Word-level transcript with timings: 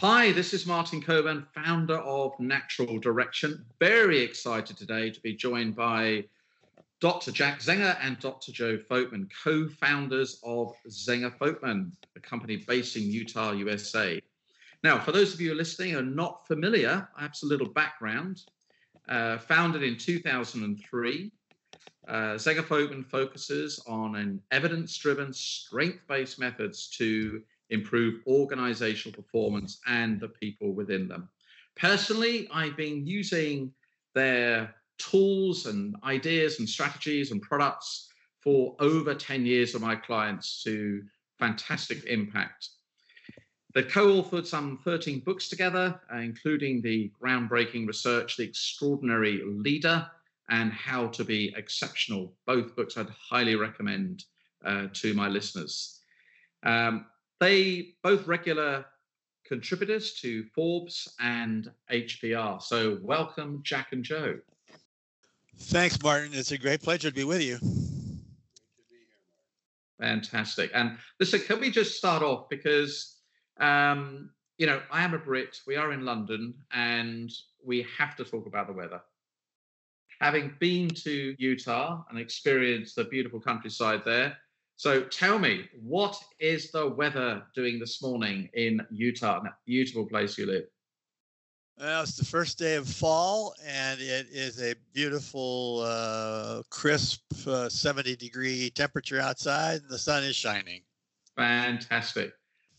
Hi, 0.00 0.32
this 0.32 0.54
is 0.54 0.64
Martin 0.64 1.02
Coburn, 1.02 1.46
founder 1.54 1.98
of 1.98 2.32
Natural 2.40 2.98
Direction. 2.98 3.66
Very 3.80 4.20
excited 4.20 4.78
today 4.78 5.10
to 5.10 5.20
be 5.20 5.34
joined 5.34 5.76
by 5.76 6.24
Dr. 7.00 7.30
Jack 7.30 7.60
Zenger 7.60 7.98
and 8.00 8.18
Dr. 8.18 8.50
Joe 8.50 8.78
Folkman, 8.78 9.28
co 9.44 9.68
founders 9.68 10.40
of 10.42 10.72
Zenger 10.88 11.36
Folkman, 11.36 11.92
a 12.16 12.20
company 12.20 12.56
based 12.56 12.96
in 12.96 13.02
Utah, 13.12 13.52
USA. 13.52 14.22
Now, 14.82 14.98
for 14.98 15.12
those 15.12 15.34
of 15.34 15.40
you 15.42 15.52
listening 15.52 15.94
are 15.96 16.02
not 16.02 16.46
familiar, 16.46 17.06
perhaps 17.14 17.42
a 17.42 17.46
little 17.46 17.68
background. 17.68 18.44
Uh, 19.06 19.36
founded 19.36 19.82
in 19.82 19.98
2003, 19.98 21.30
uh, 22.08 22.12
Zenger 22.36 22.64
Folkman 22.64 23.04
focuses 23.04 23.84
on 23.86 24.16
an 24.16 24.40
evidence 24.50 24.96
driven, 24.96 25.30
strength 25.34 26.00
based 26.08 26.38
methods 26.38 26.88
to 26.96 27.42
improve 27.70 28.20
organizational 28.26 29.16
performance 29.16 29.80
and 29.86 30.20
the 30.20 30.28
people 30.28 30.72
within 30.72 31.08
them. 31.08 31.28
Personally, 31.76 32.48
I've 32.52 32.76
been 32.76 33.06
using 33.06 33.72
their 34.14 34.74
tools 34.98 35.66
and 35.66 35.96
ideas 36.04 36.58
and 36.58 36.68
strategies 36.68 37.30
and 37.30 37.40
products 37.40 38.08
for 38.40 38.76
over 38.80 39.14
10 39.14 39.46
years 39.46 39.74
of 39.74 39.80
my 39.80 39.96
clients 39.96 40.62
to 40.64 41.02
fantastic 41.38 42.04
impact. 42.04 42.68
They've 43.74 43.88
co 43.88 44.20
authored 44.20 44.46
some 44.46 44.80
13 44.84 45.20
books 45.20 45.48
together, 45.48 46.00
uh, 46.12 46.18
including 46.18 46.82
the 46.82 47.10
groundbreaking 47.22 47.86
research, 47.86 48.36
The 48.36 48.44
Extraordinary 48.44 49.42
Leader, 49.46 50.06
and 50.50 50.72
How 50.72 51.06
to 51.08 51.24
Be 51.24 51.54
Exceptional. 51.56 52.34
Both 52.46 52.74
books 52.74 52.98
I'd 52.98 53.08
highly 53.10 53.54
recommend 53.54 54.24
uh, 54.64 54.88
to 54.94 55.14
my 55.14 55.28
listeners. 55.28 56.00
Um, 56.64 57.06
they 57.40 57.94
both 58.02 58.26
regular 58.26 58.84
contributors 59.44 60.14
to 60.14 60.44
Forbes 60.54 61.12
and 61.18 61.70
HBR. 61.90 62.62
So 62.62 62.98
welcome, 63.02 63.60
Jack 63.64 63.88
and 63.92 64.04
Joe. 64.04 64.38
Thanks, 65.58 66.00
Martin. 66.02 66.30
It's 66.32 66.52
a 66.52 66.58
great 66.58 66.82
pleasure 66.82 67.10
to 67.10 67.14
be 67.14 67.24
with 67.24 67.42
you. 67.42 67.58
Fantastic. 69.98 70.70
And 70.72 70.96
listen, 71.18 71.40
can 71.40 71.60
we 71.60 71.70
just 71.70 71.96
start 71.96 72.22
off 72.22 72.48
because 72.48 73.16
um, 73.58 74.30
you 74.56 74.66
know 74.66 74.80
I 74.90 75.04
am 75.04 75.14
a 75.14 75.18
Brit. 75.18 75.60
We 75.66 75.76
are 75.76 75.92
in 75.92 76.04
London, 76.04 76.54
and 76.72 77.30
we 77.64 77.86
have 77.98 78.16
to 78.16 78.24
talk 78.24 78.46
about 78.46 78.66
the 78.66 78.72
weather. 78.72 79.02
Having 80.20 80.54
been 80.58 80.88
to 80.88 81.34
Utah 81.38 82.04
and 82.08 82.18
experienced 82.18 82.96
the 82.96 83.04
beautiful 83.04 83.40
countryside 83.40 84.02
there, 84.04 84.36
so 84.80 85.02
tell 85.02 85.38
me, 85.38 85.68
what 85.82 86.18
is 86.38 86.70
the 86.70 86.88
weather 86.88 87.42
doing 87.54 87.78
this 87.78 88.00
morning 88.00 88.48
in 88.54 88.80
Utah, 88.90 89.42
that 89.42 89.56
beautiful 89.66 90.06
place 90.06 90.38
you 90.38 90.46
live? 90.46 90.64
Well, 91.78 92.02
it's 92.02 92.16
the 92.16 92.24
first 92.24 92.58
day 92.58 92.76
of 92.76 92.88
fall, 92.88 93.54
and 93.62 94.00
it 94.00 94.28
is 94.32 94.58
a 94.58 94.74
beautiful, 94.94 95.82
uh, 95.84 96.62
crisp, 96.70 97.20
uh, 97.46 97.68
70 97.68 98.16
degree 98.16 98.70
temperature 98.70 99.20
outside, 99.20 99.82
and 99.82 99.90
the 99.90 99.98
sun 99.98 100.22
is 100.22 100.34
shining. 100.34 100.80
Fantastic. 101.36 102.32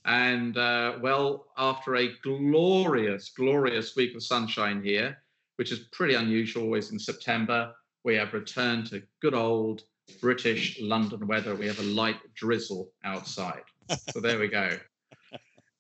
And 0.04 0.58
uh, 0.58 0.98
well, 1.04 1.50
after 1.56 1.98
a 1.98 2.10
glorious, 2.24 3.30
glorious 3.30 3.96
week 3.96 4.16
of 4.16 4.24
sunshine 4.24 4.82
here, 4.84 5.20
which 5.58 5.72
is 5.72 5.82
pretty 5.92 6.16
unusual 6.16 6.64
always 6.64 6.92
in 6.92 6.98
September, 6.98 7.76
we 8.04 8.16
have 8.16 8.34
returned 8.34 8.88
to 8.88 9.04
good 9.22 9.36
old 9.36 9.84
British 10.20 10.80
London 10.82 11.28
weather. 11.28 11.56
We 11.56 11.68
have 11.68 11.80
a 11.80 11.84
light 11.84 12.18
drizzle 12.34 12.92
outside. 13.04 13.64
So 14.12 14.20
there 14.20 14.40
we 14.40 14.48
go. 14.48 14.78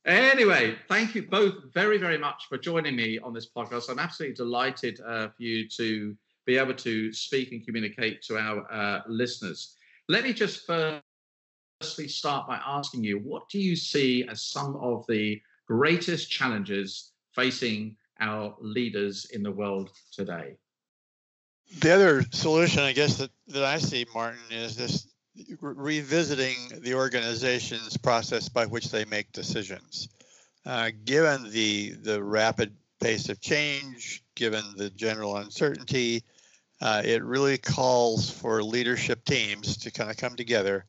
Anyway, 0.06 0.76
thank 0.88 1.14
you 1.14 1.28
both 1.28 1.54
very, 1.74 1.98
very 2.00 2.18
much 2.18 2.48
for 2.50 2.58
joining 2.58 2.96
me 2.96 3.20
on 3.20 3.34
this 3.34 3.50
podcast. 3.56 3.90
I'm 3.90 4.00
absolutely 4.00 4.36
delighted 4.36 5.00
uh, 5.06 5.28
for 5.28 5.44
you 5.44 5.70
to 5.70 6.16
be 6.46 6.58
able 6.58 6.74
to 6.74 7.14
speak 7.14 7.52
and 7.52 7.64
communicate 7.64 8.24
to 8.24 8.38
our 8.38 8.72
uh, 8.72 9.02
listeners. 9.08 9.76
Let 10.10 10.24
me 10.24 10.34
just 10.34 10.66
firstly 10.66 12.08
start 12.08 12.48
by 12.48 12.60
asking 12.66 13.04
you 13.04 13.20
what 13.20 13.48
do 13.50 13.60
you 13.60 13.76
see 13.76 14.28
as 14.28 14.42
some 14.42 14.76
of 14.78 15.06
the 15.08 15.40
greatest 15.68 16.32
challenges 16.32 17.12
facing 17.36 17.96
our 18.20 18.56
leaders 18.60 19.26
in 19.34 19.44
the 19.44 19.52
world 19.52 19.92
today? 20.12 20.58
The 21.80 21.92
other 21.92 22.24
solution, 22.32 22.84
I 22.84 22.94
guess, 22.94 23.18
that, 23.18 23.32
that 23.48 23.64
I 23.64 23.78
see, 23.78 24.06
Martin, 24.14 24.40
is 24.52 24.76
this 24.76 25.08
revisiting 25.62 26.82
the 26.82 26.94
organization's 26.96 27.98
process 27.98 28.50
by 28.50 28.66
which 28.66 28.92
they 28.92 29.06
make 29.06 29.32
decisions. 29.32 30.10
Uh, 30.66 30.92
given 31.06 31.50
the 31.50 31.92
the 31.92 32.22
rapid 32.22 32.76
pace 33.00 33.30
of 33.30 33.42
change, 33.42 34.24
given 34.36 34.64
the 34.76 34.90
general 34.92 35.38
uncertainty, 35.38 36.24
uh, 36.82 37.02
it 37.04 37.24
really 37.24 37.58
calls 37.58 38.30
for 38.30 38.62
leadership 38.62 39.24
teams 39.26 39.78
to 39.78 39.92
kind 39.92 40.12
of 40.12 40.18
come 40.18 40.36
together 40.36 40.86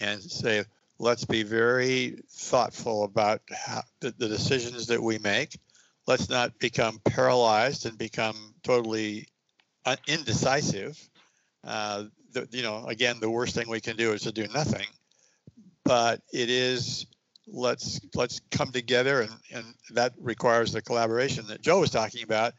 and 0.00 0.22
say, 0.22 0.64
let's 0.98 1.24
be 1.24 1.42
very 1.42 2.22
thoughtful 2.30 3.04
about 3.04 3.40
how, 3.50 3.82
the, 4.00 4.10
the 4.18 4.28
decisions 4.28 4.86
that 4.88 5.02
we 5.02 5.18
make. 5.18 5.58
Let's 6.06 6.28
not 6.28 6.58
become 6.58 7.00
paralyzed 7.04 7.86
and 7.86 7.96
become 7.96 8.54
totally 8.62 9.26
indecisive. 10.06 10.98
Uh, 11.64 12.04
the, 12.32 12.48
you 12.50 12.62
know, 12.62 12.84
again, 12.86 13.18
the 13.20 13.30
worst 13.30 13.54
thing 13.54 13.68
we 13.68 13.80
can 13.80 13.96
do 13.96 14.12
is 14.12 14.22
to 14.22 14.32
do 14.32 14.46
nothing. 14.48 14.86
But 15.84 16.22
it 16.32 16.50
is 16.50 17.06
let's 17.46 18.00
let's 18.14 18.40
come 18.50 18.70
together, 18.72 19.22
and 19.22 19.32
and 19.52 19.64
that 19.90 20.12
requires 20.18 20.72
the 20.72 20.82
collaboration 20.82 21.46
that 21.48 21.62
Joe 21.62 21.80
was 21.80 21.90
talking 21.90 22.22
about. 22.22 22.54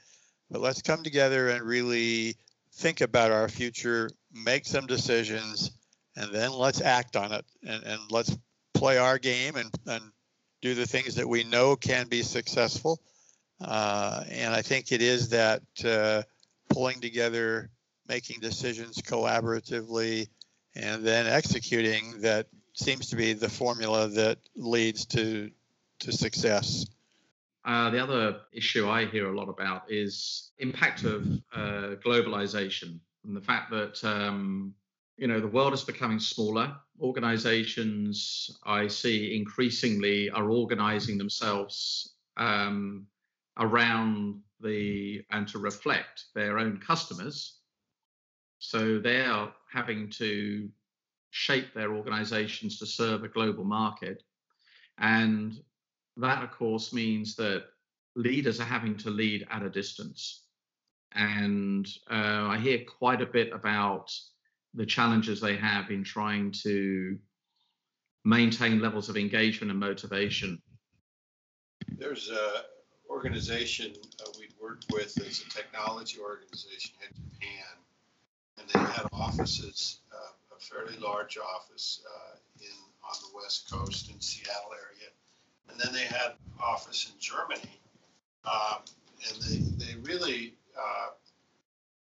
But 0.49 0.61
let's 0.61 0.81
come 0.81 1.03
together 1.03 1.49
and 1.49 1.63
really 1.63 2.35
think 2.73 3.01
about 3.01 3.31
our 3.31 3.47
future, 3.47 4.09
make 4.33 4.65
some 4.65 4.85
decisions, 4.85 5.71
and 6.15 6.33
then 6.33 6.51
let's 6.51 6.81
act 6.81 7.15
on 7.15 7.31
it, 7.31 7.45
and 7.63 7.83
and 7.83 7.99
let's 8.09 8.35
play 8.73 8.97
our 8.97 9.17
game 9.17 9.55
and 9.55 9.69
and 9.87 10.03
do 10.61 10.75
the 10.75 10.85
things 10.85 11.15
that 11.15 11.27
we 11.27 11.43
know 11.43 11.75
can 11.75 12.07
be 12.07 12.21
successful. 12.21 13.01
Uh, 13.59 14.23
and 14.29 14.53
I 14.53 14.61
think 14.61 14.91
it 14.91 15.01
is 15.01 15.29
that 15.29 15.61
uh, 15.85 16.23
pulling 16.73 17.01
together, 17.01 17.69
making 18.07 18.39
decisions 18.39 18.97
collaboratively, 19.01 20.27
and 20.75 21.05
then 21.05 21.27
executing 21.27 22.21
that 22.21 22.47
seems 22.73 23.09
to 23.09 23.15
be 23.15 23.33
the 23.33 23.49
formula 23.49 24.07
that 24.07 24.39
leads 24.55 25.05
to 25.05 25.51
to 25.99 26.11
success. 26.11 26.85
Uh, 27.63 27.91
the 27.91 27.99
other 28.01 28.39
issue 28.51 28.89
I 28.89 29.05
hear 29.05 29.31
a 29.31 29.37
lot 29.37 29.47
about 29.47 29.83
is 29.91 30.51
impact 30.57 31.03
of 31.03 31.27
uh, 31.53 31.95
globalization 32.03 32.99
and 33.23 33.35
the 33.35 33.41
fact 33.41 33.69
that 33.71 34.03
um, 34.03 34.73
you 35.17 35.27
know 35.27 35.39
the 35.39 35.47
world 35.47 35.73
is 35.73 35.83
becoming 35.83 36.19
smaller. 36.19 36.75
Organizations 36.99 38.57
I 38.63 38.87
see 38.87 39.35
increasingly 39.35 40.29
are 40.29 40.49
organizing 40.49 41.17
themselves 41.17 42.13
um, 42.37 43.07
around 43.57 44.41
the 44.61 45.23
and 45.31 45.47
to 45.49 45.59
reflect 45.59 46.25
their 46.35 46.59
own 46.59 46.77
customers. 46.77 47.59
So 48.59 48.99
they 48.99 49.21
are 49.21 49.53
having 49.71 50.09
to 50.11 50.69
shape 51.31 51.73
their 51.73 51.93
organizations 51.93 52.77
to 52.79 52.85
serve 52.85 53.23
a 53.23 53.29
global 53.29 53.63
market. 53.63 54.23
And 54.97 55.59
that, 56.17 56.43
of 56.43 56.51
course, 56.51 56.93
means 56.93 57.35
that 57.37 57.65
leaders 58.15 58.59
are 58.59 58.65
having 58.65 58.97
to 58.97 59.09
lead 59.09 59.47
at 59.49 59.63
a 59.63 59.69
distance. 59.69 60.45
And 61.13 61.87
uh, 62.09 62.47
I 62.49 62.57
hear 62.57 62.83
quite 62.85 63.21
a 63.21 63.25
bit 63.25 63.51
about 63.51 64.11
the 64.73 64.85
challenges 64.85 65.41
they 65.41 65.57
have 65.57 65.89
in 65.89 66.03
trying 66.03 66.51
to 66.63 67.17
maintain 68.23 68.79
levels 68.79 69.09
of 69.09 69.17
engagement 69.17 69.71
and 69.71 69.79
motivation. 69.79 70.61
There's 71.97 72.29
a 72.29 72.63
organization 73.09 73.93
uh, 74.21 74.29
we'd 74.39 74.50
worked 74.61 74.85
with 74.91 75.19
as 75.27 75.41
a 75.41 75.49
technology 75.49 76.19
organization 76.19 76.95
in 77.01 77.15
Japan, 77.31 77.73
and 78.57 78.67
they 78.69 78.79
had 78.79 79.07
offices, 79.11 79.99
uh, 80.13 80.55
a 80.55 80.59
fairly 80.59 80.97
large 80.97 81.37
office 81.37 82.01
uh, 82.07 82.37
in 82.59 82.71
on 83.03 83.15
the 83.21 83.35
west 83.35 83.71
coast 83.71 84.11
in 84.11 84.21
Seattle 84.21 84.71
area, 84.73 85.09
and 85.69 85.79
then 85.79 85.91
they 85.93 86.05
had 86.05 86.33
office 86.63 87.11
in 87.11 87.19
Germany, 87.19 87.79
um, 88.45 88.79
and 89.27 89.41
they 89.41 89.85
they 89.85 89.99
really 90.01 90.53
uh, 90.77 91.09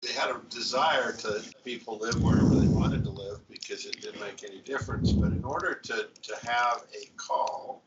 they 0.03 0.13
had 0.13 0.31
a 0.31 0.41
desire 0.49 1.13
to 1.13 1.43
people 1.65 1.99
live 1.99 2.23
wherever 2.23 2.55
they 2.57 2.69
wanted 2.69 3.03
to 3.05 3.11
live 3.11 3.39
because 3.49 3.87
it 3.87 4.01
didn't 4.01 4.21
make 4.21 4.45
any 4.45 4.61
difference. 4.61 5.13
But 5.13 5.33
in 5.33 5.45
order 5.45 5.75
to 5.75 6.09
to 6.23 6.37
have 6.47 6.85
a 6.95 7.07
call 7.17 7.83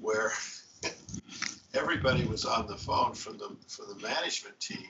where 0.00 0.32
everybody 1.76 2.24
was 2.24 2.44
on 2.44 2.66
the 2.66 2.76
phone 2.76 3.12
from 3.12 3.38
the 3.38 3.50
from 3.68 3.86
the 3.88 4.02
management 4.02 4.58
team. 4.60 4.88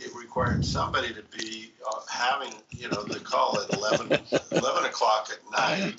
It 0.00 0.14
required 0.14 0.64
somebody 0.64 1.12
to 1.14 1.22
be 1.36 1.72
uh, 1.88 2.00
having 2.10 2.54
you 2.70 2.88
know 2.88 3.02
the 3.02 3.20
call 3.20 3.60
at 3.60 3.72
11, 3.74 4.06
11 4.50 4.84
o'clock 4.84 5.28
at 5.30 5.38
night, 5.52 5.94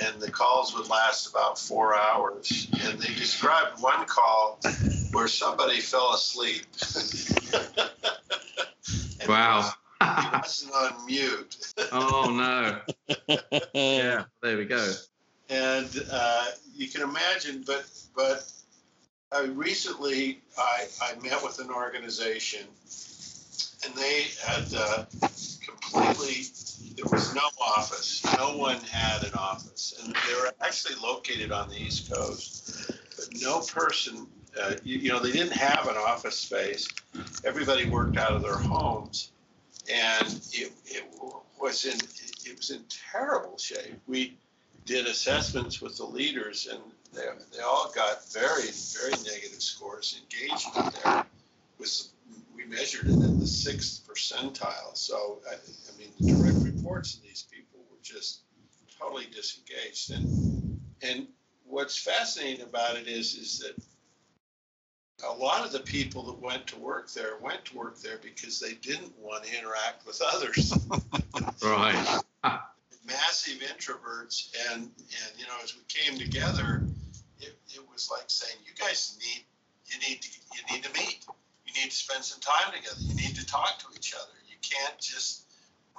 and 0.00 0.20
the 0.20 0.30
calls 0.30 0.74
would 0.74 0.88
last 0.88 1.28
about 1.28 1.58
four 1.58 1.96
hours. 1.96 2.68
And 2.84 2.98
they 2.98 3.14
described 3.14 3.82
one 3.82 4.06
call 4.06 4.60
where 5.12 5.28
somebody 5.28 5.80
fell 5.80 6.14
asleep. 6.14 6.66
wow. 9.28 9.72
He 10.00 10.38
wasn't 10.38 10.72
on 10.72 11.06
mute. 11.06 11.74
oh 11.92 12.30
no. 12.30 12.80
Yeah, 13.74 14.24
there 14.42 14.56
we 14.56 14.64
go. 14.64 14.92
And 15.50 15.88
uh, 16.10 16.46
you 16.74 16.88
can 16.88 17.02
imagine, 17.02 17.64
but 17.66 17.84
but 18.14 18.50
I 19.30 19.44
recently 19.44 20.40
I, 20.56 20.86
I 21.02 21.14
met 21.20 21.42
with 21.42 21.58
an 21.60 21.70
organization, 21.70 22.66
and 23.84 23.94
they 23.94 24.26
had 24.42 24.74
uh, 24.74 25.04
completely 25.64 26.46
there 26.96 27.06
was 27.12 27.34
no 27.34 27.42
office. 27.60 28.24
No 28.38 28.56
one 28.56 28.78
had 28.90 29.24
an 29.24 29.34
office, 29.34 29.94
and 30.02 30.14
they 30.14 30.34
were 30.34 30.52
actually 30.60 30.94
located 31.02 31.52
on 31.52 31.68
the 31.68 31.76
East 31.76 32.10
Coast. 32.10 32.90
But 33.16 33.28
no 33.40 33.60
person, 33.60 34.26
uh, 34.60 34.74
you, 34.82 34.98
you 34.98 35.10
know, 35.10 35.20
they 35.20 35.32
didn't 35.32 35.52
have 35.52 35.86
an 35.88 35.96
office 35.96 36.36
space. 36.36 36.88
Everybody 37.44 37.88
worked 37.88 38.16
out 38.16 38.32
of 38.32 38.42
their 38.42 38.58
homes, 38.58 39.30
and 39.92 40.26
it, 40.52 40.72
it 40.86 41.04
was 41.60 41.84
in 41.84 41.98
it 42.50 42.56
was 42.56 42.70
in 42.70 42.82
terrible 43.12 43.58
shape. 43.58 44.00
We 44.06 44.38
did 44.86 45.06
assessments 45.06 45.82
with 45.82 45.98
the 45.98 46.04
leaders, 46.04 46.66
and 46.70 46.80
they, 47.14 47.22
they 47.56 47.62
all 47.62 47.92
got 47.94 48.30
very 48.32 48.68
very 48.94 49.12
negative 49.24 49.62
scores. 49.62 50.20
Engagement 50.22 50.94
there 51.02 51.26
was 51.78 52.10
we 52.54 52.64
measured 52.66 53.06
it 53.06 53.20
in 53.20 53.38
the 53.38 53.46
sixth 53.46 54.06
percentile. 54.06 54.96
So 54.96 55.38
I, 55.48 55.54
I 55.54 55.98
mean, 55.98 56.08
the 56.18 56.32
direct 56.32 56.64
reports 56.64 57.14
of 57.14 57.22
these 57.22 57.46
people 57.50 57.80
were 57.90 58.02
just 58.02 58.40
totally 58.98 59.26
disengaged. 59.26 60.12
And 60.12 60.70
and 61.02 61.28
what's 61.66 61.96
fascinating 61.96 62.64
about 62.64 62.96
it 62.96 63.06
is 63.06 63.34
is 63.34 63.58
that 63.60 63.82
a 65.26 65.32
lot 65.32 65.64
of 65.64 65.72
the 65.72 65.80
people 65.80 66.22
that 66.24 66.40
went 66.40 66.66
to 66.68 66.78
work 66.78 67.12
there 67.12 67.38
went 67.40 67.64
to 67.66 67.76
work 67.76 68.00
there 68.00 68.18
because 68.22 68.60
they 68.60 68.74
didn't 68.74 69.12
want 69.18 69.44
to 69.44 69.58
interact 69.58 70.06
with 70.06 70.20
others. 70.34 70.72
Right. 71.62 72.22
Massive 73.06 73.60
introverts, 73.60 74.54
and 74.70 74.82
and 74.82 75.32
you 75.38 75.44
know, 75.46 75.54
as 75.62 75.74
we 75.74 75.82
came 75.88 76.18
together, 76.18 76.87
it, 77.40 77.58
it 77.74 77.82
was 77.90 78.10
like 78.10 78.24
saying, 78.28 78.58
you 78.64 78.72
guys 78.78 79.16
need 79.20 79.44
you 79.86 79.98
need 80.08 80.20
to 80.22 80.28
you 80.54 80.74
need 80.74 80.84
to 80.84 80.92
meet 80.92 81.24
you 81.66 81.72
need 81.82 81.90
to 81.90 81.96
spend 81.96 82.24
some 82.24 82.40
time 82.40 82.72
together. 82.72 82.96
You 83.08 83.16
need 83.16 83.36
to 83.36 83.46
talk 83.46 83.78
to 83.80 83.86
each 83.96 84.14
other. 84.14 84.32
You 84.48 84.56
can't 84.62 84.98
just 84.98 85.44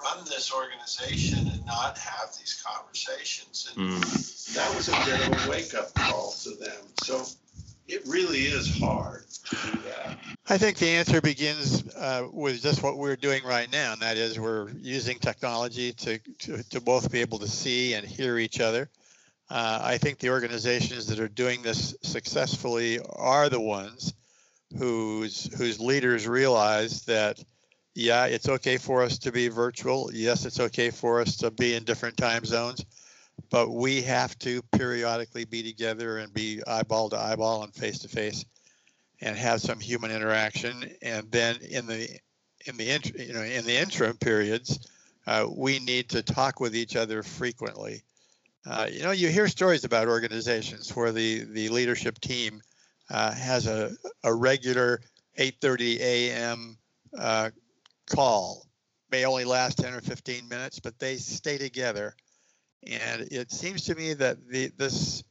run 0.01 0.23
this 0.25 0.53
organization 0.53 1.39
and 1.39 1.65
not 1.65 1.97
have 1.97 2.29
these 2.39 2.61
conversations. 2.65 3.69
And 3.69 4.01
Mm. 4.01 4.53
that 4.55 4.75
was 4.75 4.87
a 4.87 4.91
bit 4.91 5.27
of 5.27 5.45
a 5.47 5.49
wake 5.49 5.73
up 5.75 5.93
call 5.93 6.31
to 6.43 6.51
them. 6.51 6.85
So 6.95 7.25
it 7.87 8.05
really 8.07 8.39
is 8.39 8.79
hard 8.79 9.25
to 9.29 9.55
do 9.71 9.81
that. 9.89 10.17
I 10.47 10.57
think 10.57 10.77
the 10.77 10.89
answer 10.89 11.21
begins 11.21 11.87
uh, 11.95 12.27
with 12.31 12.61
just 12.61 12.81
what 12.81 12.97
we're 12.97 13.15
doing 13.15 13.43
right 13.43 13.71
now, 13.71 13.93
and 13.93 14.01
that 14.01 14.17
is 14.17 14.39
we're 14.39 14.69
using 14.81 15.19
technology 15.19 15.93
to, 15.93 16.17
to, 16.17 16.63
to 16.69 16.81
both 16.81 17.11
be 17.11 17.21
able 17.21 17.39
to 17.39 17.47
see 17.47 17.93
and 17.93 18.07
hear 18.07 18.39
each 18.39 18.59
other. 18.59 18.89
Uh, 19.49 19.79
I 19.81 19.97
think 19.97 20.19
the 20.19 20.29
organizations 20.29 21.07
that 21.07 21.19
are 21.19 21.27
doing 21.27 21.61
this 21.61 21.95
successfully 22.03 22.99
are 22.99 23.49
the 23.49 23.59
ones 23.59 24.13
whose 24.77 25.51
whose 25.57 25.79
leaders 25.79 26.27
realize 26.27 27.03
that 27.05 27.43
yeah, 27.95 28.25
it's 28.25 28.47
okay 28.47 28.77
for 28.77 29.01
us 29.01 29.17
to 29.19 29.31
be 29.31 29.47
virtual. 29.47 30.11
Yes, 30.13 30.45
it's 30.45 30.59
okay 30.59 30.91
for 30.91 31.19
us 31.19 31.37
to 31.37 31.51
be 31.51 31.73
in 31.73 31.83
different 31.83 32.15
time 32.15 32.45
zones, 32.45 32.85
but 33.49 33.71
we 33.71 34.03
have 34.03 34.37
to 34.39 34.61
periodically 34.71 35.45
be 35.45 35.63
together 35.63 36.17
and 36.17 36.33
be 36.33 36.61
eyeball 36.67 37.09
to 37.09 37.19
eyeball 37.19 37.63
and 37.63 37.73
face 37.73 37.99
to 37.99 38.07
face 38.07 38.45
and 39.21 39.35
have 39.35 39.61
some 39.61 39.79
human 39.79 40.11
interaction. 40.11 40.91
And 41.01 41.31
then 41.31 41.57
in 41.57 41.87
the 41.87 42.07
in 42.65 42.77
the 42.77 42.89
int- 42.91 43.19
you 43.19 43.33
know 43.33 43.41
in 43.41 43.65
the 43.65 43.77
interim 43.77 44.17
periods, 44.17 44.87
uh, 45.25 45.47
we 45.51 45.79
need 45.79 46.09
to 46.09 46.21
talk 46.21 46.59
with 46.59 46.75
each 46.75 46.95
other 46.95 47.23
frequently. 47.23 48.03
Uh, 48.65 48.87
you 48.91 49.03
know, 49.03 49.11
you 49.11 49.29
hear 49.29 49.47
stories 49.47 49.85
about 49.85 50.07
organizations 50.07 50.95
where 50.95 51.11
the 51.11 51.45
the 51.45 51.69
leadership 51.69 52.19
team 52.19 52.61
uh, 53.09 53.31
has 53.33 53.67
a 53.67 53.91
a 54.23 54.33
regular 54.33 55.01
8:30 55.37 55.99
a.m. 55.99 56.77
Uh, 57.17 57.49
call. 58.07 58.65
May 59.11 59.25
only 59.25 59.45
last 59.45 59.79
10 59.79 59.95
or 59.95 60.01
15 60.01 60.47
minutes, 60.47 60.79
but 60.79 60.99
they 60.99 61.15
stay 61.17 61.57
together. 61.57 62.15
And 62.85 63.27
it 63.31 63.51
seems 63.51 63.85
to 63.85 63.95
me 63.95 64.13
that 64.13 64.37
the 64.47 64.71
this 64.77 65.23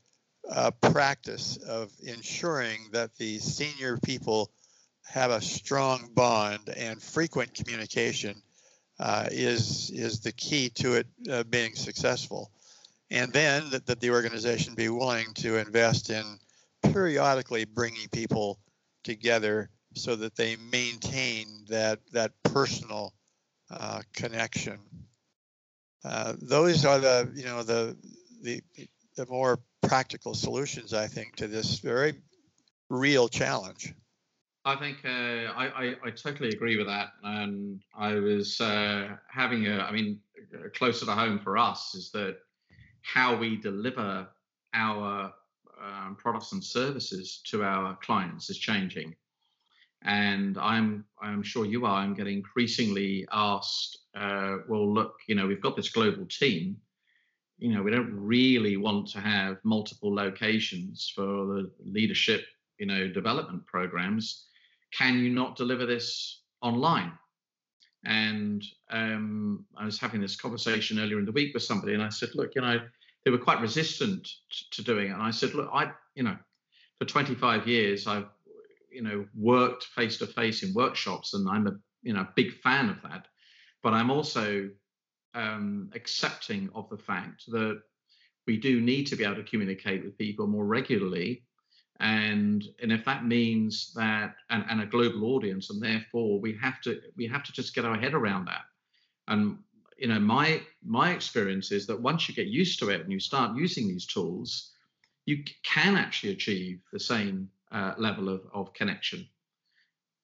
uh, 0.50 0.70
practice 0.70 1.58
of 1.58 1.92
ensuring 2.02 2.88
that 2.92 3.14
the 3.16 3.38
senior 3.38 3.98
people 3.98 4.50
have 5.04 5.30
a 5.30 5.40
strong 5.40 6.10
bond 6.14 6.68
and 6.76 7.02
frequent 7.02 7.54
communication 7.54 8.42
uh, 8.98 9.28
is 9.30 9.90
is 9.90 10.20
the 10.20 10.32
key 10.32 10.70
to 10.70 10.94
it 10.94 11.06
uh, 11.30 11.42
being 11.44 11.74
successful. 11.74 12.50
And 13.10 13.32
then 13.32 13.70
that, 13.70 13.86
that 13.86 14.00
the 14.00 14.10
organization 14.10 14.74
be 14.74 14.88
willing 14.88 15.32
to 15.36 15.56
invest 15.56 16.10
in 16.10 16.24
periodically 16.82 17.64
bringing 17.64 18.08
people 18.12 18.60
together 19.02 19.70
so 19.94 20.14
that 20.16 20.36
they 20.36 20.56
maintain 20.70 21.64
that 21.68 22.00
that 22.12 22.32
personal 22.42 23.14
uh, 23.70 24.02
connection. 24.14 24.78
Uh, 26.04 26.34
those 26.40 26.84
are 26.84 26.98
the 26.98 27.32
you 27.34 27.44
know 27.44 27.62
the 27.62 27.96
the 28.42 28.62
the 29.16 29.26
more 29.26 29.58
practical 29.82 30.34
solutions 30.34 30.92
I 30.92 31.06
think 31.06 31.36
to 31.36 31.48
this 31.48 31.78
very 31.78 32.14
real 32.90 33.28
challenge. 33.28 33.94
I 34.64 34.76
think 34.76 34.98
uh, 35.04 35.08
I, 35.08 35.66
I, 35.66 35.94
I 36.04 36.10
totally 36.10 36.50
agree 36.50 36.76
with 36.76 36.86
that. 36.88 37.08
And 37.22 37.80
I 37.96 38.14
was 38.14 38.60
uh, 38.60 39.16
having 39.30 39.66
a, 39.66 39.78
I 39.78 39.92
mean, 39.92 40.20
closer 40.74 41.06
to 41.06 41.12
home 41.12 41.38
for 41.38 41.56
us 41.56 41.94
is 41.94 42.10
that 42.10 42.36
how 43.14 43.34
we 43.34 43.56
deliver 43.56 44.28
our 44.74 45.32
um, 45.82 46.16
products 46.16 46.52
and 46.52 46.62
services 46.62 47.40
to 47.46 47.64
our 47.64 47.96
clients 48.02 48.50
is 48.50 48.58
changing. 48.58 49.14
And 50.02 50.58
I'm 50.58 51.04
I'm 51.20 51.42
sure 51.42 51.64
you 51.64 51.86
are. 51.86 51.96
I'm 52.02 52.14
getting 52.14 52.36
increasingly 52.36 53.26
asked. 53.32 53.98
Uh, 54.14 54.58
well, 54.68 54.92
look, 54.92 55.14
you 55.26 55.34
know, 55.34 55.46
we've 55.46 55.62
got 55.62 55.74
this 55.74 55.88
global 55.88 56.26
team. 56.26 56.76
You 57.58 57.72
know, 57.72 57.82
we 57.82 57.90
don't 57.90 58.12
really 58.14 58.76
want 58.76 59.08
to 59.08 59.20
have 59.20 59.56
multiple 59.64 60.14
locations 60.14 61.10
for 61.14 61.46
the 61.46 61.70
leadership, 61.84 62.44
you 62.78 62.86
know, 62.86 63.08
development 63.08 63.66
programs. 63.66 64.44
Can 64.96 65.18
you 65.18 65.30
not 65.30 65.56
deliver 65.56 65.86
this 65.86 66.42
online? 66.60 67.12
And 68.04 68.62
um, 68.90 69.64
I 69.76 69.84
was 69.84 69.98
having 69.98 70.20
this 70.20 70.36
conversation 70.36 71.00
earlier 71.00 71.18
in 71.18 71.24
the 71.24 71.32
week 71.32 71.52
with 71.52 71.64
somebody, 71.64 71.94
and 71.94 72.02
I 72.02 72.10
said, 72.10 72.28
look, 72.34 72.54
you 72.54 72.62
know, 72.62 72.78
they 73.28 73.32
were 73.32 73.44
quite 73.44 73.60
resistant 73.60 74.26
to 74.70 74.82
doing 74.82 75.10
it. 75.10 75.12
And 75.12 75.22
I 75.22 75.30
said, 75.30 75.52
look, 75.52 75.68
I, 75.70 75.92
you 76.14 76.22
know, 76.22 76.34
for 76.98 77.04
25 77.04 77.68
years, 77.68 78.06
I've 78.06 78.24
you 78.90 79.02
know 79.02 79.26
worked 79.36 79.84
face 79.84 80.16
to 80.16 80.26
face 80.26 80.62
in 80.62 80.72
workshops 80.72 81.34
and 81.34 81.46
i'm 81.46 81.66
a 81.66 81.72
you 82.02 82.14
know 82.14 82.26
big 82.34 82.54
fan 82.54 82.88
of 82.88 82.96
that. 83.02 83.26
But 83.82 83.92
i'm 83.92 84.10
also 84.10 84.70
um, 85.34 85.90
accepting 85.94 86.70
of 86.74 86.88
the 86.88 86.96
fact 86.96 87.44
that 87.48 87.82
we 88.46 88.56
do 88.56 88.80
need 88.80 89.04
to 89.08 89.16
be 89.16 89.24
able 89.24 89.36
to 89.36 89.42
communicate 89.42 90.02
with 90.02 90.16
people 90.16 90.46
more 90.46 90.64
regularly. 90.64 91.44
And 92.00 92.64
and 92.82 92.90
if 92.90 93.04
that 93.04 93.26
means 93.26 93.92
that 93.94 94.36
and, 94.48 94.64
and 94.70 94.80
a 94.80 94.86
global 94.86 95.34
audience 95.34 95.68
and 95.68 95.82
therefore 95.82 96.40
we 96.40 96.56
have 96.62 96.80
to 96.80 96.98
we 97.14 97.26
have 97.26 97.44
to 97.44 97.52
just 97.52 97.74
get 97.74 97.84
our 97.84 97.98
head 97.98 98.14
around 98.14 98.46
that. 98.46 98.62
And 99.26 99.58
you 99.98 100.08
know 100.08 100.20
my 100.20 100.62
my 100.84 101.12
experience 101.12 101.72
is 101.72 101.86
that 101.86 102.00
once 102.00 102.28
you 102.28 102.34
get 102.34 102.46
used 102.46 102.78
to 102.78 102.90
it 102.90 103.00
and 103.00 103.12
you 103.12 103.20
start 103.20 103.56
using 103.56 103.88
these 103.88 104.06
tools 104.06 104.72
you 105.28 105.44
can 105.62 105.94
actually 105.94 106.32
achieve 106.32 106.80
the 106.90 106.98
same 106.98 107.50
uh, 107.70 107.92
level 107.98 108.30
of, 108.30 108.40
of 108.54 108.72
connection. 108.72 109.28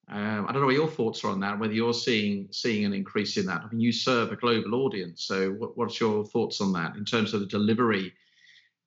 Um, 0.08 0.46
I 0.48 0.52
don't 0.52 0.62
know 0.62 0.66
what 0.66 0.74
your 0.74 0.88
thoughts 0.88 1.22
are 1.24 1.28
on 1.28 1.40
that. 1.40 1.58
Whether 1.58 1.74
you're 1.74 1.92
seeing 1.92 2.48
seeing 2.50 2.86
an 2.86 2.94
increase 2.94 3.36
in 3.36 3.44
that. 3.46 3.60
I 3.62 3.68
mean, 3.70 3.80
you 3.80 3.92
serve 3.92 4.32
a 4.32 4.36
global 4.36 4.74
audience, 4.76 5.24
so 5.24 5.50
what, 5.52 5.76
what's 5.76 6.00
your 6.00 6.24
thoughts 6.24 6.62
on 6.62 6.72
that 6.72 6.96
in 6.96 7.04
terms 7.04 7.34
of 7.34 7.40
the 7.40 7.46
delivery 7.46 8.14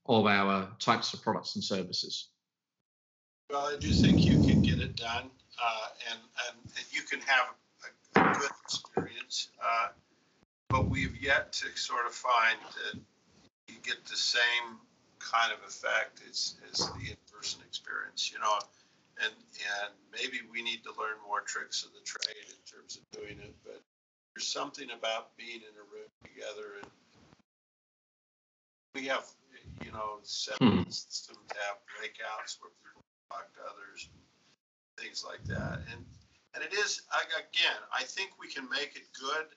of 0.08 0.26
our 0.26 0.76
types 0.80 1.14
of 1.14 1.22
products 1.22 1.54
and 1.54 1.64
services? 1.64 2.30
Well, 3.52 3.68
I 3.68 3.78
do 3.80 3.94
think 3.94 4.26
you 4.26 4.38
can 4.38 4.62
get 4.62 4.80
it 4.80 4.96
done, 4.96 5.30
uh, 5.64 5.88
and, 6.10 6.20
and 6.48 6.58
and 6.66 6.86
you 6.92 7.02
can 7.04 7.20
have 7.22 7.48
a, 8.16 8.20
a 8.22 8.34
good 8.40 8.52
experience. 8.64 9.50
Uh, 9.64 9.90
but 10.70 10.90
we've 10.90 11.16
yet 11.22 11.54
to 11.54 11.68
sort 11.76 12.06
of 12.06 12.14
find 12.14 12.58
that 12.76 13.00
you 13.68 13.76
get 13.84 14.06
the 14.06 14.16
same 14.16 14.78
kind 15.20 15.52
of 15.52 15.60
effect 15.68 16.22
as, 16.30 16.56
as 16.72 16.80
the 16.80 17.12
in-person 17.12 17.62
experience, 17.68 18.32
you 18.32 18.40
know. 18.40 18.60
And 19.20 19.34
and 19.34 19.92
maybe 20.14 20.46
we 20.52 20.62
need 20.62 20.84
to 20.84 20.92
learn 20.92 21.18
more 21.26 21.42
tricks 21.42 21.84
of 21.84 21.90
the 21.94 22.06
trade 22.06 22.46
in 22.50 22.62
terms 22.70 22.98
of 22.98 23.20
doing 23.20 23.40
it. 23.42 23.56
But 23.66 23.82
there's 24.36 24.48
something 24.48 24.92
about 24.92 25.36
being 25.38 25.62
in 25.66 25.74
a 25.74 25.86
room 25.90 26.12
together, 26.22 26.78
and 26.84 26.92
we 28.94 29.08
have 29.08 29.26
you 29.84 29.92
know, 29.92 30.20
set 30.24 30.58
hmm. 30.58 30.84
system 30.90 31.38
to 31.50 31.56
have 31.56 31.78
breakouts 31.86 32.58
where 32.62 32.72
people 32.82 33.04
talk 33.30 33.54
to 33.54 33.62
others, 33.62 34.10
things 34.98 35.24
like 35.26 35.44
that. 35.46 35.82
And 35.92 36.06
and 36.56 36.64
it 36.64 36.74
is 36.74 37.02
again, 37.14 37.82
I 37.94 38.04
think 38.04 38.32
we 38.40 38.48
can 38.48 38.68
make 38.70 38.96
it 38.96 39.08
good, 39.14 39.48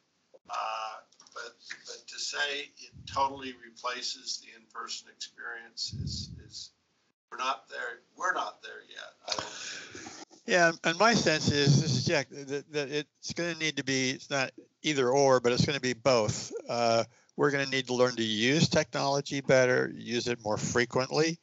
uh, 0.50 1.00
but 1.34 1.52
but 1.86 2.06
to 2.06 2.18
say 2.18 2.70
it 2.78 2.92
totally 3.06 3.54
replaces 3.64 4.42
the 4.42 4.48
in-person 4.56 5.08
experience 5.14 5.94
is 6.02 6.30
is 6.46 6.70
we're 7.30 7.38
not 7.38 7.68
there. 7.68 8.00
We're 8.16 8.34
not 8.34 8.62
there 8.62 8.82
yet. 8.88 9.44
Yeah, 10.46 10.72
and 10.82 10.98
my 10.98 11.14
sense 11.14 11.50
is 11.50 11.80
this 11.80 11.92
is 11.92 12.04
Jack 12.04 12.28
that, 12.30 12.72
that 12.72 12.90
it's 12.90 13.32
going 13.34 13.52
to 13.54 13.58
need 13.58 13.76
to 13.76 13.84
be 13.84 14.10
it's 14.10 14.30
not 14.30 14.50
either 14.82 15.10
or, 15.10 15.40
but 15.40 15.52
it's 15.52 15.64
going 15.64 15.76
to 15.76 15.80
be 15.80 15.92
both. 15.92 16.52
Uh, 16.68 17.04
we're 17.36 17.50
going 17.50 17.64
to 17.64 17.70
need 17.70 17.86
to 17.86 17.94
learn 17.94 18.16
to 18.16 18.22
use 18.22 18.68
technology 18.68 19.40
better, 19.40 19.92
use 19.94 20.26
it 20.26 20.42
more 20.44 20.56
frequently, 20.56 21.38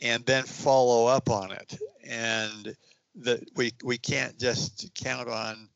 and 0.00 0.24
then 0.24 0.44
follow 0.44 1.06
up 1.06 1.28
on 1.28 1.52
it. 1.52 1.78
And 2.08 2.74
that 3.16 3.44
we 3.56 3.72
we 3.84 3.98
can't 3.98 4.38
just 4.38 4.94
count 4.94 5.28
on 5.28 5.68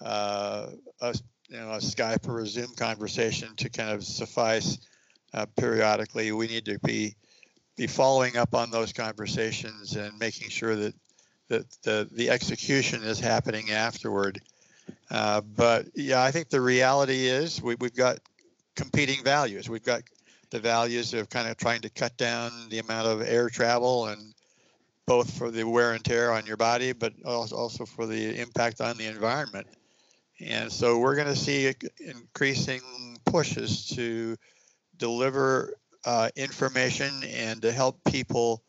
uh, 0.00 0.70
a 1.00 1.14
you 1.48 1.58
know 1.58 1.70
a 1.70 1.78
Skype 1.78 2.28
or 2.28 2.40
a 2.40 2.46
Zoom 2.46 2.74
conversation 2.74 3.54
to 3.56 3.68
kind 3.68 3.90
of 3.90 4.04
suffice 4.04 4.78
uh, 5.34 5.46
periodically. 5.56 6.32
We 6.32 6.46
need 6.46 6.64
to 6.66 6.78
be 6.80 7.14
be 7.76 7.86
following 7.86 8.36
up 8.36 8.54
on 8.54 8.70
those 8.70 8.92
conversations 8.92 9.96
and 9.96 10.18
making 10.18 10.50
sure 10.50 10.76
that 10.76 10.94
that 11.48 11.70
the 11.82 12.08
the 12.12 12.30
execution 12.30 13.02
is 13.02 13.18
happening 13.18 13.70
afterward. 13.70 14.40
Uh, 15.10 15.40
but 15.40 15.86
yeah, 15.94 16.22
I 16.22 16.30
think 16.30 16.50
the 16.50 16.60
reality 16.60 17.26
is 17.26 17.62
we, 17.62 17.74
we've 17.76 17.94
got 17.94 18.18
competing 18.74 19.22
values. 19.24 19.68
We've 19.68 19.82
got 19.82 20.02
the 20.50 20.60
values 20.60 21.14
of 21.14 21.28
kind 21.28 21.48
of 21.48 21.56
trying 21.56 21.80
to 21.82 21.90
cut 21.90 22.16
down 22.16 22.50
the 22.70 22.78
amount 22.78 23.06
of 23.06 23.22
air 23.22 23.48
travel 23.48 24.06
and 24.06 24.34
both 25.06 25.30
for 25.36 25.50
the 25.50 25.64
wear 25.64 25.92
and 25.92 26.04
tear 26.04 26.32
on 26.32 26.44
your 26.44 26.58
body, 26.58 26.92
but 26.92 27.12
also 27.24 27.86
for 27.86 28.06
the 28.06 28.38
impact 28.38 28.80
on 28.80 28.96
the 28.98 29.06
environment. 29.06 29.66
And 30.40 30.70
so 30.72 30.98
we're 30.98 31.16
going 31.16 31.28
to 31.28 31.36
see 31.36 31.72
increasing 31.98 32.80
pushes 33.26 33.88
to 33.96 34.36
deliver 34.96 35.74
uh, 36.04 36.30
information 36.36 37.10
and 37.24 37.60
to 37.62 37.72
help 37.72 38.00
people 38.04 38.62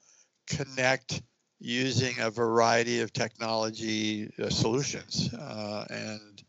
connect 0.48 1.22
using 1.60 2.20
a 2.20 2.32
variety 2.32 3.02
of 3.02 3.14
technology 3.14 4.32
uh, 4.42 4.50
solutions. 4.50 5.32
Uh, 5.34 5.86
and 5.90 6.44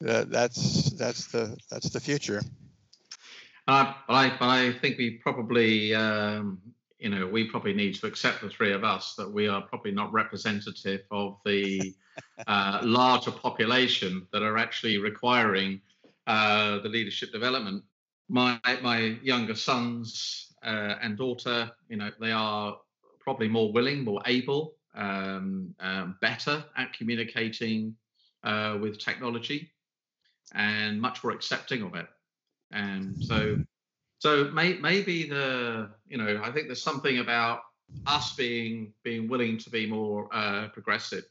that's 0.00 0.90
that's 0.92 1.26
the 1.28 1.56
that's 1.70 1.90
the 1.90 2.00
future. 2.00 2.42
Uh, 3.68 3.94
I, 4.08 4.36
I 4.40 4.72
think 4.80 4.98
we 4.98 5.18
probably, 5.22 5.94
um, 5.94 6.58
you 6.98 7.08
know, 7.08 7.28
we 7.28 7.48
probably 7.48 7.72
need 7.72 7.94
to 7.94 8.06
accept 8.06 8.40
the 8.40 8.50
three 8.50 8.72
of 8.72 8.82
us 8.82 9.14
that 9.16 9.30
we 9.30 9.46
are 9.46 9.62
probably 9.62 9.92
not 9.92 10.12
representative 10.12 11.02
of 11.12 11.38
the 11.44 11.94
uh, 12.46 12.80
larger 12.82 13.30
population 13.30 14.26
that 14.32 14.42
are 14.42 14.58
actually 14.58 14.98
requiring 14.98 15.80
uh, 16.26 16.78
the 16.80 16.88
leadership 16.88 17.32
development. 17.32 17.82
My 18.28 18.58
my 18.82 19.18
younger 19.22 19.54
sons 19.54 20.52
uh, 20.62 20.94
and 21.02 21.18
daughter, 21.18 21.70
you 21.88 21.96
know, 21.96 22.10
they 22.20 22.32
are 22.32 22.78
probably 23.20 23.48
more 23.48 23.72
willing, 23.72 24.04
more 24.04 24.22
able, 24.26 24.74
um, 24.94 25.74
um, 25.80 26.16
better 26.20 26.64
at 26.76 26.92
communicating 26.92 27.94
uh, 28.44 28.78
with 28.80 28.98
technology, 28.98 29.70
and 30.54 31.00
much 31.00 31.22
more 31.22 31.32
accepting 31.32 31.82
of 31.82 31.94
it. 31.94 32.06
And 32.70 33.22
so, 33.22 33.58
so 34.18 34.44
may, 34.50 34.74
maybe 34.78 35.28
the 35.28 35.90
you 36.08 36.16
know 36.16 36.40
I 36.42 36.50
think 36.52 36.66
there's 36.68 36.82
something 36.82 37.18
about 37.18 37.60
us 38.06 38.34
being 38.34 38.92
being 39.02 39.28
willing 39.28 39.58
to 39.58 39.70
be 39.70 39.86
more 39.86 40.28
uh, 40.32 40.68
progressive 40.68 41.24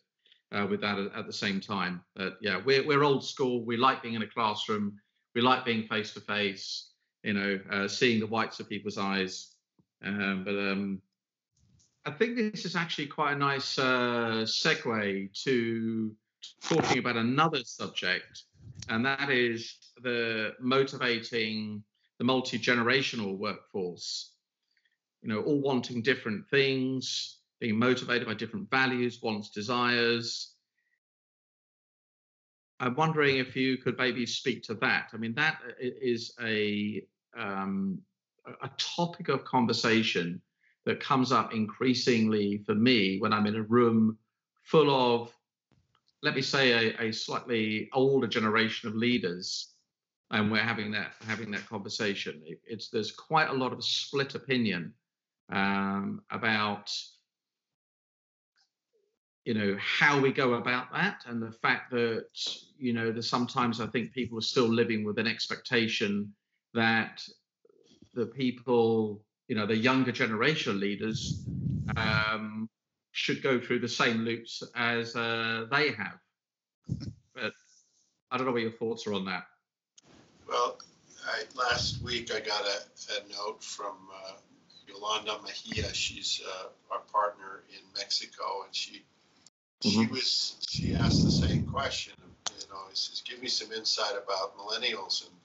uh, 0.52 0.68
with 0.70 0.82
that 0.82 0.98
at, 0.98 1.16
at, 1.16 1.28
the 1.28 1.34
same 1.34 1.60
time. 1.60 2.02
But 2.16 2.38
yeah, 2.42 2.60
we're 2.64 2.86
we're 2.86 3.04
old 3.04 3.24
school. 3.26 3.64
We 3.64 3.78
like 3.78 4.02
being 4.02 4.16
in 4.16 4.22
a 4.22 4.28
classroom. 4.28 5.00
We 5.34 5.42
like 5.42 5.66
being 5.66 5.88
face 5.88 6.14
to 6.14 6.22
face. 6.22 6.90
You 7.24 7.34
know, 7.34 7.60
uh, 7.70 7.88
seeing 7.88 8.20
the 8.20 8.28
whites 8.28 8.60
of 8.60 8.68
people's 8.68 8.98
eyes. 8.98 9.56
Um, 10.04 10.44
but 10.44 10.56
um, 10.56 11.02
I 12.06 12.12
think 12.12 12.36
this 12.36 12.66
is 12.66 12.76
actually 12.76 13.08
quite 13.08 13.34
a 13.34 13.38
nice 13.38 13.78
uh, 13.78 14.44
segue 14.46 15.44
to 15.44 16.16
talking 16.64 16.98
about 16.98 17.18
another 17.18 17.64
subject, 17.64 18.44
and 18.90 19.06
that 19.06 19.30
is 19.30 19.76
the 20.02 20.56
motivating 20.60 21.84
the 22.18 22.24
multi 22.24 22.58
generational 22.58 23.38
workforce. 23.38 24.32
You 25.22 25.30
know, 25.30 25.42
all 25.42 25.62
wanting 25.62 26.02
different 26.02 26.48
things, 26.50 27.38
being 27.62 27.78
motivated 27.78 28.28
by 28.28 28.34
different 28.34 28.70
values, 28.70 29.22
wants, 29.22 29.52
desires. 29.52 30.56
I'm 32.80 32.96
wondering 32.96 33.38
if 33.38 33.56
you 33.56 33.78
could 33.78 33.98
maybe 34.00 34.26
speak 34.26 34.64
to 34.64 34.74
that. 34.76 35.12
I 35.14 35.18
mean, 35.18 35.36
that 35.36 35.60
is 35.80 36.34
a 36.42 37.06
um, 37.38 38.00
a 38.64 38.70
topic 38.78 39.30
of 39.30 39.46
conversation 39.46 40.42
that 40.86 41.00
comes 41.00 41.32
up 41.32 41.54
increasingly 41.54 42.64
for 42.66 42.74
me 42.74 43.20
when 43.20 43.32
I'm 43.32 43.46
in 43.46 43.56
a 43.56 43.62
room 43.62 44.18
full 44.64 44.90
of, 44.90 45.32
let 46.24 46.34
me 46.34 46.42
say, 46.42 46.72
a, 46.72 47.10
a 47.10 47.12
slightly 47.12 47.88
older 47.94 48.26
generation 48.26 48.90
of 48.90 48.96
leaders, 48.96 49.76
and 50.32 50.52
we're 50.52 50.58
having 50.58 50.92
that 50.94 51.14
having 51.28 51.52
that 51.52 51.70
conversation. 51.70 52.42
It, 52.44 52.60
it's 52.66 52.90
there's 52.90 53.12
quite 53.12 53.52
a 53.52 53.54
lot 53.54 53.72
of 53.72 53.84
split 53.84 54.34
opinion 54.34 54.94
um, 55.52 56.24
about 56.32 56.92
you 59.46 59.54
know 59.54 59.76
how 59.80 60.20
we 60.20 60.32
go 60.32 60.54
about 60.54 60.92
that 60.94 61.24
and 61.26 61.42
the 61.42 61.52
fact 61.52 61.92
that 61.92 62.26
you 62.78 62.94
know 62.94 63.12
that 63.12 63.24
sometimes 63.24 63.82
i 63.82 63.88
think 63.88 64.14
people 64.14 64.38
are 64.38 64.42
still 64.42 64.68
living 64.68 65.04
with 65.04 65.18
an 65.18 65.28
expectation 65.28 66.32
that 66.74 67.24
the 68.14 68.26
people 68.26 69.24
you 69.48 69.56
know 69.56 69.66
the 69.66 69.76
younger 69.76 70.12
generation 70.12 70.80
leaders 70.80 71.44
um, 71.98 72.70
should 73.12 73.44
go 73.44 73.60
through 73.60 73.80
the 73.80 73.88
same 73.88 74.20
loops 74.20 74.64
as 74.76 75.16
uh, 75.16 75.66
they 75.70 75.92
have. 75.92 76.18
But 77.36 77.54
I 78.32 78.38
don't 78.38 78.46
know 78.46 78.54
what 78.54 78.62
your 78.62 78.72
thoughts 78.72 79.06
are 79.08 79.14
on 79.14 79.26
that. 79.26 79.44
Well, 80.48 80.78
I, 81.26 81.44
last 81.56 82.02
week 82.02 82.34
I 82.34 82.40
got 82.40 82.62
a, 82.62 83.14
a 83.14 83.38
note 83.38 83.64
from 83.64 83.96
uh, 84.14 84.34
Yolanda 84.88 85.40
Mejia. 85.44 85.94
She's 85.94 86.42
uh, 86.46 86.68
our 86.94 87.02
partner 87.12 87.64
in 87.70 87.82
Mexico, 87.98 88.64
and 88.66 88.76
she 88.76 89.04
mm-hmm. 89.82 90.02
she 90.02 90.08
was 90.08 90.56
she 90.70 90.96
asked 90.96 91.24
the 91.24 91.32
same 91.32 91.66
question. 91.66 92.14
You 92.48 92.68
know, 92.70 92.82
he 92.90 92.96
says, 92.96 93.22
"Give 93.26 93.42
me 93.42 93.48
some 93.48 93.72
insight 93.72 94.14
about 94.14 94.58
millennials 94.58 95.26
and 95.26 95.36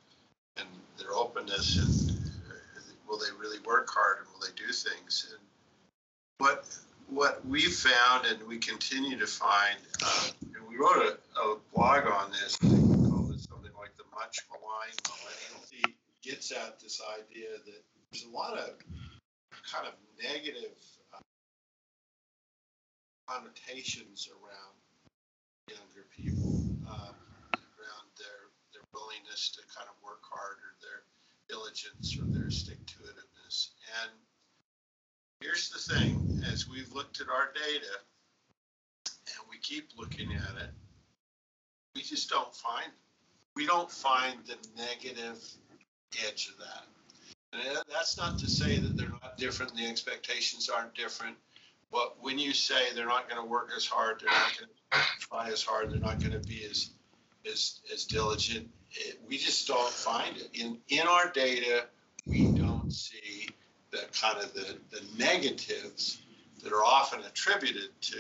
and 0.59 0.69
their 0.99 1.13
openness 1.13 1.77
and 1.77 2.17
will 3.09 3.19
they 3.19 3.31
really 3.39 3.59
work 3.61 3.89
hard 3.91 4.19
and 4.19 4.27
will 4.33 4.41
they 4.41 4.55
do 4.57 4.73
things? 4.73 5.33
And 5.33 5.41
what 6.39 6.67
what 7.09 7.47
we 7.47 7.63
found 7.63 8.27
and 8.27 8.43
we 8.49 8.59
continue 8.59 9.17
to 9.19 9.27
find, 9.27 9.79
uh, 10.05 10.29
and 10.43 10.69
we 10.69 10.77
wrote 10.77 11.19
a, 11.37 11.41
a, 11.41 11.57
blog 11.73 12.05
on 12.07 12.33
this. 12.33 12.59
I 12.63 12.67
we 12.67 13.09
called 13.09 13.31
it 13.33 13.41
something 13.41 13.71
like 13.79 13.97
the 13.97 14.05
much 14.15 14.41
maligned 14.51 15.01
millennial. 15.07 15.63
He 15.71 16.29
gets 16.29 16.51
at 16.51 16.81
this 16.81 17.01
idea 17.21 17.51
that 17.65 17.83
there's 18.11 18.25
a 18.25 18.37
lot 18.37 18.59
of 18.59 18.71
kind 19.73 19.87
of 19.87 19.95
negative 20.21 20.75
uh, 20.75 20.96
connotations 23.27 24.29
around 24.31 24.75
younger 25.69 26.07
people, 26.15 26.63
um, 26.87 27.17
around 27.55 28.09
their 28.19 28.51
their 28.73 28.87
willingness 28.95 29.51
to 29.51 29.63
kind 29.75 29.89
of 29.91 29.97
work 30.03 30.23
hard 30.23 30.59
or 30.63 30.73
their 30.81 31.03
diligence 31.49 32.17
or 32.19 32.27
their 32.33 32.51
stick 32.51 32.79
to 32.87 32.95
itiveness. 33.03 33.71
And 34.03 34.11
here's 35.41 35.71
the 35.71 35.79
thing 35.79 36.43
as 36.53 36.69
we've 36.69 36.93
looked 36.93 37.21
at 37.21 37.29
our 37.29 37.53
data 37.55 37.95
and 39.07 39.49
we 39.51 39.59
keep 39.59 39.91
looking 39.99 40.33
at 40.33 40.63
it, 40.63 40.71
we 41.95 42.03
just 42.03 42.31
don't 42.31 42.55
find 42.55 42.91
we 43.55 43.67
don't 43.67 43.91
find 43.91 44.39
the 44.47 44.57
negative 44.77 45.43
edge 46.27 46.49
of 46.49 46.59
that. 46.59 46.85
And 47.53 47.79
that's 47.91 48.19
not 48.19 48.39
to 48.39 48.49
say 48.49 48.79
that 48.79 48.97
they're 48.97 49.09
not 49.09 49.39
different, 49.39 49.75
the 49.75 49.87
expectations 49.87 50.69
aren't 50.69 50.95
different. 50.95 51.37
But 51.93 52.17
when 52.21 52.39
you 52.39 52.53
say 52.53 52.93
they're 52.95 53.07
not 53.07 53.29
going 53.29 53.41
to 53.41 53.49
work 53.49 53.71
as 53.77 53.87
hard, 53.87 54.21
they're 54.21 54.31
not 54.31 54.59
going 54.59 54.71
to 54.93 55.27
try 55.27 55.49
as 55.51 55.63
hard, 55.63 55.91
they're 55.91 55.99
not 55.99 56.21
going 56.21 56.33
to 56.33 56.47
be 56.47 56.65
as 56.65 56.91
as, 57.51 57.81
as 57.93 58.05
diligent, 58.05 58.69
it, 58.91 59.21
we 59.27 59.39
just 59.39 59.67
don't 59.67 59.91
find 59.91 60.37
it 60.37 60.51
in 60.55 60.79
in 60.89 61.07
our 61.07 61.31
data. 61.31 61.87
We 62.27 62.51
don't 62.53 62.93
see 62.93 63.49
the 63.91 64.05
kind 64.21 64.39
of 64.43 64.53
the, 64.53 64.77
the 64.91 65.03
negatives 65.17 66.19
that 66.63 66.73
are 66.73 66.85
often 66.85 67.21
attributed 67.21 67.91
to 68.01 68.19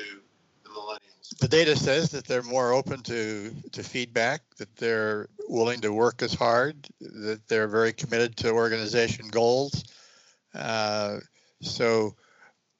the 0.62 0.70
millennials. 0.70 1.36
The 1.40 1.48
data 1.48 1.74
says 1.74 2.10
that 2.10 2.24
they're 2.26 2.42
more 2.42 2.72
open 2.72 3.02
to 3.02 3.54
to 3.72 3.82
feedback, 3.82 4.42
that 4.58 4.74
they're 4.76 5.28
willing 5.48 5.80
to 5.80 5.92
work 5.92 6.22
as 6.22 6.34
hard, 6.34 6.86
that 7.00 7.40
they're 7.48 7.68
very 7.68 7.92
committed 7.92 8.36
to 8.38 8.50
organization 8.50 9.28
goals. 9.28 9.84
Uh, 10.54 11.18
so 11.60 12.14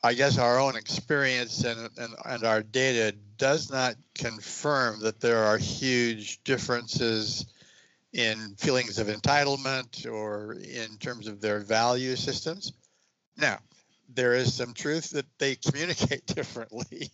I 0.03 0.15
guess 0.15 0.39
our 0.39 0.59
own 0.59 0.77
experience 0.77 1.65
and, 1.65 1.91
and, 1.99 2.15
and 2.25 2.45
our 2.45 2.63
data 2.63 3.17
does 3.39 3.71
not 3.71 3.97
confirm 4.15 5.01
that 5.01 5.21
there 5.21 5.45
are 5.45 5.59
huge 5.59 6.43
differences 6.45 7.47
in 8.13 8.55
feelings 8.57 8.99
of 8.99 9.09
entitlement 9.09 10.11
or 10.11 10.53
in 10.53 10.97
terms 10.99 11.27
of 11.27 11.41
their 11.41 11.61
value 11.61 12.17
systems. 12.17 12.73
Now, 13.37 13.59
there 14.15 14.35
is 14.35 14.55
some 14.55 14.75
truth 14.75 15.11
that 15.11 15.27
they 15.39 15.55
communicate 15.69 16.27
differently 16.27 17.11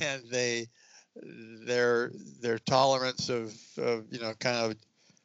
and 0.00 0.22
they 0.30 0.68
their 1.66 2.12
their 2.40 2.58
tolerance 2.58 3.30
of, 3.30 3.54
of 3.78 4.04
you 4.10 4.20
know 4.20 4.34
kind 4.38 4.56
of 4.56 4.76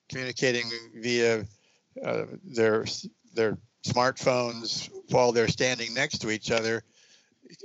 communicating 0.09 0.69
via 0.95 1.45
uh, 2.03 2.23
their 2.43 2.85
their 3.33 3.57
smartphones 3.85 4.89
while 5.09 5.31
they're 5.31 5.47
standing 5.47 5.93
next 5.93 6.19
to 6.19 6.31
each 6.31 6.49
other 6.49 6.83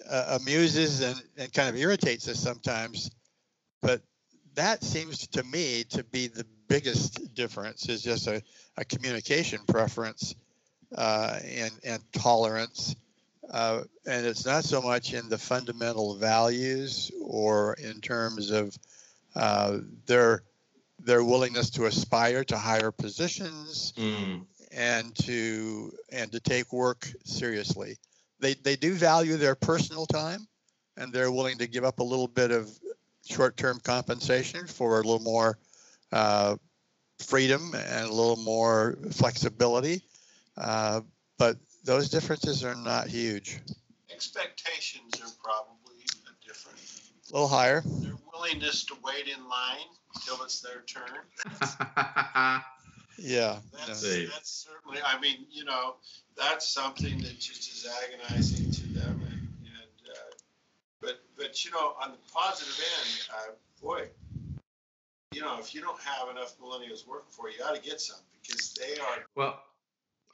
uh, 0.09 0.39
amuses 0.41 1.01
and, 1.01 1.21
and 1.37 1.53
kind 1.53 1.69
of 1.69 1.77
irritates 1.77 2.29
us 2.29 2.39
sometimes 2.39 3.11
but 3.83 4.01
that 4.55 4.83
seems 4.83 5.27
to 5.29 5.43
me 5.45 5.85
to 5.85 6.03
be 6.05 6.29
the 6.29 6.47
biggest 6.69 7.35
difference 7.35 7.89
is 7.89 8.03
just 8.03 8.27
a, 8.27 8.43
a 8.77 8.85
communication 8.85 9.61
preference 9.69 10.35
uh, 10.97 11.39
and, 11.45 11.73
and 11.85 12.03
tolerance 12.13 12.97
uh, 13.51 13.83
and 14.07 14.27
it's 14.27 14.45
not 14.45 14.65
so 14.65 14.83
much 14.83 15.13
in 15.13 15.29
the 15.29 15.39
fundamental 15.39 16.17
values 16.17 17.11
or 17.23 17.75
in 17.75 18.01
terms 18.01 18.51
of 18.51 18.77
uh, 19.37 19.79
their 20.07 20.43
their 21.01 21.23
willingness 21.23 21.71
to 21.71 21.87
aspire 21.87 22.43
to 22.43 22.57
higher 22.57 22.91
positions 22.91 23.93
mm. 23.97 24.45
and 24.73 25.15
to 25.15 25.93
and 26.11 26.33
to 26.33 26.41
take 26.41 26.73
work 26.73 27.09
seriously. 27.25 27.99
They 28.41 28.55
they 28.55 28.77
do 28.77 28.95
value 28.95 29.37
their 29.37 29.55
personal 29.55 30.07
time, 30.07 30.47
and 30.97 31.13
they're 31.13 31.33
willing 31.33 31.59
to 31.59 31.67
give 31.67 31.85
up 31.85 32.01
a 32.01 32.05
little 32.05 32.29
bit 32.29 32.51
of 32.51 32.71
short-term 33.27 33.81
compensation 33.81 34.67
for 34.67 35.01
a 35.01 35.03
little 35.03 35.21
more 35.21 35.59
uh, 36.13 36.57
freedom 37.19 37.75
and 37.75 38.07
a 38.07 38.13
little 38.13 38.37
more 38.37 38.97
flexibility. 39.11 40.03
Uh, 40.57 41.01
but 41.39 41.57
those 41.85 42.09
differences 42.09 42.65
are 42.65 42.75
not 42.75 43.09
huge. 43.09 43.61
Expectations 44.11 45.21
are 45.21 45.33
probably 45.43 46.05
different. 46.47 46.79
A 47.31 47.33
little 47.33 47.49
higher. 47.49 47.83
Their 47.85 48.15
willingness 48.33 48.85
to 48.85 48.95
wait 49.05 49.29
in 49.29 49.49
line 49.49 49.87
until 50.15 50.45
it's 50.45 50.61
their 50.61 50.83
turn. 50.83 52.63
yeah. 53.19 53.59
That's, 53.73 54.03
that's 54.03 54.67
certainly, 54.69 54.99
I 55.05 55.19
mean, 55.21 55.47
you 55.51 55.65
know, 55.65 55.97
that's 56.37 56.69
something 56.69 57.19
that 57.19 57.39
just 57.39 57.71
is 57.73 57.89
agonizing 58.05 58.71
to 58.71 58.87
them. 58.93 59.23
And, 59.27 59.49
and 59.65 60.11
uh, 60.11 60.35
but, 61.01 61.21
but, 61.37 61.65
you 61.65 61.71
know, 61.71 61.95
on 62.03 62.13
the 62.13 62.19
positive 62.33 62.79
end, 62.79 63.29
uh, 63.31 63.53
boy, 63.83 64.09
you 65.33 65.41
know, 65.41 65.59
if 65.59 65.75
you 65.75 65.81
don't 65.81 66.01
have 66.01 66.29
enough 66.31 66.59
millennials 66.59 67.07
working 67.07 67.31
for 67.31 67.49
you, 67.49 67.57
you 67.59 67.65
ought 67.65 67.75
to 67.75 67.83
get 67.83 68.01
some 68.01 68.19
because 68.43 68.73
they 68.75 68.99
are. 69.01 69.25
Well, 69.35 69.61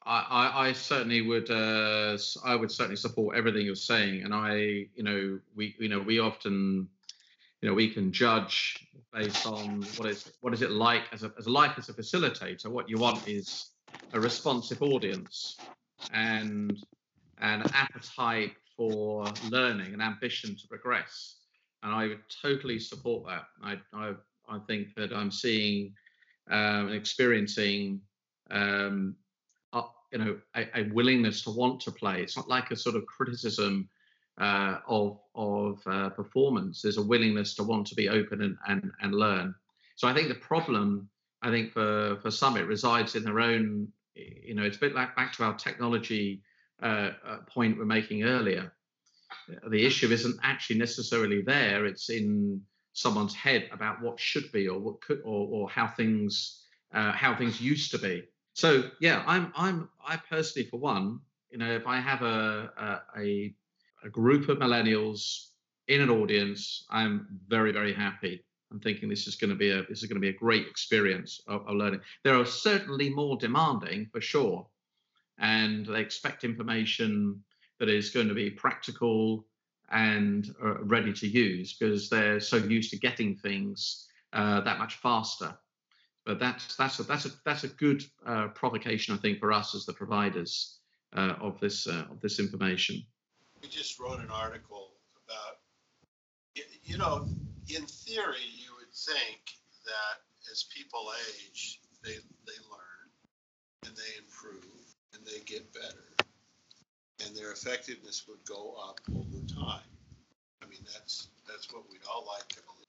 I, 0.05 0.69
I, 0.69 0.73
certainly 0.73 1.23
would. 1.23 1.51
Uh, 1.51 2.19
I 2.45 2.57
would 2.57 2.71
certainly 2.71 2.97
support 2.97 3.37
everything 3.37 3.65
you're 3.65 3.77
saying, 3.77 4.25
and 4.25 4.35
I, 4.35 4.87
you 4.95 5.03
know, 5.03 5.39
we, 5.55 5.77
you 5.79 5.89
know, 5.89 6.01
we 6.01 6.19
often, 6.19 6.89
you 7.63 7.69
know, 7.69 7.75
we 7.75 7.89
can 7.89 8.13
judge 8.13 8.89
based 9.15 9.47
on 9.47 9.83
what 9.97 10.09
is 10.09 10.33
what 10.41 10.53
is 10.53 10.63
it 10.63 10.73
like 10.73 11.05
as 11.13 11.23
a 11.23 11.33
as 11.39 11.47
a 11.47 11.51
like 11.51 11.79
as 11.79 11.89
a 11.89 11.95
facilitator. 11.95 12.67
What 12.67 12.89
you 12.89 12.99
want 12.99 13.27
is 13.29 13.71
a 14.13 14.21
responsive 14.21 14.83
audience 14.83 15.57
and 16.13 16.77
an 17.39 17.63
appetite 17.73 18.53
for 18.77 19.25
learning, 19.49 19.95
an 19.95 20.01
ambition 20.01 20.57
to 20.57 20.67
progress, 20.67 21.37
and 21.85 21.95
I 21.95 22.09
would 22.09 22.23
totally 22.43 22.81
support 22.81 23.27
that. 23.29 23.45
I 23.63 23.79
I, 23.95 24.15
I 24.49 24.59
think 24.67 24.95
that 24.97 25.13
I'm 25.13 25.31
seeing 25.31 25.95
um, 26.51 26.89
and 26.89 26.95
experiencing. 26.95 28.01
Um, 28.51 29.17
you 30.11 30.19
know 30.19 30.39
a, 30.57 30.79
a, 30.79 30.83
willingness 30.93 31.41
to 31.45 31.51
want 31.51 31.81
to 31.81 31.91
play. 31.91 32.21
It's 32.21 32.37
not 32.37 32.47
like 32.47 32.71
a 32.71 32.77
sort 32.77 32.97
of 32.97 33.07
criticism 33.07 33.89
uh, 34.39 34.79
of 34.87 35.19
of 35.35 35.81
uh, 35.87 36.11
performance. 36.11 36.83
There's 36.83 36.99
a 36.99 37.03
willingness 37.03 37.55
to 37.55 37.63
want 37.63 37.87
to 37.89 37.95
be 37.95 38.09
open 38.09 38.43
and, 38.43 38.57
and 38.69 38.91
and 39.01 39.15
learn. 39.15 39.55
So 39.97 40.09
I 40.09 40.15
think 40.15 40.29
the 40.29 40.35
problem, 40.35 41.09
I 41.43 41.51
think 41.51 41.73
for 41.73 42.19
for 42.23 42.31
some, 42.31 42.57
it 42.57 42.67
resides 42.67 43.15
in 43.15 43.25
their 43.25 43.41
own. 43.41 43.89
You 44.15 44.55
know, 44.55 44.63
it's 44.63 44.77
a 44.77 44.81
bit 44.81 44.95
like 44.95 45.17
back 45.17 45.33
to 45.35 45.45
our 45.45 45.55
technology 45.55 46.43
uh, 46.83 47.13
uh 47.25 47.39
point 47.47 47.79
we're 47.79 47.85
making 47.85 48.25
earlier. 48.25 48.73
The 49.69 49.87
issue 49.87 50.11
isn't 50.11 50.39
actually 50.43 50.79
necessarily 50.79 51.43
there. 51.43 51.87
It's 51.87 52.11
in 52.11 52.61
someone's 52.93 53.35
head 53.35 53.71
about 53.73 54.03
what 54.03 54.21
should 54.21 54.53
be 54.53 54.69
or 54.69 54.79
what 54.79 55.01
could 55.01 55.21
or, 55.25 55.49
or 55.49 55.71
how 55.71 55.87
things 55.87 56.67
uh, 56.93 57.13
how 57.13 57.35
things 57.35 57.61
used 57.61 57.91
to 57.93 57.99
be 57.99 58.23
so 58.55 58.91
yeah, 59.01 59.23
I'm 59.27 59.53
I'm 59.57 59.89
I 60.07 60.17
personally 60.17 60.69
for 60.69 60.79
one, 60.79 61.21
you 61.51 61.59
know, 61.59 61.71
if 61.71 61.87
I 61.87 62.01
have 62.01 62.23
a 62.23 62.71
a, 62.77 63.21
a 63.21 63.55
group 64.11 64.49
of 64.49 64.59
millennials 64.59 65.49
in 65.89 66.01
an 66.01 66.11
audience, 66.11 66.87
I'm 66.91 67.27
very 67.49 67.73
very 67.73 67.93
happy. 67.93 68.45
I'm 68.71 68.81
thinking 68.81 69.09
this 69.09 69.27
is 69.27 69.37
going 69.37 69.51
to 69.51 69.57
be 69.57 69.71
a 69.71 69.83
this 69.89 70.03
is 70.03 70.09
going 70.09 70.21
to 70.21 70.21
be 70.21 70.35
a 70.35 70.39
great 70.39 70.67
experience 70.67 71.41
of, 71.47 71.67
of 71.67 71.75
learning. 71.77 72.01
There 72.25 72.39
are 72.39 72.47
certainly 72.47 73.11
more 73.11 73.37
demanding 73.37 74.09
for 74.13 74.21
sure, 74.21 74.67
and 75.39 75.87
they 75.87 76.01
expect 76.01 76.45
information 76.45 77.43
that 77.79 77.89
is 77.89 78.11
going 78.11 78.29
to 78.29 78.35
be 78.35 78.51
practical 78.51 79.47
and 79.91 80.55
uh, 80.65 80.83
ready 80.85 81.13
to 81.13 81.29
use 81.29 81.77
because 81.77 82.09
they're 82.09 82.41
so 82.41 82.57
used 82.57 82.91
to 82.91 82.99
getting 82.99 83.37
things 83.37 84.07
uh, 84.33 84.61
that 84.63 84.79
much 84.79 84.95
faster 84.95 85.55
but 86.25 86.39
that's 86.39 86.77
that's 86.77 86.99
a 86.99 87.03
that's 87.03 87.27
a 87.27 87.31
that's 87.45 87.65
a 87.65 87.69
good 87.69 88.05
uh, 88.27 88.49
provocation, 88.49 89.15
I 89.15 89.19
think, 89.19 89.39
for 89.39 89.53
us 89.53 89.75
as 89.75 89.87
the 89.87 89.93
providers 89.93 90.79
uh, 91.17 91.35
of 91.41 91.59
this 91.61 91.87
uh, 91.87 92.05
of 92.11 92.21
this 92.21 92.39
information. 92.39 93.03
We 93.63 93.69
just 93.69 93.99
wrote 94.01 94.19
an 94.21 94.31
article 94.31 94.91
about, 95.27 95.59
you 96.85 96.99
know, 96.99 97.27
in 97.69 97.87
theory, 97.87 98.49
you 98.59 98.71
would 98.79 98.93
think 98.93 99.55
that 99.85 100.51
as 100.51 100.65
people 100.75 101.13
age, 101.31 101.81
they 102.03 102.15
they 102.47 102.59
learn 102.71 103.07
and 103.87 103.97
they 103.97 104.19
improve 104.19 104.65
and 105.15 105.25
they 105.25 105.41
get 105.45 105.73
better, 105.73 106.13
and 107.25 107.37
their 107.37 107.53
effectiveness 107.53 108.27
would 108.29 108.45
go 108.45 108.75
up 108.89 109.01
over 109.15 109.47
time. 109.47 109.89
I 110.63 110.67
mean, 110.67 110.85
that's 110.93 111.29
that's 111.49 111.73
what 111.73 111.85
we'd 111.91 112.01
all 112.13 112.27
like 112.27 112.49
to 112.49 112.61
believe. 112.63 112.83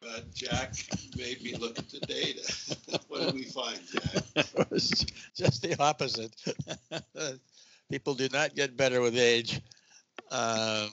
But 0.00 0.32
Jack 0.32 0.74
made 1.16 1.42
me 1.42 1.56
look 1.56 1.78
at 1.78 1.88
the 1.90 1.98
data. 2.00 3.00
what 3.08 3.20
did 3.22 3.34
we 3.34 3.44
find, 3.44 3.80
Jack? 3.90 4.46
just 5.34 5.62
the 5.62 5.76
opposite. 5.80 6.34
People 7.90 8.14
do 8.14 8.28
not 8.32 8.54
get 8.54 8.76
better 8.76 9.00
with 9.00 9.16
age. 9.16 9.60
Um, 10.30 10.90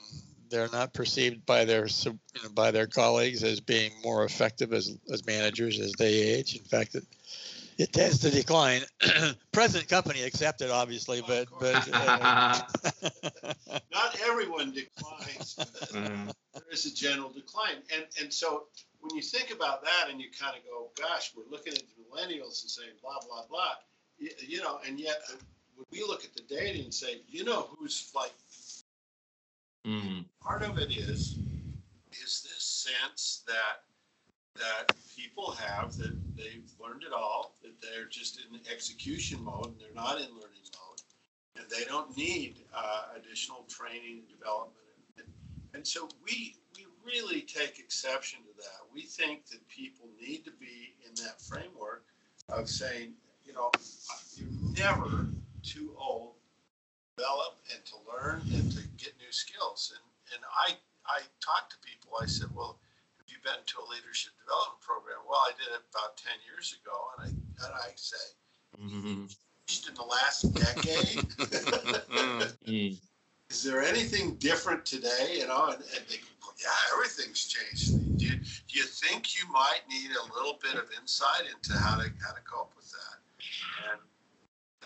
they're 0.48 0.68
not 0.68 0.94
perceived 0.94 1.44
by 1.44 1.64
their 1.64 1.86
you 1.86 2.18
know, 2.42 2.48
by 2.54 2.70
their 2.70 2.86
colleagues 2.86 3.42
as 3.42 3.60
being 3.60 3.90
more 4.02 4.24
effective 4.24 4.72
as 4.72 4.96
as 5.12 5.26
managers 5.26 5.80
as 5.80 5.92
they 5.92 6.14
age. 6.14 6.56
In 6.56 6.64
fact, 6.64 6.94
it 6.94 7.04
it 7.78 7.92
tends 7.92 8.20
to 8.20 8.30
decline. 8.30 8.82
Present 9.52 9.88
company 9.88 10.22
accepted, 10.22 10.70
obviously, 10.70 11.22
but 11.26 11.48
but 11.60 11.88
uh, 11.92 12.60
not 13.92 14.18
everyone 14.26 14.72
declines. 14.72 15.56
Mm. 15.92 16.32
there 16.54 16.62
is 16.72 16.86
a 16.86 16.94
general 16.94 17.30
decline, 17.30 17.82
and 17.94 18.04
and 18.20 18.32
so 18.32 18.64
when 19.00 19.14
you 19.14 19.22
think 19.22 19.50
about 19.50 19.82
that 19.82 20.10
and 20.10 20.20
you 20.20 20.28
kind 20.38 20.56
of 20.56 20.64
go, 20.64 20.90
gosh, 21.00 21.32
we're 21.36 21.50
looking 21.50 21.74
at 21.74 21.80
the 21.80 22.02
millennials 22.02 22.62
and 22.62 22.70
saying 22.70 22.90
blah 23.02 23.18
blah 23.28 23.44
blah, 23.48 23.72
you, 24.18 24.30
you 24.46 24.62
know, 24.62 24.78
and 24.86 24.98
yet 24.98 25.20
when 25.76 25.86
we 25.90 26.00
look 26.06 26.24
at 26.24 26.34
the 26.34 26.42
data 26.42 26.82
and 26.82 26.92
say, 26.92 27.20
you 27.28 27.44
know, 27.44 27.68
who's 27.78 28.10
like, 28.14 28.32
mm-hmm. 29.86 30.20
part 30.40 30.62
of 30.62 30.78
it 30.78 30.90
is 30.90 31.38
is 32.12 32.42
this 32.42 32.88
sense 32.88 33.42
that 33.46 33.82
that 34.58 34.96
people 35.14 35.50
have 35.50 35.96
that 35.98 36.16
they've 36.34 36.70
learned 36.80 37.02
it 37.02 37.12
all, 37.12 37.54
that 37.62 37.74
they're 37.82 38.06
just 38.06 38.40
in 38.40 38.58
execution 38.72 39.42
mode 39.44 39.66
and 39.66 39.76
they're 39.78 39.94
not 39.94 40.16
in 40.16 40.28
learning 40.28 40.64
mode, 40.72 41.02
and 41.56 41.66
they 41.68 41.84
don't 41.84 42.16
need 42.16 42.64
uh, 42.74 43.02
additional 43.16 43.66
training 43.68 44.20
and 44.20 44.28
development. 44.28 44.76
And, 45.18 45.26
and 45.74 45.86
so 45.86 46.08
we 46.24 46.56
we 46.74 46.86
really 47.04 47.42
take 47.42 47.78
exception 47.78 48.40
to 48.40 48.62
that. 48.62 48.92
We 48.92 49.02
think 49.02 49.46
that 49.48 49.66
people 49.68 50.08
need 50.20 50.44
to 50.46 50.52
be 50.58 50.94
in 51.06 51.14
that 51.22 51.40
framework 51.40 52.04
of 52.48 52.68
saying, 52.68 53.12
you 53.44 53.52
know, 53.52 53.70
you're 54.36 54.48
never 54.76 55.28
too 55.66 55.90
old 55.98 56.34
to 56.38 57.22
develop 57.22 57.58
and 57.74 57.84
to 57.84 57.96
learn 58.06 58.40
and 58.54 58.70
to 58.72 58.82
get 58.96 59.12
new 59.18 59.32
skills. 59.32 59.92
And 59.94 60.04
and 60.34 60.42
I 60.46 60.78
I 61.06 61.20
talk 61.42 61.68
to 61.70 61.76
people. 61.82 62.14
I 62.22 62.26
said, 62.26 62.48
well 62.54 62.78
have 63.26 63.34
you 63.34 63.42
been 63.42 63.58
to 63.66 63.76
a 63.82 63.86
leadership 63.90 64.32
development 64.38 64.80
program? 64.80 65.18
Well, 65.28 65.42
I 65.42 65.50
did 65.58 65.66
it 65.74 65.82
about 65.90 66.16
10 66.16 66.30
years 66.46 66.78
ago. 66.78 66.94
And 67.18 67.26
I, 67.26 67.28
and 67.66 67.74
I 67.74 67.90
say, 67.96 68.26
mm-hmm. 68.78 69.26
in 69.26 69.94
the 69.94 70.06
last 70.06 70.54
decade? 70.54 71.26
Is 73.50 73.62
there 73.62 73.82
anything 73.82 74.36
different 74.36 74.86
today? 74.86 75.38
You 75.38 75.48
know, 75.48 75.66
and, 75.66 75.82
and 75.82 76.06
they, 76.08 76.20
yeah, 76.62 76.70
everything's 76.94 77.46
changed. 77.46 78.18
Do 78.18 78.24
you, 78.26 78.36
do 78.36 78.78
you 78.78 78.84
think 78.84 79.36
you 79.36 79.50
might 79.50 79.82
need 79.88 80.10
a 80.10 80.34
little 80.34 80.58
bit 80.62 80.74
of 80.74 80.88
insight 81.00 81.42
into 81.50 81.78
how 81.78 81.96
to 81.96 82.10
how 82.22 82.32
to 82.34 82.42
cope 82.42 82.72
with 82.76 82.90
that? 82.90 83.18
And 83.90 84.00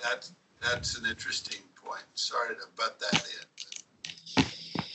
that's 0.03 0.33
that's 0.61 0.99
an 0.99 1.07
interesting 1.07 1.63
point. 1.77 2.05
Sorry 2.15 2.55
to 2.55 2.63
butt 2.77 2.99
that 3.01 3.25
in. 3.25 4.45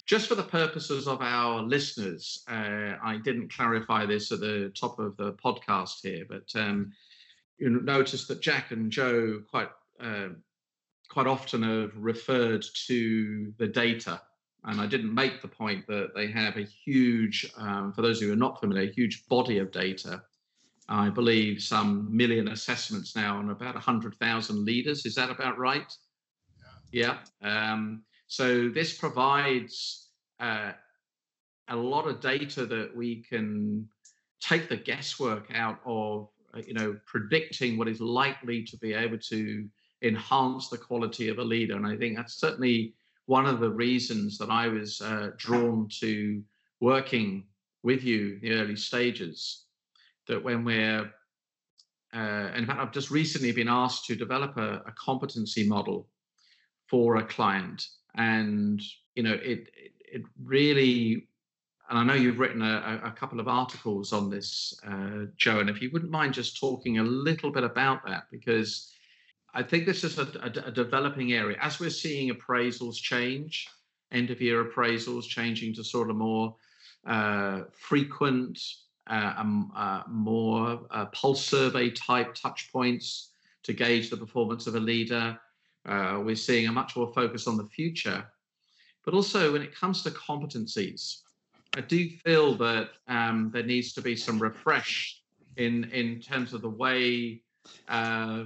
Just 0.06 0.28
for 0.28 0.36
the 0.36 0.44
purposes 0.44 1.08
of 1.08 1.22
our 1.22 1.62
listeners, 1.64 2.44
uh, 2.48 2.94
I 3.04 3.20
didn't 3.24 3.52
clarify 3.52 4.06
this 4.06 4.32
at 4.32 4.40
the 4.40 4.72
top 4.80 5.00
of 5.00 5.18
the 5.18 5.34
podcast 5.34 6.02
here, 6.04 6.26
but 6.30 6.52
um, 6.56 6.92
you 7.58 7.70
notice 7.82 8.28
that 8.28 8.42
Jack 8.42 8.72
and 8.72 8.92
Joe 8.92 9.42
quite 9.50 9.70
uh, 10.00 10.30
quite 11.10 11.28
often 11.28 11.64
have 11.64 11.92
referred 11.96 12.66
to 12.88 13.54
the 13.58 13.68
data. 13.68 14.22
And 14.66 14.82
I 14.82 14.88
didn't 14.88 15.14
make 15.14 15.42
the 15.42 15.48
point 15.48 15.86
that 15.88 16.16
they 16.16 16.28
have 16.28 16.58
a 16.58 16.64
huge, 16.64 17.52
um, 17.58 17.94
for 17.94 18.02
those 18.02 18.20
who 18.20 18.34
are 18.34 18.36
not 18.36 18.60
familiar, 18.60 18.90
a 18.90 18.94
huge 18.94 19.28
body 19.28 19.60
of 19.60 19.72
data. 19.72 20.24
I 20.88 21.10
believe 21.10 21.62
some 21.62 22.16
million 22.16 22.50
assessments 22.50 23.16
now 23.16 23.38
on 23.38 23.50
about 23.50 23.74
100,000 23.74 24.66
leaders. 24.66 25.06
Is 25.06 25.16
that 25.16 25.32
about 25.32 25.58
right? 25.58 25.92
Yeah. 26.92 27.18
yeah. 27.42 27.74
Um, 27.74 28.04
so 28.28 28.70
this 28.70 28.98
provides 28.98 30.10
uh, 30.40 30.74
a 31.70 31.76
lot 31.76 32.08
of 32.08 32.22
data 32.22 32.66
that 32.66 32.96
we 32.96 33.24
can 33.24 33.88
take 34.40 34.70
the 34.70 34.78
guesswork 34.78 35.48
out 35.54 35.80
of, 35.86 36.30
uh, 36.54 36.62
you 36.66 36.74
know, 36.74 36.98
predicting 37.06 37.78
what 37.78 37.88
is 37.88 38.00
likely 38.00 38.64
to 38.64 38.78
be 38.78 38.94
able 38.94 39.18
to 39.18 39.68
enhance 40.04 40.70
the 40.70 40.78
quality 40.78 41.30
of 41.30 41.40
a 41.40 41.44
leader. 41.44 41.76
And 41.76 41.88
I 41.88 41.98
think 41.98 42.16
that's 42.16 42.40
certainly 42.40 42.94
one 43.26 43.48
of 43.48 43.60
the 43.60 43.70
reasons 43.70 44.38
that 44.38 44.52
I 44.52 44.68
was 44.68 45.02
uh, 45.02 45.32
drawn 45.38 45.88
to 46.00 46.44
working 46.80 47.46
with 47.82 48.04
you 48.04 48.40
in 48.42 48.50
the 48.50 48.52
early 48.56 48.76
stages. 48.76 49.65
That 50.28 50.44
when 50.44 50.64
we're, 50.64 51.12
uh, 52.14 52.50
in 52.56 52.66
fact, 52.66 52.80
I've 52.80 52.92
just 52.92 53.12
recently 53.12 53.52
been 53.52 53.68
asked 53.68 54.06
to 54.06 54.16
develop 54.16 54.58
a, 54.58 54.82
a 54.86 54.94
competency 54.98 55.68
model 55.68 56.08
for 56.88 57.18
a 57.18 57.24
client, 57.24 57.88
and 58.16 58.82
you 59.16 59.24
know, 59.24 59.34
it 59.34 59.70
it, 59.76 59.94
it 60.00 60.22
really 60.44 61.28
and 61.90 62.00
I 62.00 62.04
know 62.04 62.14
you've 62.14 62.40
written 62.40 62.62
a, 62.62 63.02
a, 63.04 63.12
couple 63.12 63.40
of 63.40 63.48
articles 63.48 64.12
on 64.12 64.30
this, 64.30 64.74
uh, 64.88 65.26
Joe, 65.38 65.60
and 65.60 65.70
if 65.70 65.82
you 65.82 65.92
wouldn't 65.92 66.12
mind 66.12 66.34
just 66.34 66.60
talking 66.60 66.98
a 66.98 67.04
little 67.04 67.52
bit 67.52 67.64
about 67.64 68.04
that, 68.08 68.24
because 68.32 68.92
I 69.54 69.62
think 69.62 69.86
this 69.86 70.04
is 70.04 70.18
a, 70.18 70.28
a, 70.42 70.72
developing 70.72 71.34
area. 71.34 71.58
As 71.62 71.80
we're 71.80 71.92
seeing 71.92 72.30
appraisals 72.30 72.96
change, 72.96 73.68
end 74.12 74.32
of 74.32 74.42
year 74.42 74.66
appraisals 74.66 75.28
changing 75.28 75.76
to 75.76 75.84
sort 75.84 76.10
of 76.10 76.16
more 76.16 76.56
uh, 77.06 77.62
frequent, 77.72 78.60
more 80.08 80.80
uh, 80.92 81.06
pulse 81.08 81.46
survey 81.46 81.90
type 81.92 82.34
touch 82.34 82.72
points 82.72 83.32
to 83.64 83.74
gauge 83.74 84.10
the 84.10 84.18
performance 84.18 84.68
of 84.68 84.76
a 84.76 84.80
leader. 84.80 85.38
Uh, 85.88 86.22
we're 86.24 86.36
seeing 86.36 86.68
a 86.68 86.72
much 86.72 86.96
more 86.96 87.12
focus 87.14 87.48
on 87.48 87.58
the 87.58 87.66
future. 87.66 88.26
But 89.04 89.14
also, 89.14 89.54
when 89.54 89.62
it 89.62 89.76
comes 89.76 90.02
to 90.04 90.12
competencies, 90.12 91.22
I 91.76 91.82
do 91.82 92.10
feel 92.24 92.56
that 92.56 92.90
um, 93.08 93.52
there 93.54 93.64
needs 93.64 93.94
to 93.94 94.02
be 94.02 94.16
some 94.16 94.40
refresh 94.40 95.22
in 95.58 95.86
in 95.92 96.20
terms 96.20 96.54
of 96.54 96.62
the 96.62 96.70
way 96.70 97.42
uh, 97.88 98.46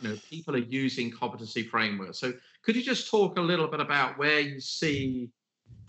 you 0.00 0.08
know 0.08 0.16
people 0.28 0.54
are 0.56 0.58
using 0.58 1.10
competency 1.10 1.62
frameworks. 1.62 2.18
So 2.18 2.32
could 2.62 2.76
you 2.76 2.82
just 2.82 3.10
talk 3.10 3.38
a 3.38 3.40
little 3.40 3.68
bit 3.68 3.80
about 3.80 4.18
where 4.18 4.40
you 4.40 4.60
see 4.60 5.30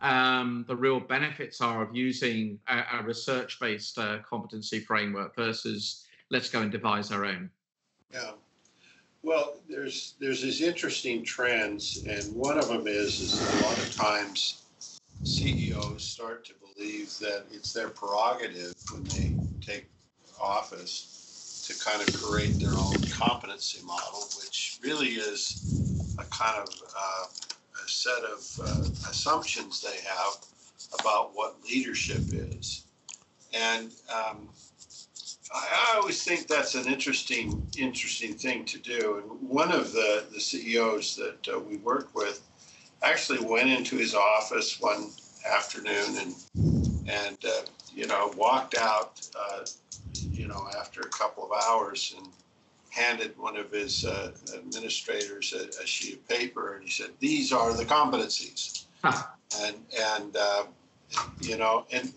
um, 0.01 0.65
the 0.67 0.75
real 0.75 0.99
benefits 0.99 1.61
are 1.61 1.81
of 1.81 1.95
using 1.95 2.59
a, 2.67 2.99
a 2.99 3.03
research-based 3.03 3.97
uh, 3.97 4.19
competency 4.27 4.79
framework 4.79 5.35
versus 5.35 6.05
let's 6.29 6.49
go 6.49 6.61
and 6.61 6.71
devise 6.71 7.11
our 7.11 7.25
own? 7.25 7.49
Yeah. 8.13 8.31
Well, 9.21 9.57
there's 9.67 10.15
there's 10.19 10.41
these 10.41 10.61
interesting 10.61 11.25
trends, 11.25 12.03
and 12.07 12.33
one 12.33 12.57
of 12.57 12.69
them 12.69 12.87
is 12.87 13.19
is 13.19 13.41
a 13.41 13.57
lot 13.57 13.79
of 13.79 13.89
times 13.89 14.63
CEOs 15.23 16.03
start 16.03 16.45
to 16.45 16.53
believe 16.53 17.17
that 17.19 17.43
it's 17.51 17.73
their 17.73 17.89
prerogative 17.89 18.73
when 18.91 19.03
they 19.03 19.33
take 19.59 19.89
office 20.41 21.63
to 21.67 21.77
kind 21.83 22.01
of 22.01 22.13
create 22.13 22.59
their 22.59 22.77
own 22.77 23.03
competency 23.09 23.85
model, 23.85 24.21
which 24.41 24.79
really 24.81 25.09
is 25.09 25.65
a 26.17 26.23
kind 26.23 26.57
of 26.57 26.69
uh, 26.97 27.25
set 27.89 28.23
of 28.23 28.59
uh, 28.63 29.09
assumptions 29.09 29.81
they 29.81 29.97
have 30.07 30.33
about 30.99 31.35
what 31.35 31.57
leadership 31.63 32.21
is. 32.31 32.85
And 33.53 33.91
um, 34.13 34.49
I, 35.53 35.93
I, 35.93 35.97
always 35.97 36.23
think 36.23 36.47
that's 36.47 36.75
an 36.75 36.85
interesting, 36.87 37.67
interesting 37.77 38.33
thing 38.33 38.65
to 38.65 38.77
do. 38.77 39.17
And 39.17 39.49
one 39.49 39.71
of 39.71 39.91
the, 39.91 40.25
the 40.31 40.39
CEOs 40.39 41.15
that 41.15 41.53
uh, 41.53 41.59
we 41.59 41.77
worked 41.77 42.13
with 42.15 42.41
actually 43.01 43.39
went 43.39 43.69
into 43.69 43.97
his 43.97 44.13
office 44.13 44.79
one 44.79 45.09
afternoon 45.49 46.17
and 46.17 46.35
and 47.07 47.37
uh, 47.45 47.61
you 47.95 48.05
know 48.05 48.31
walked 48.37 48.77
out 48.77 49.21
uh, 49.39 49.65
you 50.31 50.47
know, 50.47 50.67
after 50.79 51.01
a 51.01 51.09
couple 51.09 51.43
of 51.43 51.51
hours 51.51 52.15
and 52.17 52.27
handed 52.89 53.37
one 53.37 53.55
of 53.55 53.71
his 53.71 54.05
uh, 54.05 54.31
administrators 54.55 55.53
a, 55.53 55.81
a, 55.81 55.85
sheet 55.85 56.15
of 56.15 56.27
paper 56.27 56.75
and 56.75 56.83
he 56.83 56.89
said, 56.89 57.09
"These 57.19 57.51
are 57.51 57.73
the 57.73 57.85
competencies," 57.85 58.85
huh. 59.03 59.23
and 59.61 59.75
and 60.15 60.35
uh, 60.35 60.63
you 61.41 61.57
know, 61.57 61.85
and 61.91 62.11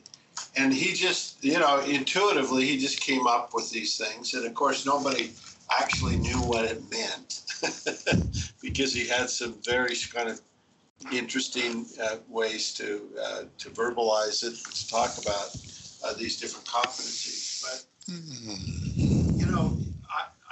and 0.57 0.73
he 0.73 0.95
just 0.95 1.43
you 1.45 1.59
know 1.59 1.81
intuitively 1.81 2.67
he 2.67 2.79
just 2.79 3.01
came 3.01 3.27
up 3.27 3.51
with 3.55 3.71
these 3.71 3.97
things, 3.97 4.35
and 4.35 4.47
of 4.47 4.55
course 4.55 4.87
nobody 4.87 5.33
actually 5.71 6.17
knew 6.17 6.41
what 6.43 6.65
it 6.65 6.83
meant 6.91 7.43
because 8.63 8.93
he 8.93 9.07
had 9.09 9.31
some 9.31 9.55
very 9.65 9.95
kind 10.13 10.29
of 10.29 10.41
interesting 11.11 11.87
uh, 12.03 12.17
ways 12.29 12.73
to 12.75 13.09
uh, 13.23 13.43
to 13.59 13.71
verbalize 13.71 14.43
it, 14.45 14.57
to 14.75 14.89
talk 14.89 15.19
about 15.19 15.57
uh, 16.05 16.13
these 16.19 16.41
different 16.41 16.67
competencies, 16.67 17.63
but 17.63 17.85
Mm-hmm. 18.11 19.39
You 19.39 19.47
know, 19.47 19.77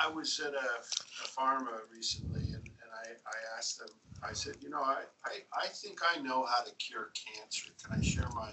I, 0.00 0.08
was 0.08 0.40
at 0.40 0.54
a, 0.54 0.56
a 0.56 1.26
pharma 1.28 1.84
recently 1.92 2.40
and, 2.54 2.64
and 2.64 2.90
I, 2.92 3.12
I 3.12 3.38
asked 3.58 3.78
them, 3.78 3.88
I 4.22 4.32
said, 4.32 4.54
you 4.60 4.70
know, 4.70 4.82
I, 4.82 5.04
I, 5.24 5.42
I 5.56 5.66
think 5.68 6.00
I 6.04 6.20
know 6.20 6.44
how 6.44 6.62
to 6.62 6.72
cure 6.76 7.10
cancer. 7.14 7.70
Can 7.82 7.98
I 7.98 8.02
share 8.02 8.28
my, 8.34 8.50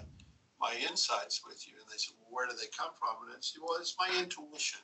my 0.60 0.74
insights 0.88 1.42
with 1.46 1.66
you? 1.66 1.74
And 1.74 1.86
they 1.90 1.98
said, 1.98 2.14
well, 2.20 2.28
where 2.30 2.46
do 2.46 2.54
they 2.56 2.68
come 2.76 2.90
from? 2.98 3.26
And 3.26 3.32
I 3.32 3.40
said, 3.40 3.60
well, 3.62 3.78
it's 3.80 3.96
my 3.98 4.08
intuition. 4.18 4.80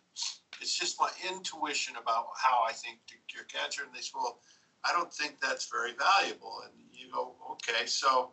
It's 0.61 0.79
just 0.79 1.01
my 1.01 1.11
intuition 1.29 1.97
about 2.01 2.27
how 2.37 2.63
I 2.69 2.73
think 2.73 3.01
to 3.09 3.15
cure 3.29 3.45
cancer. 3.45 3.83
And 3.85 3.93
they 3.95 4.01
said, 4.01 4.15
well, 4.15 4.41
I 4.85 4.93
don't 4.93 5.13
think 5.13 5.41
that's 5.41 5.71
very 5.71 5.93
valuable. 5.93 6.63
And 6.65 6.73
you 6.93 7.11
go, 7.13 7.35
okay, 7.53 7.87
so 7.87 8.31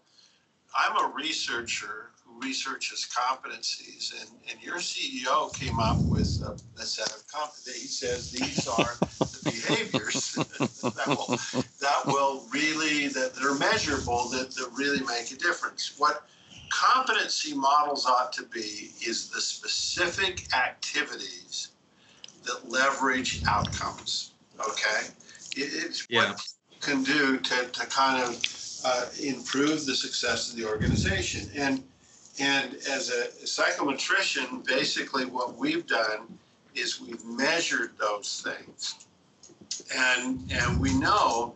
I'm 0.75 0.95
a 0.97 1.13
researcher 1.13 2.11
researches 2.41 3.07
competencies, 3.11 4.13
and, 4.19 4.29
and 4.49 4.61
your 4.61 4.77
CEO 4.77 5.53
came 5.57 5.79
up 5.79 6.05
with 6.09 6.41
a, 6.45 6.81
a 6.81 6.85
set 6.85 7.09
of 7.11 7.25
competencies. 7.27 7.81
He 7.81 7.87
says 7.87 8.31
these 8.31 8.67
are 8.67 8.97
the 9.19 9.39
behaviors 9.43 10.33
that 10.81 11.07
will 11.07 11.37
that 11.79 12.01
will 12.05 12.45
really 12.51 13.07
that, 13.07 13.33
that 13.35 13.43
are 13.43 13.55
measurable 13.55 14.29
that, 14.29 14.51
that 14.51 14.71
really 14.75 15.01
make 15.01 15.31
a 15.31 15.35
difference. 15.35 15.93
What 15.97 16.25
competency 16.69 17.53
models 17.53 18.05
ought 18.05 18.31
to 18.33 18.43
be 18.43 18.91
is 19.05 19.29
the 19.29 19.41
specific 19.41 20.47
activities 20.55 21.69
that 22.43 22.69
leverage 22.69 23.43
outcomes. 23.47 24.31
Okay, 24.59 25.07
it, 25.55 25.69
it's 25.73 26.07
yeah. 26.09 26.31
what 26.31 26.43
you 26.71 26.77
can 26.79 27.03
do 27.03 27.37
to, 27.37 27.65
to 27.67 27.85
kind 27.87 28.23
of 28.23 28.41
uh, 28.83 29.05
improve 29.21 29.85
the 29.85 29.95
success 29.95 30.49
of 30.49 30.57
the 30.57 30.65
organization. 30.65 31.49
And 31.55 31.83
and 32.39 32.75
as 32.89 33.09
a 33.09 33.27
psychometrician, 33.45 34.65
basically 34.65 35.25
what 35.25 35.57
we've 35.57 35.85
done 35.85 36.39
is 36.73 37.01
we've 37.01 37.23
measured 37.25 37.91
those 37.99 38.41
things. 38.45 39.07
And, 39.95 40.51
and 40.51 40.79
we 40.79 40.93
know 40.97 41.55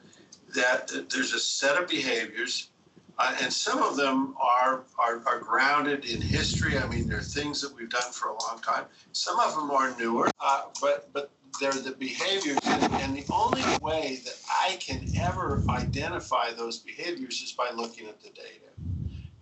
that 0.54 0.92
there's 1.10 1.34
a 1.34 1.40
set 1.40 1.82
of 1.82 1.90
behaviors, 1.90 2.70
uh, 3.18 3.36
and 3.42 3.52
some 3.52 3.82
of 3.82 3.96
them 3.96 4.36
are, 4.40 4.84
are, 5.00 5.22
are 5.26 5.40
grounded 5.40 6.06
in 6.06 6.22
history. 6.22 6.78
I 6.78 6.88
mean, 6.88 7.08
they're 7.08 7.22
things 7.22 7.62
that 7.62 7.74
we've 7.74 7.90
done 7.90 8.12
for 8.12 8.30
a 8.30 8.44
long 8.44 8.60
time. 8.62 8.86
Some 9.14 9.40
of 9.40 9.56
them 9.56 9.72
are 9.72 9.96
newer, 9.98 10.30
uh, 10.42 10.64
but, 10.82 11.10
but 11.14 11.32
they're 11.62 11.72
the 11.72 11.92
behaviors. 11.92 12.60
And, 12.66 12.84
and 13.02 13.16
the 13.16 13.26
only 13.32 13.64
way 13.82 14.20
that 14.26 14.38
I 14.50 14.76
can 14.78 15.06
ever 15.16 15.64
identify 15.70 16.52
those 16.52 16.80
behaviors 16.80 17.42
is 17.42 17.54
by 17.54 17.72
looking 17.74 18.08
at 18.08 18.22
the 18.22 18.30
data 18.30 18.65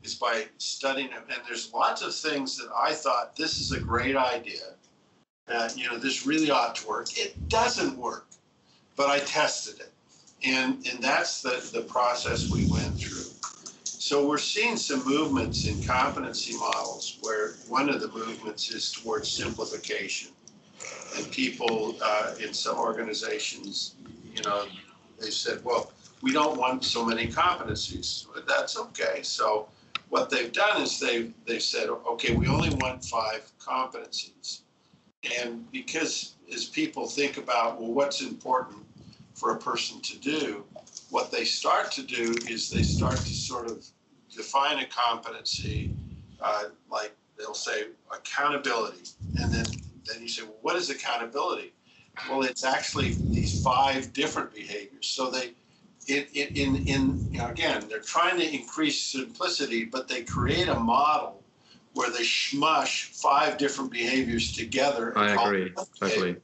is 0.03 0.15
by 0.15 0.45
studying 0.57 1.09
them. 1.11 1.23
And 1.29 1.41
there's 1.47 1.73
lots 1.73 2.01
of 2.01 2.13
things 2.15 2.57
that 2.57 2.69
I 2.75 2.93
thought 2.93 3.35
this 3.35 3.59
is 3.59 3.71
a 3.71 3.79
great 3.79 4.15
idea. 4.15 4.75
Uh, 5.47 5.69
you 5.75 5.89
know, 5.89 5.97
this 5.97 6.25
really 6.27 6.51
ought 6.51 6.75
to 6.75 6.87
work. 6.87 7.17
It 7.17 7.49
doesn't 7.49 7.97
work. 7.97 8.27
but 8.95 9.09
I 9.09 9.19
tested 9.19 9.79
it. 9.79 9.91
And, 10.45 10.85
and 10.87 11.01
that's 11.01 11.41
the, 11.41 11.69
the 11.73 11.81
process 11.83 12.49
we 12.51 12.67
went 12.67 12.97
through. 12.99 13.23
So 13.85 14.27
we're 14.27 14.37
seeing 14.37 14.75
some 14.75 15.05
movements 15.05 15.65
in 15.65 15.81
competency 15.83 16.57
models 16.57 17.17
where 17.21 17.53
one 17.69 17.89
of 17.89 18.01
the 18.01 18.09
movements 18.09 18.69
is 18.69 18.91
towards 18.91 19.29
simplification. 19.29 20.31
And 21.15 21.31
people 21.31 21.95
uh, 22.03 22.35
in 22.41 22.53
some 22.53 22.77
organizations, 22.77 23.95
you 24.35 24.41
know, 24.43 24.65
they 25.19 25.29
said, 25.29 25.63
well, 25.63 25.93
we 26.21 26.33
don't 26.33 26.57
want 26.57 26.83
so 26.83 27.05
many 27.05 27.27
competencies. 27.27 28.25
That's 28.47 28.77
okay. 28.77 29.21
So 29.23 29.69
what 30.13 30.29
they've 30.29 30.51
done 30.51 30.79
is 30.79 30.99
they've, 30.99 31.33
they've 31.47 31.63
said, 31.63 31.89
okay, 31.89 32.35
we 32.35 32.47
only 32.47 32.69
want 32.75 33.03
five 33.03 33.51
competencies. 33.59 34.59
And 35.41 35.71
because 35.71 36.35
as 36.53 36.65
people 36.65 37.07
think 37.07 37.37
about, 37.37 37.81
well, 37.81 37.91
what's 37.91 38.21
important 38.21 38.85
for 39.33 39.55
a 39.55 39.57
person 39.57 39.99
to 40.01 40.19
do, 40.19 40.65
what 41.09 41.31
they 41.31 41.43
start 41.43 41.91
to 41.93 42.03
do 42.03 42.35
is 42.47 42.69
they 42.69 42.83
start 42.83 43.15
to 43.15 43.33
sort 43.33 43.65
of 43.65 43.83
define 44.29 44.83
a 44.83 44.85
competency, 44.85 45.95
uh, 46.39 46.65
like 46.91 47.15
they'll 47.35 47.55
say 47.55 47.87
accountability. 48.15 49.09
And 49.41 49.51
then, 49.51 49.65
then 50.05 50.21
you 50.21 50.27
say, 50.27 50.43
well, 50.43 50.59
what 50.61 50.75
is 50.75 50.91
accountability? 50.91 51.73
Well, 52.29 52.43
it's 52.43 52.63
actually 52.63 53.15
these 53.31 53.63
five 53.63 54.13
different 54.13 54.53
behaviors. 54.53 55.07
So 55.07 55.31
they, 55.31 55.53
in, 56.07 56.25
in, 56.33 56.75
in 56.85 57.21
you 57.31 57.39
know, 57.39 57.47
again, 57.49 57.85
they're 57.89 57.99
trying 57.99 58.39
to 58.39 58.53
increase 58.53 59.01
simplicity, 59.01 59.85
but 59.85 60.07
they 60.07 60.23
create 60.23 60.67
a 60.67 60.79
model 60.79 61.41
where 61.93 62.09
they 62.09 62.23
smush 62.23 63.05
five 63.05 63.57
different 63.57 63.91
behaviors 63.91 64.51
together. 64.51 65.17
I 65.17 65.31
agree, 65.31 65.71
totally. 65.99 66.37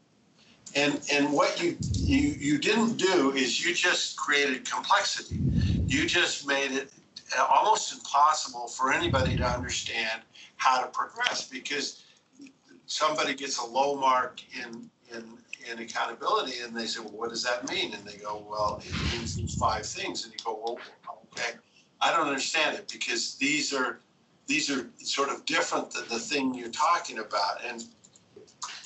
And 0.76 1.02
and 1.12 1.34
what 1.34 1.62
you 1.62 1.78
you 2.06 2.20
you 2.20 2.58
didn't 2.60 2.98
do 2.98 3.32
is 3.32 3.66
you 3.66 3.74
just 3.74 4.16
created 4.18 4.70
complexity. 4.70 5.42
You 5.88 6.06
just 6.06 6.46
made 6.48 6.72
it 6.72 6.92
uh, 7.38 7.44
almost 7.44 7.94
impossible 7.94 8.68
for 8.68 8.94
anybody 8.94 9.36
to 9.38 9.46
understand 9.46 10.22
how 10.58 10.82
to 10.82 10.88
progress 10.88 11.48
because 11.48 12.04
somebody 12.86 13.34
gets 13.34 13.58
a 13.58 13.66
low 13.66 13.96
mark 13.96 14.42
in 14.64 14.90
in 15.12 15.39
in 15.70 15.80
accountability 15.80 16.60
and 16.62 16.76
they 16.76 16.88
say 16.88 17.02
well 17.02 17.12
what 17.12 17.30
does 17.30 17.44
that 17.44 17.70
mean? 17.70 17.94
And 17.94 18.06
they 18.06 18.18
go 18.18 18.46
well 18.50 18.82
it 18.86 18.98
means 19.14 19.36
these 19.36 19.54
five 19.56 19.86
things. 19.86 20.26
And 20.26 20.34
you 20.34 20.40
go 20.46 20.62
well 20.64 20.80
okay 21.34 21.58
i 22.02 22.12
don't 22.16 22.28
understand 22.28 22.78
it 22.78 22.90
because 22.92 23.36
these 23.36 23.74
are 23.74 24.00
these 24.48 24.72
are 24.72 24.90
sort 24.98 25.30
of 25.30 25.46
different 25.46 25.92
than 25.92 26.08
the 26.10 26.20
thing 26.20 26.56
you're 26.56 26.70
talking 26.70 27.20
about. 27.20 27.64
And 27.64 27.84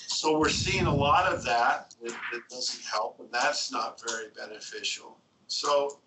so 0.07 0.37
we're 0.37 0.49
seeing 0.49 0.85
a 0.85 0.93
lot 0.93 1.31
of 1.31 1.43
that 1.45 1.95
that, 2.03 2.11
that 2.33 2.41
doesn't 2.49 2.83
help 2.85 3.19
and 3.19 3.29
that's 3.31 3.71
not 3.71 4.01
very 4.07 4.27
beneficial. 4.37 5.17
So 5.47 6.01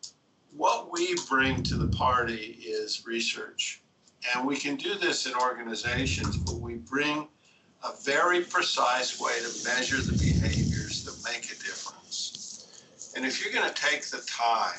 what 0.52 0.92
we 0.92 1.16
bring 1.28 1.62
to 1.64 1.76
the 1.76 1.88
party 1.88 2.58
is 2.66 3.06
research. 3.06 3.82
And 4.34 4.46
we 4.46 4.56
can 4.56 4.76
do 4.76 4.94
this 4.96 5.26
in 5.26 5.34
organizations 5.34 6.36
but 6.36 6.60
we 6.60 6.74
bring 6.76 7.28
a 7.84 7.92
very 8.04 8.42
precise 8.42 9.18
way 9.18 9.32
to 9.40 9.64
measure 9.64 10.02
the 10.02 10.14
behaviors 10.18 11.04
that 11.04 11.16
make 11.24 11.46
a 11.46 11.56
difference. 11.64 12.40
And 13.16 13.24
if 13.24 13.42
you're 13.42 13.52
going 13.52 13.66
to 13.66 13.74
take 13.74 14.02
the 14.07 14.22
time 14.26 14.79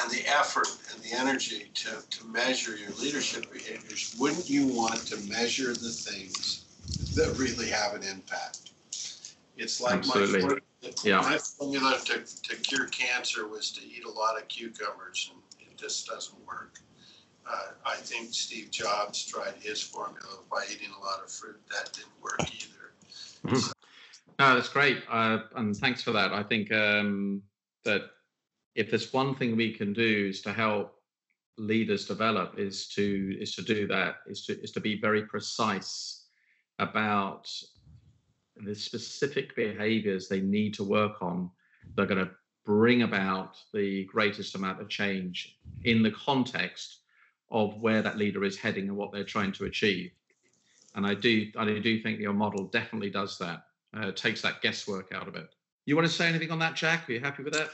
and 0.00 0.10
the 0.10 0.26
effort 0.26 0.66
and 0.92 1.02
the 1.02 1.12
energy 1.14 1.70
to, 1.74 2.02
to 2.08 2.26
measure 2.26 2.74
your 2.74 2.90
leadership 2.92 3.52
behaviors, 3.52 4.16
wouldn't 4.18 4.48
you 4.48 4.66
want 4.66 5.00
to 5.06 5.16
measure 5.28 5.74
the 5.74 5.90
things 5.90 6.64
that 7.14 7.36
really 7.36 7.68
have 7.68 7.94
an 7.94 8.02
impact? 8.02 8.70
It's 9.58 9.80
like 9.80 9.94
Absolutely. 9.94 10.42
my, 10.42 10.90
yeah. 11.04 11.20
my 11.20 11.38
formula 11.38 11.98
to, 12.06 12.24
to 12.42 12.56
cure 12.56 12.86
cancer 12.86 13.46
was 13.46 13.70
to 13.72 13.86
eat 13.86 14.04
a 14.04 14.10
lot 14.10 14.40
of 14.40 14.48
cucumbers, 14.48 15.30
and 15.32 15.68
it 15.70 15.76
just 15.76 16.06
doesn't 16.06 16.46
work. 16.46 16.80
Uh, 17.48 17.72
I 17.84 17.96
think 17.96 18.32
Steve 18.32 18.70
Jobs 18.70 19.24
tried 19.24 19.54
his 19.60 19.80
formula 19.82 20.38
by 20.50 20.64
eating 20.72 20.90
a 20.98 21.04
lot 21.04 21.22
of 21.22 21.30
fruit. 21.30 21.60
That 21.70 21.92
didn't 21.92 22.20
work 22.22 22.40
either. 22.40 22.92
Mm-hmm. 23.46 23.56
So, 23.56 23.72
no, 24.38 24.54
that's 24.54 24.68
great. 24.68 25.02
Uh, 25.10 25.38
and 25.56 25.76
thanks 25.76 26.02
for 26.02 26.12
that. 26.12 26.32
I 26.32 26.42
think 26.42 26.72
um, 26.72 27.42
that 27.84 28.02
if 28.74 28.90
there's 28.90 29.12
one 29.12 29.34
thing 29.34 29.56
we 29.56 29.72
can 29.72 29.92
do 29.92 30.26
is 30.28 30.42
to 30.42 30.52
help 30.52 30.94
leaders 31.58 32.06
develop 32.06 32.58
is 32.58 32.86
to 32.88 33.36
is 33.40 33.54
to 33.54 33.62
do 33.62 33.86
that 33.86 34.16
is 34.26 34.44
to 34.44 34.60
is 34.60 34.72
to 34.72 34.80
be 34.80 35.00
very 35.00 35.22
precise 35.22 36.26
about 36.78 37.50
the 38.58 38.74
specific 38.74 39.56
behaviors 39.56 40.28
they 40.28 40.40
need 40.40 40.74
to 40.74 40.84
work 40.84 41.22
on 41.22 41.50
that 41.94 42.02
are 42.02 42.06
going 42.06 42.24
to 42.24 42.30
bring 42.64 43.02
about 43.02 43.56
the 43.72 44.04
greatest 44.04 44.54
amount 44.54 44.80
of 44.80 44.88
change 44.88 45.58
in 45.84 46.02
the 46.02 46.10
context 46.10 47.00
of 47.50 47.80
where 47.80 48.02
that 48.02 48.18
leader 48.18 48.44
is 48.44 48.58
heading 48.58 48.88
and 48.88 48.96
what 48.96 49.12
they're 49.12 49.24
trying 49.24 49.52
to 49.52 49.64
achieve. 49.66 50.10
And 50.94 51.06
I 51.06 51.14
do, 51.14 51.46
I 51.56 51.64
do 51.64 52.02
think 52.02 52.18
your 52.18 52.32
model 52.32 52.64
definitely 52.64 53.10
does 53.10 53.38
that. 53.38 53.62
Uh, 53.94 54.12
takes 54.12 54.42
that 54.42 54.60
guesswork 54.60 55.12
out 55.14 55.28
of 55.28 55.36
it. 55.36 55.48
You 55.86 55.96
want 55.96 56.06
to 56.06 56.12
say 56.12 56.28
anything 56.28 56.50
on 56.50 56.58
that, 56.58 56.74
Jack? 56.74 57.08
Are 57.08 57.12
you 57.12 57.20
happy 57.20 57.42
with 57.42 57.54
that? 57.54 57.70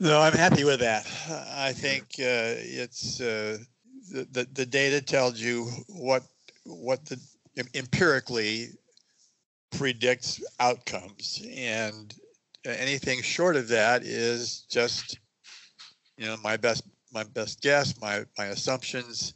No, 0.00 0.20
I'm 0.20 0.32
happy 0.32 0.64
with 0.64 0.80
that. 0.80 1.06
I 1.54 1.72
think 1.72 2.02
uh, 2.18 2.58
it's 2.58 3.20
uh, 3.20 3.58
the, 4.10 4.26
the 4.32 4.48
the 4.52 4.66
data 4.66 5.00
tells 5.00 5.40
you 5.40 5.68
what 5.88 6.24
what 6.64 7.04
the 7.06 7.20
empirically 7.74 8.70
predicts 9.70 10.42
outcomes, 10.58 11.46
and 11.56 12.14
anything 12.64 13.22
short 13.22 13.56
of 13.56 13.68
that 13.68 14.02
is 14.02 14.66
just 14.70 15.18
you 16.16 16.26
know 16.26 16.36
my 16.42 16.56
best 16.56 16.82
my 17.12 17.22
best 17.22 17.60
guess, 17.60 18.00
my 18.00 18.24
my 18.36 18.46
assumptions, 18.46 19.34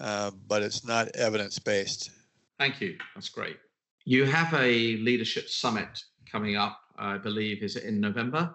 uh, 0.00 0.30
but 0.48 0.62
it's 0.62 0.84
not 0.86 1.08
evidence 1.14 1.58
based. 1.58 2.10
Thank 2.58 2.80
you. 2.80 2.96
That's 3.14 3.28
great. 3.28 3.58
You 4.08 4.24
have 4.24 4.54
a 4.54 4.96
leadership 4.98 5.48
summit 5.48 6.04
coming 6.30 6.56
up. 6.56 6.80
I 6.96 7.18
believe 7.18 7.64
is 7.64 7.74
it 7.74 7.82
in 7.82 8.00
November? 8.00 8.54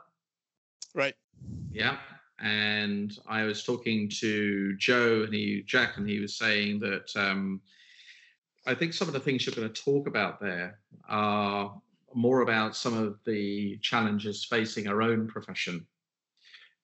Right. 0.95 1.13
Yeah. 1.73 1.97
And 2.39 3.19
I 3.27 3.43
was 3.43 3.61
talking 3.61 4.09
to 4.21 4.77
Joe 4.77 5.23
and 5.23 5.33
he 5.33 5.61
Jack, 5.67 5.97
and 5.97 6.07
he 6.09 6.19
was 6.19 6.37
saying 6.37 6.79
that 6.79 7.11
um, 7.17 7.59
I 8.65 8.73
think 8.73 8.93
some 8.93 9.09
of 9.09 9.13
the 9.13 9.19
things 9.19 9.45
you're 9.45 9.53
going 9.53 9.71
to 9.71 9.83
talk 9.83 10.07
about 10.07 10.39
there 10.39 10.79
are 11.09 11.75
more 12.13 12.41
about 12.41 12.73
some 12.73 12.97
of 12.97 13.19
the 13.25 13.77
challenges 13.81 14.45
facing 14.45 14.87
our 14.87 15.01
own 15.01 15.27
profession 15.27 15.85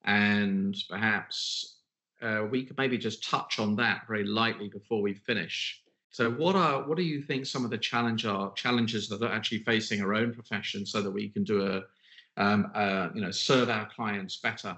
and 0.03 0.75
perhaps 0.89 1.77
uh, 2.21 2.43
we 2.51 2.65
could 2.65 2.77
maybe 2.77 2.97
just 2.97 3.23
touch 3.23 3.60
on 3.60 3.77
that 3.77 4.01
very 4.08 4.25
lightly 4.25 4.67
before 4.67 5.01
we 5.01 5.13
finish. 5.13 5.82
So, 6.10 6.32
what 6.32 6.56
are 6.56 6.88
what 6.88 6.98
do 6.98 7.04
you 7.04 7.22
think 7.22 7.46
some 7.46 7.65
of 7.65 7.72
the 7.72 7.78
challenge 7.78 8.26
are 8.26 8.52
challenges 8.54 9.08
that 9.10 9.22
are 9.22 9.32
actually 9.32 9.60
facing 9.60 10.02
our 10.02 10.13
own 10.13 10.34
profession, 10.34 10.86
so 10.86 11.02
that 11.02 11.12
we 11.12 11.30
can 11.30 11.43
do 11.43 11.65
a, 11.65 11.84
um, 12.41 12.72
uh, 12.74 13.10
you 13.13 13.22
know, 13.22 13.32
serve 13.32 13.70
our 13.70 13.88
clients 13.89 14.38
better? 14.38 14.78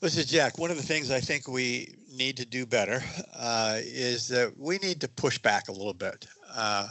This 0.00 0.16
is 0.16 0.26
Jack. 0.26 0.56
One 0.56 0.70
of 0.70 0.78
the 0.78 0.82
things 0.82 1.10
I 1.10 1.20
think 1.20 1.46
we 1.46 1.94
need 2.10 2.38
to 2.38 2.46
do 2.46 2.64
better 2.64 3.02
uh, 3.36 3.80
is 3.80 4.28
that 4.28 4.56
we 4.56 4.78
need 4.78 4.98
to 5.02 5.08
push 5.08 5.36
back 5.36 5.68
a 5.68 5.72
little 5.72 5.92
bit 5.92 6.26
uh, 6.54 6.88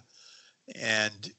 and 0.75 1.31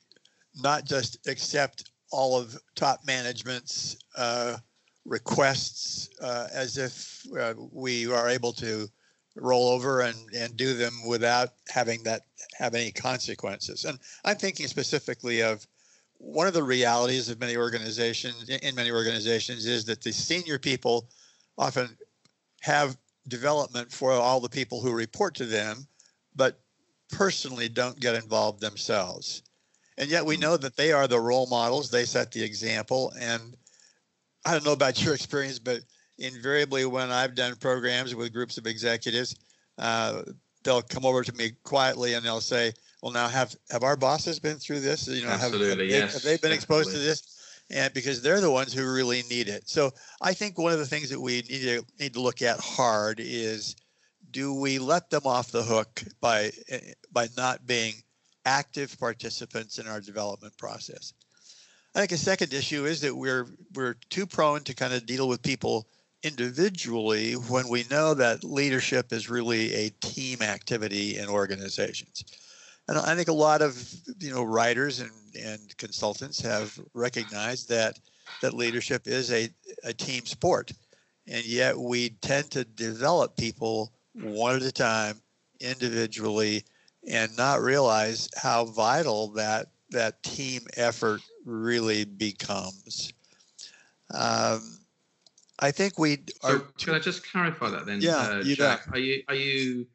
not 0.56 0.84
just 0.84 1.28
accept 1.28 1.90
all 2.10 2.36
of 2.36 2.58
top 2.74 3.06
management's 3.06 3.96
uh, 4.16 4.56
requests 5.04 6.08
uh, 6.20 6.48
as 6.52 6.76
if 6.76 7.22
uh, 7.38 7.54
we 7.72 8.10
are 8.10 8.28
able 8.28 8.52
to 8.54 8.88
roll 9.40 9.68
over 9.68 10.00
and, 10.00 10.16
and 10.34 10.56
do 10.56 10.74
them 10.74 10.92
without 11.06 11.50
having 11.68 12.02
that 12.04 12.22
have 12.58 12.74
any 12.74 12.92
consequences. 12.92 13.84
And 13.84 13.98
I'm 14.24 14.36
thinking 14.36 14.66
specifically 14.66 15.42
of 15.42 15.66
one 16.18 16.46
of 16.46 16.52
the 16.52 16.62
realities 16.62 17.28
of 17.28 17.40
many 17.40 17.56
organizations 17.56 18.48
in 18.48 18.74
many 18.74 18.90
organizations 18.90 19.66
is 19.66 19.86
that 19.86 20.02
the 20.02 20.12
senior 20.12 20.58
people 20.58 21.08
often 21.56 21.96
have 22.60 22.96
development 23.28 23.90
for 23.90 24.12
all 24.12 24.40
the 24.40 24.48
people 24.48 24.80
who 24.80 24.92
report 24.92 25.34
to 25.36 25.46
them, 25.46 25.86
but 26.36 26.60
personally 27.10 27.68
don't 27.68 27.98
get 27.98 28.14
involved 28.14 28.60
themselves. 28.60 29.42
And 29.96 30.10
yet 30.10 30.24
we 30.24 30.36
hmm. 30.36 30.42
know 30.42 30.56
that 30.56 30.76
they 30.76 30.92
are 30.92 31.06
the 31.06 31.20
role 31.20 31.46
models, 31.46 31.90
they 31.90 32.04
set 32.04 32.32
the 32.32 32.42
example, 32.42 33.12
and 33.18 33.56
I 34.44 34.52
don't 34.52 34.64
know 34.64 34.72
about 34.72 35.02
your 35.02 35.14
experience, 35.20 35.58
but 35.58 35.80
invariably 36.20 36.84
when 36.84 37.10
I've 37.10 37.34
done 37.34 37.56
programs 37.56 38.14
with 38.14 38.32
groups 38.32 38.58
of 38.58 38.66
executives, 38.66 39.34
uh, 39.78 40.22
they'll 40.62 40.82
come 40.82 41.04
over 41.04 41.24
to 41.24 41.32
me 41.34 41.52
quietly 41.64 42.14
and 42.14 42.24
they'll 42.24 42.40
say, 42.40 42.72
"Well, 43.02 43.12
now 43.12 43.28
have 43.28 43.56
have 43.70 43.82
our 43.82 43.96
bosses 43.96 44.38
been 44.38 44.58
through 44.58 44.80
this? 44.80 45.08
You 45.08 45.22
know, 45.22 45.30
have, 45.30 45.52
have, 45.52 45.80
yes. 45.80 46.22
they, 46.22 46.30
have 46.30 46.40
they 46.40 46.48
been 46.48 46.52
exposed 46.52 46.90
to 46.92 46.98
this?" 46.98 47.36
And 47.70 47.92
because 47.94 48.20
they're 48.20 48.40
the 48.40 48.50
ones 48.50 48.72
who 48.72 48.92
really 48.92 49.22
need 49.30 49.48
it. 49.48 49.68
So 49.68 49.92
I 50.20 50.34
think 50.34 50.58
one 50.58 50.72
of 50.72 50.78
the 50.78 50.86
things 50.86 51.08
that 51.10 51.20
we 51.20 51.42
need 51.48 51.62
to 51.62 51.84
need 51.98 52.14
to 52.14 52.20
look 52.20 52.42
at 52.42 52.58
hard 52.60 53.20
is, 53.20 53.76
do 54.30 54.52
we 54.54 54.78
let 54.78 55.08
them 55.08 55.22
off 55.24 55.50
the 55.50 55.62
hook 55.62 56.02
by 56.20 56.52
by 57.12 57.28
not 57.36 57.66
being 57.66 57.94
active 58.44 58.98
participants 58.98 59.78
in 59.78 59.86
our 59.86 60.00
development 60.00 60.56
process? 60.58 61.14
I 61.94 62.00
think 62.00 62.12
a 62.12 62.18
second 62.18 62.52
issue 62.52 62.84
is 62.84 63.00
that 63.00 63.16
we're 63.16 63.46
we're 63.74 63.94
too 64.10 64.26
prone 64.26 64.62
to 64.64 64.74
kind 64.74 64.92
of 64.92 65.06
deal 65.06 65.28
with 65.28 65.42
people 65.42 65.86
individually 66.22 67.32
when 67.32 67.68
we 67.68 67.84
know 67.90 68.14
that 68.14 68.44
leadership 68.44 69.12
is 69.12 69.30
really 69.30 69.72
a 69.74 69.90
team 70.00 70.42
activity 70.42 71.18
in 71.18 71.28
organizations. 71.28 72.24
And 72.88 72.98
I 72.98 73.14
think 73.14 73.28
a 73.28 73.32
lot 73.32 73.62
of 73.62 73.82
you 74.18 74.32
know 74.32 74.42
writers 74.42 75.00
and, 75.00 75.10
and 75.40 75.76
consultants 75.76 76.40
have 76.40 76.78
recognized 76.94 77.68
that 77.68 77.98
that 78.42 78.54
leadership 78.54 79.06
is 79.06 79.32
a, 79.32 79.48
a 79.84 79.92
team 79.92 80.26
sport. 80.26 80.72
And 81.28 81.44
yet 81.44 81.78
we 81.78 82.10
tend 82.20 82.50
to 82.52 82.64
develop 82.64 83.36
people 83.36 83.92
one 84.14 84.56
at 84.56 84.62
a 84.62 84.72
time, 84.72 85.20
individually, 85.60 86.64
and 87.08 87.34
not 87.36 87.60
realize 87.60 88.28
how 88.36 88.64
vital 88.64 89.28
that 89.32 89.68
that 89.90 90.22
team 90.22 90.62
effort 90.76 91.20
really 91.44 92.04
becomes. 92.04 93.12
Um, 94.12 94.79
I 95.60 95.70
think 95.70 95.98
we 95.98 96.18
are. 96.42 96.58
So 96.58 96.66
can 96.78 96.94
I 96.94 96.98
just 96.98 97.30
clarify 97.30 97.70
that 97.70 97.86
then? 97.86 98.00
Yeah, 98.00 98.16
uh, 98.16 98.42
you 98.42 98.56
Jack, 98.56 98.88
Are 98.92 98.98
you 98.98 99.22
are 99.28 99.34
you 99.34 99.86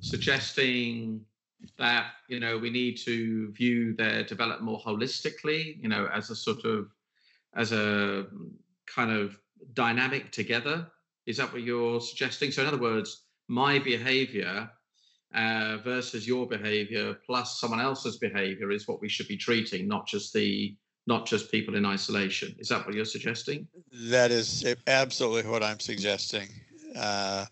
suggesting 0.00 1.20
that 1.76 2.06
you 2.28 2.40
know 2.40 2.56
we 2.56 2.70
need 2.70 2.98
to 2.98 3.50
view 3.52 3.94
their 3.94 4.22
development 4.22 4.62
more 4.62 4.80
holistically? 4.80 5.82
You 5.82 5.88
know, 5.88 6.08
as 6.12 6.30
a 6.30 6.36
sort 6.36 6.64
of 6.64 6.88
as 7.56 7.72
a 7.72 8.26
kind 8.86 9.10
of 9.10 9.38
dynamic 9.74 10.30
together. 10.32 10.86
Is 11.26 11.36
that 11.36 11.52
what 11.52 11.62
you're 11.62 12.00
suggesting? 12.00 12.50
So 12.50 12.62
in 12.62 12.68
other 12.68 12.78
words, 12.78 13.24
my 13.48 13.78
behavior 13.78 14.70
uh, 15.34 15.78
versus 15.84 16.26
your 16.26 16.46
behavior 16.46 17.16
plus 17.26 17.60
someone 17.60 17.80
else's 17.80 18.18
behavior 18.18 18.70
is 18.70 18.88
what 18.88 19.00
we 19.00 19.08
should 19.08 19.28
be 19.28 19.36
treating, 19.36 19.86
not 19.86 20.06
just 20.06 20.32
the 20.32 20.76
not 21.08 21.26
just 21.26 21.50
people 21.50 21.74
in 21.74 21.86
isolation. 21.86 22.54
Is 22.58 22.68
that 22.68 22.84
what 22.84 22.94
you're 22.94 23.06
suggesting? 23.06 23.66
That 23.92 24.30
is 24.30 24.74
absolutely 24.86 25.50
what 25.50 25.62
I'm 25.62 25.80
suggesting, 25.80 26.48
uh, 26.94 27.46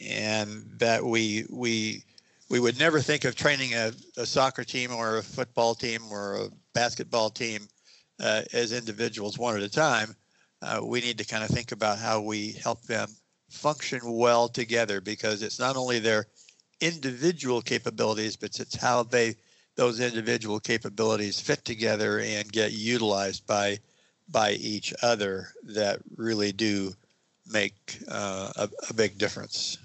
and 0.00 0.64
that 0.78 1.02
we 1.02 1.46
we 1.48 2.02
we 2.50 2.58
would 2.58 2.78
never 2.78 3.00
think 3.00 3.24
of 3.24 3.36
training 3.36 3.74
a, 3.74 3.92
a, 4.16 4.26
soccer 4.26 4.64
team 4.64 4.92
or 4.92 5.18
a 5.18 5.22
football 5.22 5.74
team 5.74 6.02
or 6.10 6.34
a 6.34 6.48
basketball 6.74 7.30
team 7.30 7.66
uh, 8.20 8.42
as 8.52 8.72
individuals 8.72 9.38
one 9.38 9.56
at 9.56 9.62
a 9.62 9.68
time. 9.68 10.14
Uh, 10.60 10.80
we 10.82 11.00
need 11.00 11.16
to 11.18 11.24
kind 11.24 11.44
of 11.44 11.50
think 11.50 11.72
about 11.72 11.98
how 11.98 12.20
we 12.20 12.52
help 12.52 12.82
them 12.82 13.08
function 13.50 14.00
well 14.02 14.48
together 14.48 15.00
because 15.00 15.42
it's 15.42 15.60
not 15.60 15.76
only 15.76 16.00
their 16.00 16.26
individual 16.80 17.62
capabilities, 17.62 18.36
but 18.36 18.58
it's 18.58 18.76
how 18.76 19.04
they 19.04 19.36
those 19.76 20.00
individual 20.00 20.60
capabilities 20.60 21.40
fit 21.40 21.64
together 21.64 22.20
and 22.20 22.50
get 22.52 22.72
utilized 22.72 23.46
by 23.46 23.78
by 24.28 24.52
each 24.52 24.94
other 25.02 25.48
that 25.64 25.98
really 26.16 26.52
do 26.52 26.94
make 27.46 27.98
uh, 28.08 28.50
a, 28.56 28.68
a, 28.88 28.94
big 28.94 29.18
difference. 29.18 29.76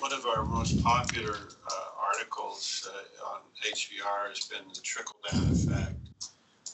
One 0.00 0.12
of 0.12 0.26
our 0.26 0.44
most 0.44 0.82
popular 0.82 1.34
uh, 1.34 1.84
articles 2.12 2.90
uh, 2.92 3.30
on 3.30 3.40
HBR 3.72 4.30
has 4.30 4.46
been 4.46 4.68
the 4.74 4.80
trickle 4.80 5.14
down 5.30 5.44
effect, 5.52 5.94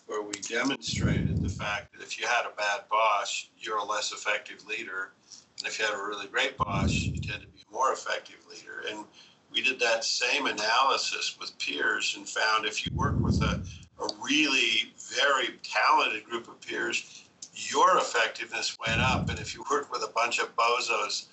where 0.07 0.23
we 0.23 0.33
demonstrated 0.33 1.43
the 1.43 1.49
fact 1.51 1.93
that 1.93 2.03
if 2.03 2.19
you 2.19 2.27
had 2.27 2.47
a 2.47 2.57
bad 2.57 2.89
boss, 2.91 3.49
you're 3.59 3.77
a 3.77 3.85
less 3.85 4.13
effective 4.13 4.67
leader. 4.67 5.13
And 5.59 5.69
if 5.69 5.79
you 5.79 5.85
have 5.85 5.99
a 5.99 6.03
really 6.03 6.27
great 6.29 6.57
boss, 6.57 6.91
you 6.91 7.21
tend 7.21 7.43
to 7.43 7.49
be 7.49 7.61
a 7.69 7.73
more 7.73 7.93
effective 7.93 8.39
leader. 8.49 8.85
And 8.89 9.05
we 9.53 9.63
did 9.63 9.81
that 9.81 10.05
same 10.05 10.47
analysis 10.47 11.37
with 11.39 11.59
peers 11.59 12.15
and 12.17 12.29
found 12.29 12.67
if 12.67 12.85
you 12.85 12.95
work 12.95 13.19
with 13.21 13.41
a, 13.43 13.61
a 14.03 14.09
really 14.23 14.93
very 15.17 15.59
talented 15.63 16.25
group 16.25 16.49
of 16.49 16.61
peers, 16.61 17.25
your 17.55 17.99
effectiveness 17.99 18.77
went 18.87 19.01
up. 19.01 19.29
And 19.31 19.39
if 19.39 19.55
you 19.55 19.65
work 19.71 19.91
with 19.93 20.03
a 20.03 20.13
bunch 20.15 20.39
of 20.39 20.55
bozos, 20.55 21.27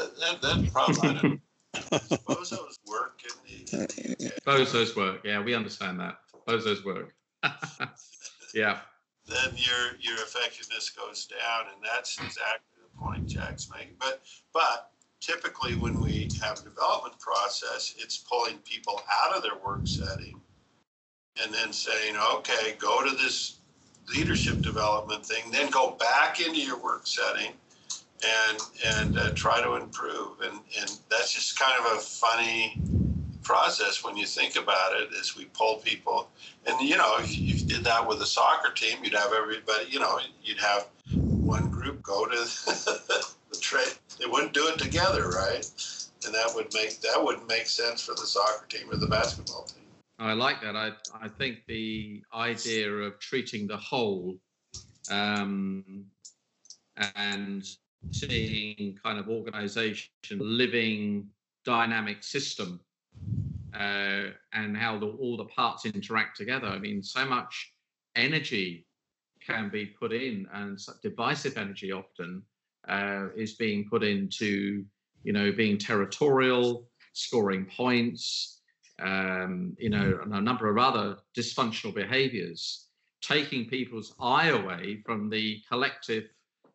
uh, 0.00 0.06
that, 0.20 0.42
that 0.42 0.72
probably 0.72 1.40
bozos 1.74 2.78
work. 2.86 3.20
In 3.24 3.80
the, 3.80 4.32
bozos 4.46 4.96
work. 4.96 5.20
Yeah, 5.24 5.42
we 5.42 5.54
understand 5.54 6.00
that. 6.00 6.18
Bozos 6.48 6.84
work. 6.84 7.14
yeah. 8.54 8.80
Then 9.26 9.56
your 9.56 9.98
your 10.00 10.14
effectiveness 10.22 10.90
goes 10.90 11.26
down, 11.26 11.66
and 11.74 11.82
that's 11.82 12.16
exactly 12.16 12.76
the 12.80 13.00
point 13.00 13.26
Jack's 13.26 13.68
making. 13.70 13.96
But 13.98 14.22
but 14.54 14.92
typically 15.26 15.74
when 15.74 16.00
we 16.00 16.28
have 16.40 16.60
a 16.60 16.62
development 16.62 17.18
process, 17.18 17.94
it's 17.98 18.18
pulling 18.18 18.58
people 18.58 19.00
out 19.24 19.36
of 19.36 19.42
their 19.42 19.56
work 19.64 19.86
setting 19.86 20.40
and 21.42 21.52
then 21.52 21.72
saying, 21.72 22.16
okay, 22.34 22.74
go 22.78 23.02
to 23.04 23.16
this 23.16 23.58
leadership 24.14 24.62
development 24.62 25.26
thing, 25.26 25.50
then 25.50 25.70
go 25.70 25.90
back 25.92 26.40
into 26.40 26.60
your 26.60 26.78
work 26.78 27.06
setting 27.06 27.52
and 28.24 28.58
and 28.98 29.16
uh, 29.18 29.30
try 29.34 29.60
to 29.60 29.74
improve. 29.74 30.40
And 30.42 30.60
and 30.80 30.98
that's 31.10 31.32
just 31.32 31.58
kind 31.58 31.74
of 31.80 31.96
a 31.96 32.00
funny 32.00 32.80
process 33.42 34.04
when 34.04 34.16
you 34.16 34.26
think 34.26 34.56
about 34.56 34.94
it. 34.94 35.12
Is 35.12 35.36
we 35.36 35.46
pull 35.46 35.76
people, 35.76 36.30
and 36.66 36.80
you 36.88 36.96
know, 36.96 37.16
if 37.18 37.38
you 37.38 37.54
did 37.66 37.84
that 37.84 38.06
with 38.06 38.22
a 38.22 38.26
soccer 38.26 38.72
team, 38.72 38.98
you'd 39.02 39.14
have 39.14 39.32
everybody. 39.32 39.86
You 39.90 40.00
know, 40.00 40.18
you'd 40.42 40.60
have 40.60 40.86
one 41.42 41.68
group 41.68 42.02
go 42.02 42.26
to 42.26 42.36
the 42.36 43.58
trade. 43.60 43.94
They 44.18 44.26
wouldn't 44.26 44.52
do 44.52 44.68
it 44.68 44.78
together, 44.78 45.28
right? 45.28 45.68
And 46.24 46.34
that 46.34 46.52
would 46.54 46.72
make 46.74 47.00
that 47.00 47.22
wouldn't 47.22 47.48
make 47.48 47.66
sense 47.66 48.02
for 48.02 48.14
the 48.14 48.26
soccer 48.26 48.66
team 48.66 48.90
or 48.90 48.96
the 48.96 49.06
basketball 49.06 49.64
team. 49.64 49.84
I 50.18 50.32
like 50.32 50.60
that. 50.62 50.74
I 50.76 50.92
I 51.20 51.28
think 51.28 51.58
the 51.68 52.22
idea 52.34 52.90
of 52.90 53.18
treating 53.20 53.66
the 53.66 53.76
whole 53.76 54.38
um, 55.10 56.06
and 57.14 57.64
seeing 58.10 58.98
kind 59.02 59.18
of 59.18 59.28
organization 59.28 60.08
living 60.32 61.28
dynamic 61.64 62.22
system 62.22 62.80
uh, 63.74 64.30
and 64.52 64.76
how 64.76 64.98
the, 64.98 65.06
all 65.06 65.36
the 65.36 65.44
parts 65.44 65.84
interact 65.84 66.36
together. 66.36 66.66
I 66.66 66.78
mean, 66.78 67.02
so 67.02 67.24
much 67.26 67.72
energy 68.14 68.86
can 69.44 69.68
be 69.68 69.86
put 69.86 70.12
in 70.12 70.46
and 70.54 70.78
divisive 71.02 71.56
energy 71.58 71.92
often 71.92 72.42
uh, 72.88 73.26
is 73.36 73.54
being 73.54 73.88
put 73.88 74.02
into, 74.02 74.84
you 75.22 75.32
know, 75.32 75.52
being 75.52 75.78
territorial, 75.78 76.88
scoring 77.12 77.66
points, 77.66 78.60
um, 79.02 79.76
you 79.78 79.90
know, 79.90 80.20
and 80.22 80.34
a 80.34 80.40
number 80.40 80.68
of 80.68 80.78
other 80.78 81.16
dysfunctional 81.36 81.94
behaviors, 81.94 82.86
taking 83.20 83.66
people's 83.66 84.14
eye 84.20 84.48
away 84.48 85.02
from 85.04 85.28
the 85.28 85.62
collective 85.68 86.24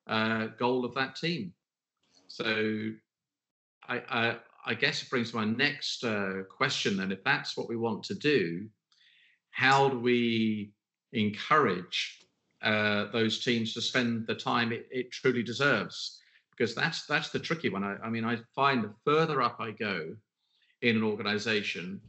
uh, 0.08 0.48
goal 0.60 0.86
of 0.86 0.94
that 0.96 1.16
team. 1.16 1.54
So 2.28 2.92
I, 3.88 4.02
I, 4.10 4.38
I, 4.66 4.74
guess 4.74 5.02
it 5.02 5.10
brings 5.10 5.32
to 5.32 5.38
my 5.38 5.46
next 5.46 6.04
uh, 6.04 6.44
question 6.50 6.98
then. 6.98 7.12
If 7.12 7.24
that's 7.24 7.58
what 7.58 7.70
we 7.70 7.76
want 7.76 8.04
to 8.06 8.16
do, 8.16 8.68
how 9.52 9.90
do 9.90 10.00
we 10.00 10.74
encourage 11.14 12.21
uh, 12.62 13.06
those 13.12 13.44
teams 13.44 13.74
to 13.74 13.82
spend 13.82 14.28
the 14.28 14.36
time 14.36 14.72
it, 14.72 14.88
it, 14.92 15.12
truly 15.12 15.44
deserves. 15.44 16.20
Because 16.52 16.76
that's 16.76 17.06
that's 17.06 17.30
the 17.30 17.40
tricky 17.40 17.70
one. 17.70 17.84
I, 17.84 17.96
I, 18.04 18.10
mean 18.10 18.26
i 18.26 18.38
find 18.54 18.84
the 18.84 18.94
further 19.04 19.42
up 19.42 19.58
i 19.60 19.72
go 19.72 20.16
in 20.82 20.98
an 20.98 21.04
organization 21.04 22.00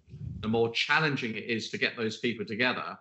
the 0.40 0.48
more 0.48 0.70
challenging 0.72 1.36
it 1.36 1.44
is 1.44 1.70
to 1.70 1.78
get 1.78 1.96
those 1.96 2.18
people 2.18 2.44
together 2.44 2.98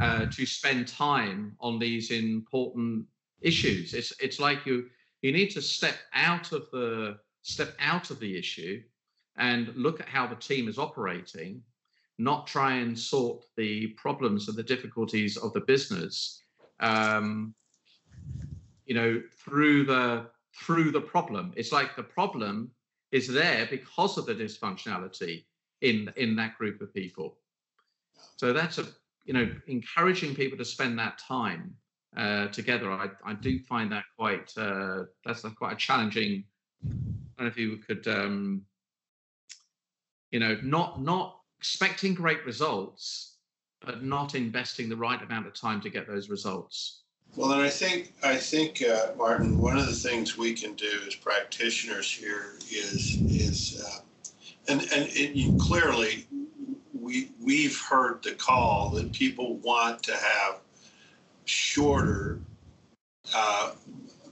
uh, 0.00 0.26
to 0.26 0.46
spend 0.46 0.86
time 0.88 1.56
on 1.60 1.78
these 1.78 2.10
important 2.10 3.04
issues. 3.40 3.94
It's 3.94 4.12
it's 4.20 4.38
like 4.38 4.66
you 4.66 4.86
you 5.22 5.32
need 5.32 5.50
to 5.50 5.62
step 5.62 5.96
out 6.14 6.52
of 6.52 6.70
the 6.72 7.18
step 7.42 7.74
out 7.80 8.10
of 8.10 8.20
the 8.20 8.38
issue 8.38 8.82
and 9.36 9.74
look 9.76 10.00
at 10.00 10.08
how 10.08 10.26
the 10.26 10.36
team 10.36 10.68
is 10.68 10.78
operating 10.78 11.62
not 12.18 12.46
try 12.46 12.74
and 12.74 12.98
sort 12.98 13.46
the 13.56 13.88
problems 13.96 14.46
and 14.46 14.56
the 14.56 14.62
difficulties 14.62 15.38
of 15.38 15.54
the 15.54 15.60
business 15.60 16.39
um, 16.80 17.54
you 18.86 18.94
know, 18.94 19.22
through 19.44 19.84
the 19.84 20.26
through 20.54 20.90
the 20.90 21.00
problem. 21.00 21.52
It's 21.56 21.72
like 21.72 21.94
the 21.94 22.02
problem 22.02 22.70
is 23.12 23.28
there 23.28 23.66
because 23.70 24.18
of 24.18 24.26
the 24.26 24.34
dysfunctionality 24.34 25.44
in 25.80 26.12
in 26.16 26.36
that 26.36 26.58
group 26.58 26.80
of 26.80 26.92
people. 26.92 27.38
So 28.36 28.52
that's 28.52 28.78
a 28.78 28.86
you 29.24 29.34
know 29.34 29.48
encouraging 29.66 30.34
people 30.34 30.58
to 30.58 30.64
spend 30.64 30.98
that 30.98 31.18
time 31.18 31.74
uh, 32.16 32.48
together. 32.48 32.90
I, 32.90 33.08
I 33.24 33.34
do 33.34 33.58
find 33.60 33.92
that 33.92 34.04
quite 34.18 34.52
uh, 34.56 35.04
that's 35.24 35.44
a, 35.44 35.50
quite 35.50 35.74
a 35.74 35.76
challenging. 35.76 36.44
I 36.82 36.88
don't 36.88 37.46
know 37.46 37.46
if 37.46 37.56
you 37.56 37.76
could 37.76 38.06
um, 38.08 38.62
you 40.30 40.40
know 40.40 40.58
not 40.62 41.00
not 41.00 41.38
expecting 41.58 42.14
great 42.14 42.44
results 42.44 43.29
but 43.84 44.02
not 44.02 44.34
investing 44.34 44.88
the 44.88 44.96
right 44.96 45.22
amount 45.22 45.46
of 45.46 45.54
time 45.54 45.80
to 45.80 45.90
get 45.90 46.06
those 46.06 46.28
results. 46.28 47.02
Well, 47.36 47.52
and 47.52 47.62
I 47.62 47.70
think 47.70 48.12
I 48.22 48.36
think 48.36 48.82
uh, 48.82 49.12
Martin, 49.16 49.58
one 49.58 49.78
of 49.78 49.86
the 49.86 49.92
things 49.92 50.36
we 50.36 50.52
can 50.52 50.74
do 50.74 51.00
as 51.06 51.14
practitioners 51.14 52.10
here 52.10 52.54
is 52.70 53.22
is 53.28 53.82
uh, 53.84 54.00
and 54.68 54.80
and 54.92 55.08
it, 55.10 55.56
clearly 55.58 56.26
we 56.92 57.30
we've 57.40 57.80
heard 57.80 58.22
the 58.22 58.32
call 58.32 58.90
that 58.90 59.12
people 59.12 59.56
want 59.58 60.02
to 60.04 60.12
have 60.12 60.58
shorter 61.44 62.40
uh, 63.34 63.72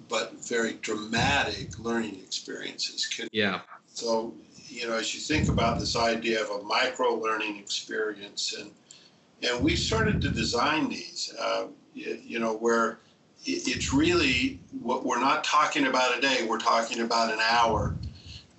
but 0.08 0.32
very 0.44 0.74
dramatic 0.74 1.78
learning 1.78 2.16
experiences. 2.16 3.06
Can, 3.06 3.28
yeah. 3.32 3.60
So, 3.86 4.34
you 4.68 4.88
know, 4.88 4.96
as 4.96 5.14
you 5.14 5.20
think 5.20 5.48
about 5.48 5.78
this 5.78 5.96
idea 5.96 6.42
of 6.42 6.50
a 6.50 6.62
micro 6.64 7.14
learning 7.14 7.58
experience, 7.58 8.54
and 8.58 8.70
and 9.42 9.62
we 9.62 9.76
started 9.76 10.20
to 10.22 10.30
design 10.30 10.88
these, 10.88 11.34
uh, 11.38 11.66
you, 11.94 12.18
you, 12.24 12.38
know, 12.38 12.54
where 12.54 12.98
it, 13.44 13.68
it's 13.68 13.92
really 13.92 14.58
what 14.80 15.04
we're 15.04 15.20
not 15.20 15.44
talking 15.44 15.86
about 15.86 16.16
a 16.16 16.20
day, 16.20 16.46
we're 16.48 16.58
talking 16.58 17.00
about 17.00 17.32
an 17.32 17.40
hour. 17.40 17.94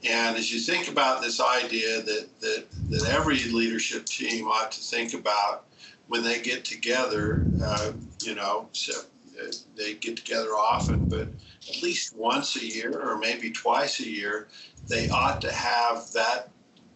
And 0.09 0.37
as 0.37 0.51
you 0.53 0.59
think 0.59 0.87
about 0.87 1.21
this 1.21 1.41
idea 1.41 2.01
that, 2.01 2.27
that, 2.39 2.65
that 2.89 3.05
every 3.09 3.43
leadership 3.51 4.05
team 4.05 4.47
ought 4.47 4.71
to 4.71 4.81
think 4.81 5.13
about 5.13 5.65
when 6.07 6.23
they 6.23 6.41
get 6.41 6.63
together, 6.63 7.45
uh, 7.63 7.91
you 8.21 8.35
know, 8.35 8.69
so 8.71 8.93
they 9.75 9.93
get 9.95 10.17
together 10.17 10.49
often, 10.51 11.07
but 11.07 11.27
at 11.69 11.81
least 11.81 12.15
once 12.15 12.55
a 12.55 12.65
year 12.65 12.99
or 12.99 13.17
maybe 13.17 13.51
twice 13.51 13.99
a 13.99 14.09
year, 14.09 14.47
they 14.87 15.09
ought 15.09 15.41
to 15.41 15.51
have 15.51 16.11
that 16.13 16.49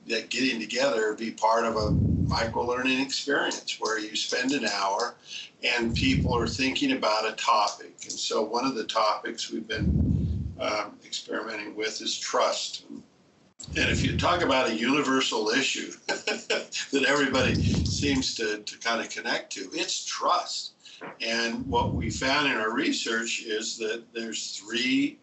that 0.08 0.30
getting 0.30 0.60
together 0.60 1.14
be 1.14 1.32
part 1.32 1.66
of 1.66 1.76
a 1.76 1.91
micro 2.28 2.64
learning 2.64 2.99
experience 2.99 3.78
where 3.80 3.99
you 3.99 4.16
spend 4.16 4.51
an 4.51 4.66
hour 4.66 5.16
and 5.64 5.95
people 5.95 6.36
are 6.38 6.47
thinking 6.47 6.93
about 6.93 7.28
a 7.28 7.34
topic. 7.34 7.93
And 8.04 8.12
so 8.12 8.41
one 8.41 8.66
of 8.66 8.76
the 8.76 8.84
topics 8.84 9.49
we've 9.49 9.68
been 9.68 10.54
um, 10.60 10.97
experimenting 11.06 11.76
with 11.76 12.01
is 12.01 12.18
trust. 12.18 12.86
And 12.89 13.89
if 13.89 14.04
you 14.04 14.18
talk 14.18 14.41
about 14.41 14.70
a 14.70 14.76
universal 14.76 15.49
issue 15.49 15.93
that 16.08 17.06
everybody 17.08 17.56
seems 17.86 18.36
to, 18.36 18.58
to 18.60 18.78
kind 18.80 19.01
of 19.01 19.10
connect 19.10 19.54
to, 19.54 19.70
it's 19.74 20.04
trust. 20.06 20.74
And 21.22 21.66
what 21.68 21.95
we 21.95 22.10
found 22.10 22.47
in 22.51 22.58
our 22.58 22.74
research 22.74 23.43
is 23.43 23.78
that 23.78 24.04
there's 24.14 24.58
three 24.58 25.18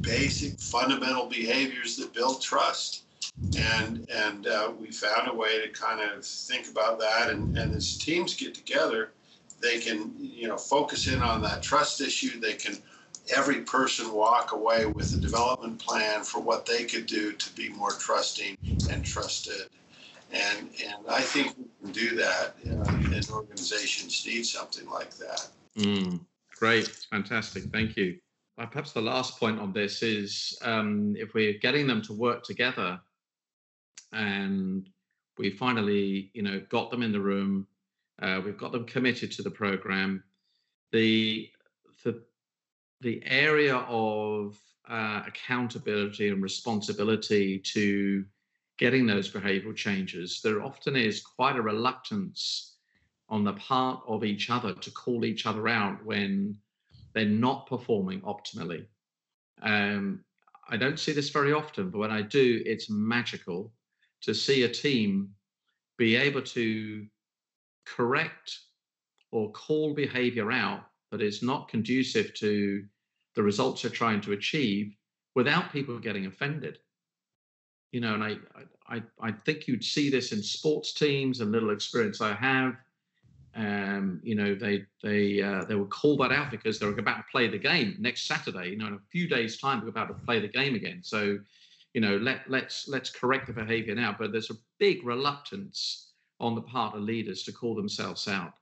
basic 0.00 0.58
fundamental 0.58 1.26
behaviors 1.26 1.96
that 1.96 2.12
build 2.12 2.42
trust. 2.42 3.04
And, 3.58 4.08
and 4.10 4.46
uh, 4.46 4.72
we 4.78 4.90
found 4.90 5.28
a 5.28 5.34
way 5.34 5.60
to 5.60 5.68
kind 5.68 6.00
of 6.00 6.24
think 6.24 6.68
about 6.68 6.98
that. 7.00 7.30
And, 7.30 7.56
and 7.56 7.74
as 7.74 7.96
teams 7.96 8.34
get 8.34 8.54
together, 8.54 9.12
they 9.60 9.80
can, 9.80 10.12
you 10.18 10.48
know, 10.48 10.56
focus 10.56 11.08
in 11.08 11.20
on 11.20 11.42
that 11.42 11.62
trust 11.62 12.00
issue. 12.00 12.40
They 12.40 12.54
can, 12.54 12.76
every 13.36 13.62
person 13.62 14.12
walk 14.12 14.52
away 14.52 14.86
with 14.86 15.14
a 15.14 15.20
development 15.20 15.78
plan 15.78 16.22
for 16.22 16.40
what 16.40 16.64
they 16.64 16.84
could 16.84 17.06
do 17.06 17.32
to 17.32 17.54
be 17.54 17.68
more 17.70 17.92
trusting 17.92 18.56
and 18.90 19.04
trusted 19.04 19.68
and 20.32 20.68
and 20.84 21.06
I 21.08 21.20
think 21.20 21.56
we 21.58 21.64
can 21.82 21.92
do 21.92 22.16
that. 22.16 22.54
Uh, 22.66 23.14
and 23.14 23.30
organizations 23.30 24.24
need 24.26 24.44
something 24.44 24.88
like 24.88 25.10
that. 25.16 25.48
Mm, 25.78 26.20
great, 26.58 26.88
fantastic, 26.88 27.64
thank 27.72 27.96
you. 27.96 28.18
Uh, 28.58 28.66
perhaps 28.66 28.92
the 28.92 29.02
last 29.02 29.38
point 29.38 29.58
on 29.58 29.72
this 29.72 30.02
is 30.02 30.58
um, 30.62 31.14
if 31.16 31.34
we're 31.34 31.58
getting 31.58 31.86
them 31.86 32.02
to 32.02 32.12
work 32.12 32.42
together, 32.44 33.00
and 34.12 34.88
we 35.38 35.50
finally, 35.50 36.30
you 36.34 36.42
know, 36.42 36.60
got 36.68 36.90
them 36.90 37.02
in 37.02 37.12
the 37.12 37.20
room, 37.20 37.66
uh, 38.20 38.40
we've 38.44 38.58
got 38.58 38.72
them 38.72 38.84
committed 38.84 39.32
to 39.32 39.42
the 39.42 39.50
program. 39.50 40.22
The 40.92 41.48
the 42.04 42.22
the 43.00 43.22
area 43.24 43.76
of 43.76 44.58
uh, 44.88 45.22
accountability 45.26 46.28
and 46.28 46.42
responsibility 46.42 47.58
to 47.58 48.24
getting 48.76 49.06
those 49.06 49.30
behavioral 49.30 49.76
changes, 49.76 50.40
there 50.42 50.62
often 50.62 50.96
is 50.96 51.20
quite 51.20 51.56
a 51.56 51.62
reluctance 51.62 52.76
on 53.28 53.44
the 53.44 53.52
part 53.54 54.02
of 54.06 54.24
each 54.24 54.50
other 54.50 54.74
to 54.74 54.90
call 54.90 55.24
each 55.24 55.46
other 55.46 55.68
out 55.68 56.04
when 56.04 56.56
they're 57.14 57.24
not 57.24 57.66
performing 57.66 58.20
optimally. 58.22 58.86
Um, 59.62 60.24
I 60.68 60.76
don't 60.76 60.98
see 60.98 61.12
this 61.12 61.30
very 61.30 61.52
often, 61.52 61.90
but 61.90 61.98
when 61.98 62.10
I 62.10 62.22
do, 62.22 62.62
it's 62.66 62.90
magical 62.90 63.72
to 64.22 64.34
see 64.34 64.62
a 64.64 64.68
team 64.68 65.30
be 65.98 66.16
able 66.16 66.42
to 66.42 67.06
correct 67.86 68.58
or 69.32 69.50
call 69.52 69.94
behavior 69.94 70.50
out 70.50 70.84
that 71.10 71.20
is 71.20 71.42
not 71.42 71.68
conducive 71.68 72.32
to 72.34 72.84
the 73.34 73.42
results 73.42 73.82
they're 73.82 73.90
trying 73.90 74.20
to 74.20 74.32
achieve 74.32 74.94
without 75.34 75.72
people 75.72 75.98
getting 75.98 76.26
offended 76.26 76.78
you 77.92 78.00
know, 78.00 78.14
and 78.14 78.22
I, 78.22 78.36
I, 78.88 79.02
I 79.20 79.32
think 79.32 79.66
you'd 79.66 79.84
see 79.84 80.10
this 80.10 80.32
in 80.32 80.42
sports 80.42 80.92
teams 80.92 81.40
and 81.40 81.50
little 81.50 81.70
experience 81.70 82.20
I 82.20 82.34
have. 82.34 82.76
Um, 83.56 84.20
you 84.22 84.36
know, 84.36 84.54
they 84.54 84.84
they 85.02 85.42
uh, 85.42 85.64
they 85.64 85.74
would 85.74 85.90
call 85.90 86.16
that 86.18 86.30
out 86.30 86.52
because 86.52 86.78
they're 86.78 86.90
about 86.90 87.16
to 87.16 87.24
play 87.32 87.48
the 87.48 87.58
game 87.58 87.96
next 87.98 88.26
Saturday. 88.26 88.70
You 88.70 88.76
know, 88.76 88.86
in 88.86 88.94
a 88.94 89.00
few 89.10 89.28
days' 89.28 89.58
time, 89.58 89.82
we're 89.82 89.88
about 89.88 90.06
to 90.06 90.14
play 90.24 90.38
the 90.38 90.48
game 90.48 90.76
again. 90.76 91.00
So, 91.02 91.38
you 91.94 92.00
know, 92.00 92.16
let 92.16 92.48
let's 92.48 92.88
let's 92.88 93.10
correct 93.10 93.46
the 93.46 93.52
behaviour 93.52 93.94
now. 93.94 94.14
But 94.18 94.32
there's 94.32 94.50
a 94.50 94.56
big 94.78 95.04
reluctance 95.04 96.12
on 96.38 96.54
the 96.54 96.62
part 96.62 96.94
of 96.94 97.02
leaders 97.02 97.42
to 97.44 97.52
call 97.52 97.74
themselves 97.74 98.28
out. 98.28 98.54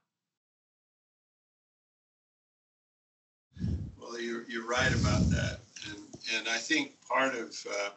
Well, 3.99 4.19
you're 4.19 4.43
you're 4.49 4.67
right 4.67 4.93
about 4.93 5.29
that, 5.29 5.59
and 5.89 5.99
and 6.35 6.47
I 6.47 6.57
think 6.57 6.93
part 7.07 7.35
of 7.35 7.55
uh, 7.69 7.89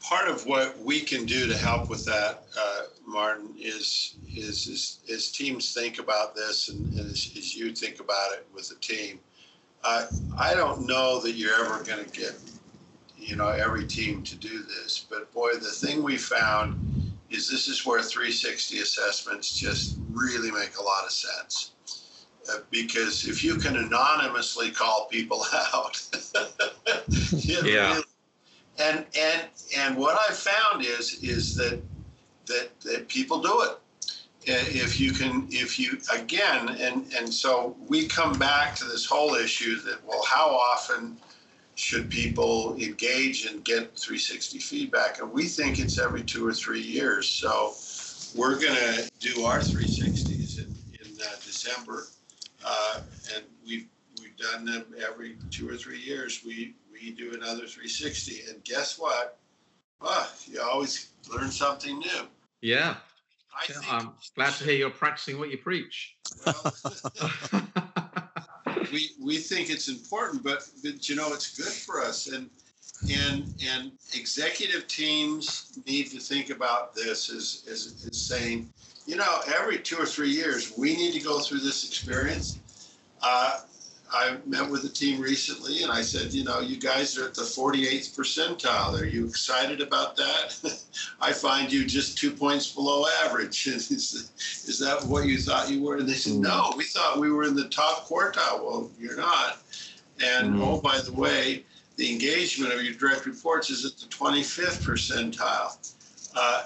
part 0.00 0.28
of 0.28 0.46
what 0.46 0.78
we 0.80 1.00
can 1.00 1.26
do 1.26 1.46
to 1.46 1.56
help 1.56 1.90
with 1.90 2.04
that, 2.06 2.44
uh, 2.58 2.82
Martin, 3.06 3.54
is, 3.58 4.16
is, 4.34 4.98
is 5.06 5.30
teams 5.30 5.74
think 5.74 5.98
about 5.98 6.34
this, 6.34 6.68
and, 6.68 6.92
and 6.94 7.10
as, 7.10 7.32
as, 7.36 7.54
you 7.54 7.72
think 7.72 8.00
about 8.00 8.32
it 8.32 8.46
with 8.54 8.70
a 8.70 8.80
team. 8.80 9.20
Uh, 9.84 10.06
I 10.36 10.54
don't 10.54 10.86
know 10.86 11.20
that 11.20 11.32
you're 11.32 11.54
ever 11.54 11.84
going 11.84 12.04
to 12.04 12.10
get, 12.10 12.34
you 13.20 13.36
know, 13.36 13.48
every 13.48 13.86
team 13.86 14.22
to 14.24 14.36
do 14.36 14.62
this, 14.62 15.06
but 15.08 15.32
boy, 15.32 15.52
the 15.54 15.60
thing 15.60 16.02
we 16.02 16.16
found 16.16 17.12
is 17.30 17.48
this 17.48 17.68
is 17.68 17.86
where 17.86 18.02
360 18.02 18.80
assessments 18.80 19.52
just 19.52 19.98
really 20.10 20.50
make 20.50 20.76
a 20.78 20.82
lot 20.82 21.04
of 21.04 21.12
sense. 21.12 21.72
Uh, 22.50 22.58
because 22.70 23.28
if 23.28 23.44
you 23.44 23.56
can 23.56 23.76
anonymously 23.76 24.70
call 24.70 25.06
people 25.10 25.44
out, 25.74 26.02
yeah. 27.32 27.92
Really 27.92 28.04
and 28.80 29.04
and 29.16 29.42
and 29.76 29.96
what 29.96 30.18
I 30.18 30.32
found 30.32 30.84
is 30.84 31.22
is 31.22 31.54
that 31.56 31.80
that 32.46 32.80
that 32.80 33.08
people 33.08 33.40
do 33.40 33.62
it. 33.62 33.76
If 34.46 34.98
you 34.98 35.12
can, 35.12 35.46
if 35.50 35.78
you 35.78 35.98
again, 36.12 36.70
and 36.80 37.12
and 37.14 37.32
so 37.32 37.76
we 37.88 38.06
come 38.06 38.38
back 38.38 38.74
to 38.76 38.84
this 38.86 39.04
whole 39.04 39.34
issue 39.34 39.76
that 39.82 40.02
well, 40.04 40.24
how 40.24 40.48
often 40.48 41.18
should 41.80 42.10
people 42.10 42.76
engage 42.76 43.46
and 43.46 43.64
get 43.64 43.96
360 43.96 44.58
feedback? 44.58 45.20
And 45.20 45.32
we 45.32 45.46
think 45.46 45.78
it's 45.78 45.98
every 45.98 46.22
two 46.22 46.46
or 46.46 46.52
three 46.52 46.82
years. 46.82 47.26
So 47.26 47.72
we're 48.38 48.60
going 48.60 48.74
to 48.74 49.10
do 49.18 49.44
our 49.44 49.58
360s 49.60 50.58
in, 50.58 50.64
in 50.64 51.20
uh, 51.20 51.36
December, 51.44 52.06
uh, 52.64 52.98
and 53.34 53.44
we've 53.66 53.86
we've 54.20 54.36
done 54.36 54.66
them 54.66 54.84
every 55.08 55.36
two 55.50 55.68
or 55.68 55.76
three 55.76 55.98
years. 55.98 56.42
We 56.44 56.74
we 56.92 57.12
do 57.12 57.32
another 57.32 57.66
360. 57.66 58.42
And 58.50 58.62
guess 58.62 58.98
what? 58.98 59.38
Ah, 60.02 60.30
you 60.46 60.60
always 60.60 61.10
learn 61.32 61.50
something 61.50 61.98
new. 61.98 62.26
Yeah. 62.60 62.96
I 63.52 63.96
I'm 63.96 64.12
glad 64.36 64.52
to 64.54 64.64
hear 64.64 64.74
you're 64.74 64.90
practicing 64.90 65.38
what 65.38 65.50
you 65.50 65.58
preach. 65.58 66.16
Well, 66.46 66.74
we 68.92 69.10
we 69.20 69.38
think 69.38 69.70
it's 69.70 69.88
important, 69.88 70.42
but, 70.42 70.68
but 70.82 71.08
you 71.08 71.16
know 71.16 71.32
it's 71.32 71.56
good 71.56 71.72
for 71.72 72.00
us, 72.00 72.28
and 72.28 72.48
and 73.10 73.52
and 73.66 73.92
executive 74.14 74.86
teams 74.86 75.78
need 75.86 76.10
to 76.10 76.18
think 76.18 76.50
about 76.50 76.94
this 76.94 77.30
as, 77.30 77.64
as, 77.70 78.06
as 78.10 78.18
saying, 78.18 78.68
you 79.06 79.16
know, 79.16 79.40
every 79.56 79.78
two 79.78 79.96
or 79.96 80.06
three 80.06 80.30
years 80.30 80.72
we 80.76 80.96
need 80.96 81.12
to 81.14 81.20
go 81.20 81.40
through 81.40 81.60
this 81.60 81.86
experience. 81.86 82.58
Uh, 83.22 83.60
I 84.12 84.36
met 84.46 84.68
with 84.68 84.84
a 84.84 84.88
team 84.88 85.20
recently 85.20 85.82
and 85.82 85.92
I 85.92 86.02
said, 86.02 86.32
you 86.32 86.44
know, 86.44 86.60
you 86.60 86.78
guys 86.78 87.16
are 87.16 87.26
at 87.26 87.34
the 87.34 87.42
48th 87.42 88.16
percentile. 88.16 89.00
Are 89.00 89.04
you 89.04 89.26
excited 89.26 89.80
about 89.80 90.16
that? 90.16 90.82
I 91.20 91.32
find 91.32 91.72
you 91.72 91.84
just 91.84 92.18
two 92.18 92.30
points 92.30 92.72
below 92.72 93.04
average. 93.24 93.66
is, 93.66 93.90
is 93.90 94.78
that 94.80 95.04
what 95.04 95.26
you 95.26 95.38
thought 95.38 95.70
you 95.70 95.82
were? 95.82 95.96
And 95.96 96.08
they 96.08 96.14
said, 96.14 96.34
mm. 96.34 96.40
no, 96.40 96.72
we 96.76 96.84
thought 96.84 97.20
we 97.20 97.30
were 97.30 97.44
in 97.44 97.54
the 97.54 97.68
top 97.68 98.08
quartile. 98.08 98.64
Well, 98.64 98.90
you're 98.98 99.16
not. 99.16 99.58
And 100.20 100.56
mm. 100.56 100.66
oh, 100.66 100.80
by 100.80 101.00
the 101.00 101.12
way, 101.12 101.64
the 101.96 102.10
engagement 102.10 102.72
of 102.72 102.82
your 102.82 102.94
direct 102.94 103.26
reports 103.26 103.70
is 103.70 103.84
at 103.84 103.96
the 103.98 104.06
25th 104.06 104.82
percentile. 104.82 105.76
Uh, 106.34 106.64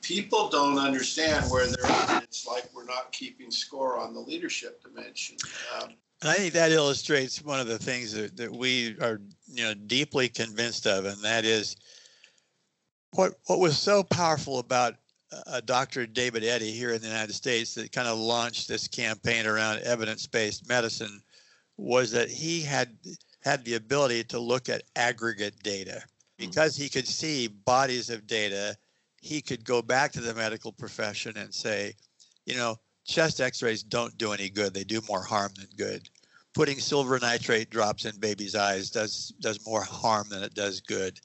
people 0.00 0.48
don't 0.48 0.78
understand 0.78 1.50
where 1.50 1.66
they're 1.66 1.86
at. 1.86 2.22
It's 2.22 2.46
like 2.46 2.68
we're 2.74 2.84
not 2.84 3.10
keeping 3.12 3.50
score 3.50 3.98
on 3.98 4.14
the 4.14 4.20
leadership 4.20 4.82
dimension. 4.82 5.36
Um, 5.76 5.94
and 6.24 6.32
I 6.32 6.36
think 6.36 6.54
that 6.54 6.72
illustrates 6.72 7.42
one 7.42 7.60
of 7.60 7.66
the 7.66 7.78
things 7.78 8.12
that, 8.14 8.34
that 8.38 8.50
we 8.50 8.96
are, 9.02 9.20
you 9.46 9.62
know, 9.62 9.74
deeply 9.74 10.30
convinced 10.30 10.86
of, 10.86 11.04
and 11.04 11.22
that 11.22 11.44
is 11.44 11.76
what 13.10 13.34
what 13.46 13.60
was 13.60 13.76
so 13.76 14.02
powerful 14.02 14.58
about 14.58 14.94
uh, 15.46 15.60
Dr. 15.60 16.06
David 16.06 16.42
Eddy 16.42 16.70
here 16.70 16.94
in 16.94 17.02
the 17.02 17.08
United 17.08 17.34
States 17.34 17.74
that 17.74 17.92
kind 17.92 18.08
of 18.08 18.18
launched 18.18 18.68
this 18.68 18.88
campaign 18.88 19.46
around 19.46 19.80
evidence-based 19.80 20.66
medicine 20.66 21.20
was 21.76 22.10
that 22.12 22.30
he 22.30 22.62
had 22.62 22.96
had 23.42 23.62
the 23.66 23.74
ability 23.74 24.24
to 24.24 24.38
look 24.38 24.70
at 24.70 24.82
aggregate 24.96 25.62
data 25.62 26.02
hmm. 26.38 26.46
because 26.46 26.74
he 26.74 26.88
could 26.88 27.06
see 27.06 27.48
bodies 27.48 28.08
of 28.08 28.26
data 28.26 28.74
he 29.20 29.42
could 29.42 29.62
go 29.62 29.82
back 29.82 30.12
to 30.12 30.20
the 30.20 30.32
medical 30.34 30.72
profession 30.72 31.36
and 31.36 31.52
say 31.52 31.94
you 32.46 32.54
know 32.54 32.76
chest 33.04 33.40
x-rays 33.40 33.82
don't 33.82 34.16
do 34.16 34.32
any 34.32 34.48
good 34.48 34.72
they 34.72 34.84
do 34.84 35.00
more 35.08 35.22
harm 35.22 35.52
than 35.58 35.68
good 35.76 36.08
putting 36.54 36.78
silver 36.78 37.18
nitrate 37.18 37.70
drops 37.70 38.04
in 38.04 38.16
babies 38.18 38.54
eyes 38.54 38.90
does 38.90 39.34
does 39.40 39.66
more 39.66 39.82
harm 39.82 40.28
than 40.30 40.42
it 40.42 40.54
does 40.54 40.80
good 40.80 41.20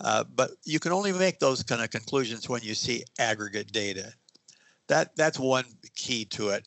uh, 0.00 0.24
but 0.34 0.50
you 0.64 0.78
can 0.78 0.92
only 0.92 1.12
make 1.12 1.38
those 1.38 1.62
kind 1.62 1.82
of 1.82 1.90
conclusions 1.90 2.48
when 2.48 2.62
you 2.62 2.74
see 2.74 3.04
aggregate 3.18 3.72
data. 3.72 4.12
That 4.88 5.16
that's 5.16 5.38
one 5.38 5.64
key 5.94 6.24
to 6.26 6.50
it. 6.50 6.66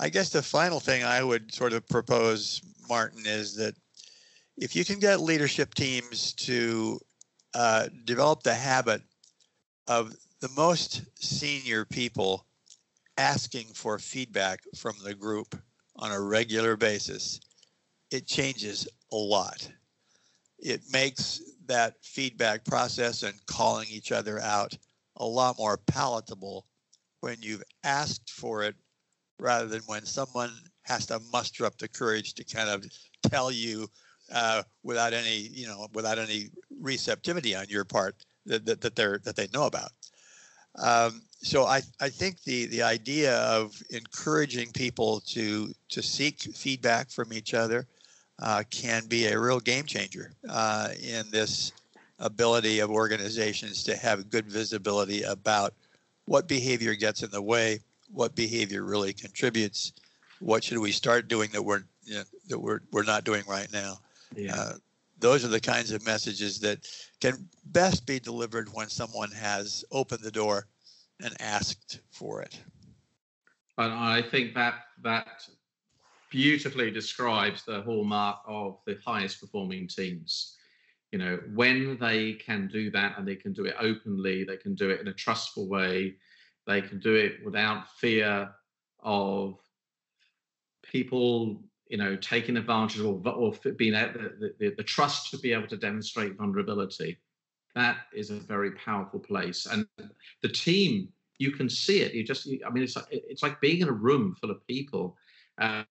I 0.00 0.08
guess 0.08 0.30
the 0.30 0.42
final 0.42 0.80
thing 0.80 1.04
I 1.04 1.22
would 1.22 1.54
sort 1.54 1.74
of 1.74 1.86
propose, 1.88 2.62
Martin, 2.88 3.22
is 3.26 3.54
that 3.56 3.74
if 4.56 4.74
you 4.74 4.84
can 4.84 4.98
get 4.98 5.20
leadership 5.20 5.74
teams 5.74 6.32
to 6.34 6.98
uh, 7.54 7.88
develop 8.04 8.42
the 8.42 8.54
habit 8.54 9.02
of 9.86 10.14
the 10.40 10.50
most 10.56 11.02
senior 11.22 11.84
people 11.84 12.46
asking 13.18 13.66
for 13.74 13.98
feedback 13.98 14.60
from 14.74 14.94
the 15.04 15.14
group 15.14 15.54
on 16.02 16.10
a 16.10 16.20
regular 16.20 16.76
basis, 16.76 17.40
it 18.10 18.26
changes 18.26 18.88
a 19.12 19.16
lot. 19.16 19.70
It 20.58 20.82
makes 20.92 21.40
that 21.66 21.94
feedback 22.02 22.64
process 22.64 23.22
and 23.22 23.34
calling 23.46 23.86
each 23.88 24.10
other 24.10 24.40
out 24.40 24.76
a 25.18 25.24
lot 25.24 25.56
more 25.58 25.78
palatable 25.86 26.66
when 27.20 27.36
you've 27.40 27.62
asked 27.84 28.30
for 28.30 28.64
it 28.64 28.74
rather 29.38 29.66
than 29.66 29.80
when 29.86 30.04
someone 30.04 30.50
has 30.82 31.06
to 31.06 31.20
muster 31.32 31.64
up 31.64 31.78
the 31.78 31.86
courage 31.86 32.34
to 32.34 32.44
kind 32.44 32.68
of 32.68 32.84
tell 33.30 33.52
you 33.52 33.88
uh, 34.34 34.62
without 34.82 35.12
any 35.12 35.36
you 35.52 35.68
know 35.68 35.86
without 35.94 36.18
any 36.18 36.46
receptivity 36.80 37.54
on 37.54 37.66
your 37.68 37.84
part 37.84 38.16
that, 38.46 38.64
that, 38.66 38.80
that 38.80 38.96
they're 38.96 39.20
that 39.24 39.36
they 39.36 39.46
know 39.54 39.66
about 39.66 39.90
um, 40.82 41.22
so 41.42 41.64
I, 41.64 41.82
I 42.00 42.08
think 42.08 42.42
the 42.44 42.66
the 42.66 42.82
idea 42.82 43.36
of 43.38 43.74
encouraging 43.90 44.70
people 44.72 45.20
to 45.26 45.72
to 45.90 46.02
seek 46.02 46.40
feedback 46.40 47.10
from 47.10 47.32
each 47.32 47.52
other 47.52 47.86
uh, 48.38 48.62
can 48.70 49.06
be 49.06 49.26
a 49.26 49.38
real 49.38 49.60
game 49.60 49.84
changer 49.84 50.32
uh, 50.48 50.88
in 51.02 51.30
this 51.30 51.72
ability 52.20 52.78
of 52.78 52.90
organizations 52.90 53.82
to 53.84 53.96
have 53.96 54.30
good 54.30 54.46
visibility 54.46 55.22
about 55.24 55.74
what 56.26 56.46
behavior 56.46 56.94
gets 56.94 57.22
in 57.24 57.30
the 57.30 57.42
way, 57.42 57.80
what 58.12 58.34
behavior 58.36 58.84
really 58.84 59.12
contributes, 59.12 59.92
what 60.38 60.62
should 60.62 60.78
we 60.78 60.92
start 60.92 61.26
doing 61.28 61.50
that 61.50 61.62
we're 61.62 61.82
you 62.04 62.14
know, 62.14 62.24
that 62.48 62.58
we're 62.58 62.80
we're 62.92 63.02
not 63.02 63.24
doing 63.24 63.42
right 63.48 63.72
now. 63.72 63.98
Yeah. 64.34 64.54
Uh, 64.54 64.72
those 65.18 65.44
are 65.44 65.48
the 65.48 65.60
kinds 65.60 65.92
of 65.92 66.04
messages 66.04 66.58
that 66.60 66.78
can 67.20 67.48
best 67.66 68.06
be 68.06 68.18
delivered 68.18 68.68
when 68.72 68.88
someone 68.88 69.30
has 69.30 69.84
opened 69.92 70.20
the 70.20 70.32
door 70.32 70.66
and 71.20 71.34
asked 71.40 72.00
for 72.10 72.42
it. 72.42 72.58
And 73.78 73.92
I 73.92 74.22
think 74.22 74.54
that 74.54 74.74
that 75.02 75.48
beautifully 76.30 76.90
describes 76.90 77.64
the 77.64 77.82
hallmark 77.82 78.38
of 78.46 78.78
the 78.86 78.98
highest 79.04 79.40
performing 79.40 79.86
teams. 79.86 80.56
You 81.10 81.18
know, 81.18 81.38
when 81.54 81.98
they 81.98 82.34
can 82.34 82.68
do 82.68 82.90
that 82.92 83.18
and 83.18 83.28
they 83.28 83.36
can 83.36 83.52
do 83.52 83.66
it 83.66 83.74
openly, 83.78 84.44
they 84.44 84.56
can 84.56 84.74
do 84.74 84.88
it 84.88 85.00
in 85.00 85.08
a 85.08 85.12
trustful 85.12 85.68
way, 85.68 86.14
they 86.66 86.80
can 86.80 87.00
do 87.00 87.14
it 87.14 87.44
without 87.44 87.90
fear 87.98 88.50
of 89.00 89.58
people, 90.82 91.62
you 91.88 91.98
know, 91.98 92.16
taking 92.16 92.56
advantage 92.56 93.00
or, 93.00 93.20
or 93.26 93.52
being 93.76 93.92
the, 93.92 94.54
the, 94.58 94.74
the 94.76 94.82
trust 94.82 95.30
to 95.30 95.38
be 95.38 95.52
able 95.52 95.68
to 95.68 95.76
demonstrate 95.76 96.36
vulnerability. 96.36 97.18
That 97.74 97.98
is 98.14 98.30
a 98.30 98.34
very 98.34 98.72
powerful 98.72 99.18
place. 99.18 99.66
And 99.66 99.86
the 100.42 100.48
team, 100.48 101.08
you 101.38 101.52
can 101.52 101.68
see 101.68 102.00
it. 102.00 102.12
You 102.12 102.22
just, 102.22 102.48
I 102.66 102.70
mean, 102.70 102.82
it's 102.82 102.96
like, 102.96 103.06
it's 103.10 103.42
like 103.42 103.60
being 103.60 103.80
in 103.80 103.88
a 103.88 103.92
room 103.92 104.36
full 104.40 104.50
of 104.50 104.66
people. 104.66 105.16
Uh, 105.60 105.84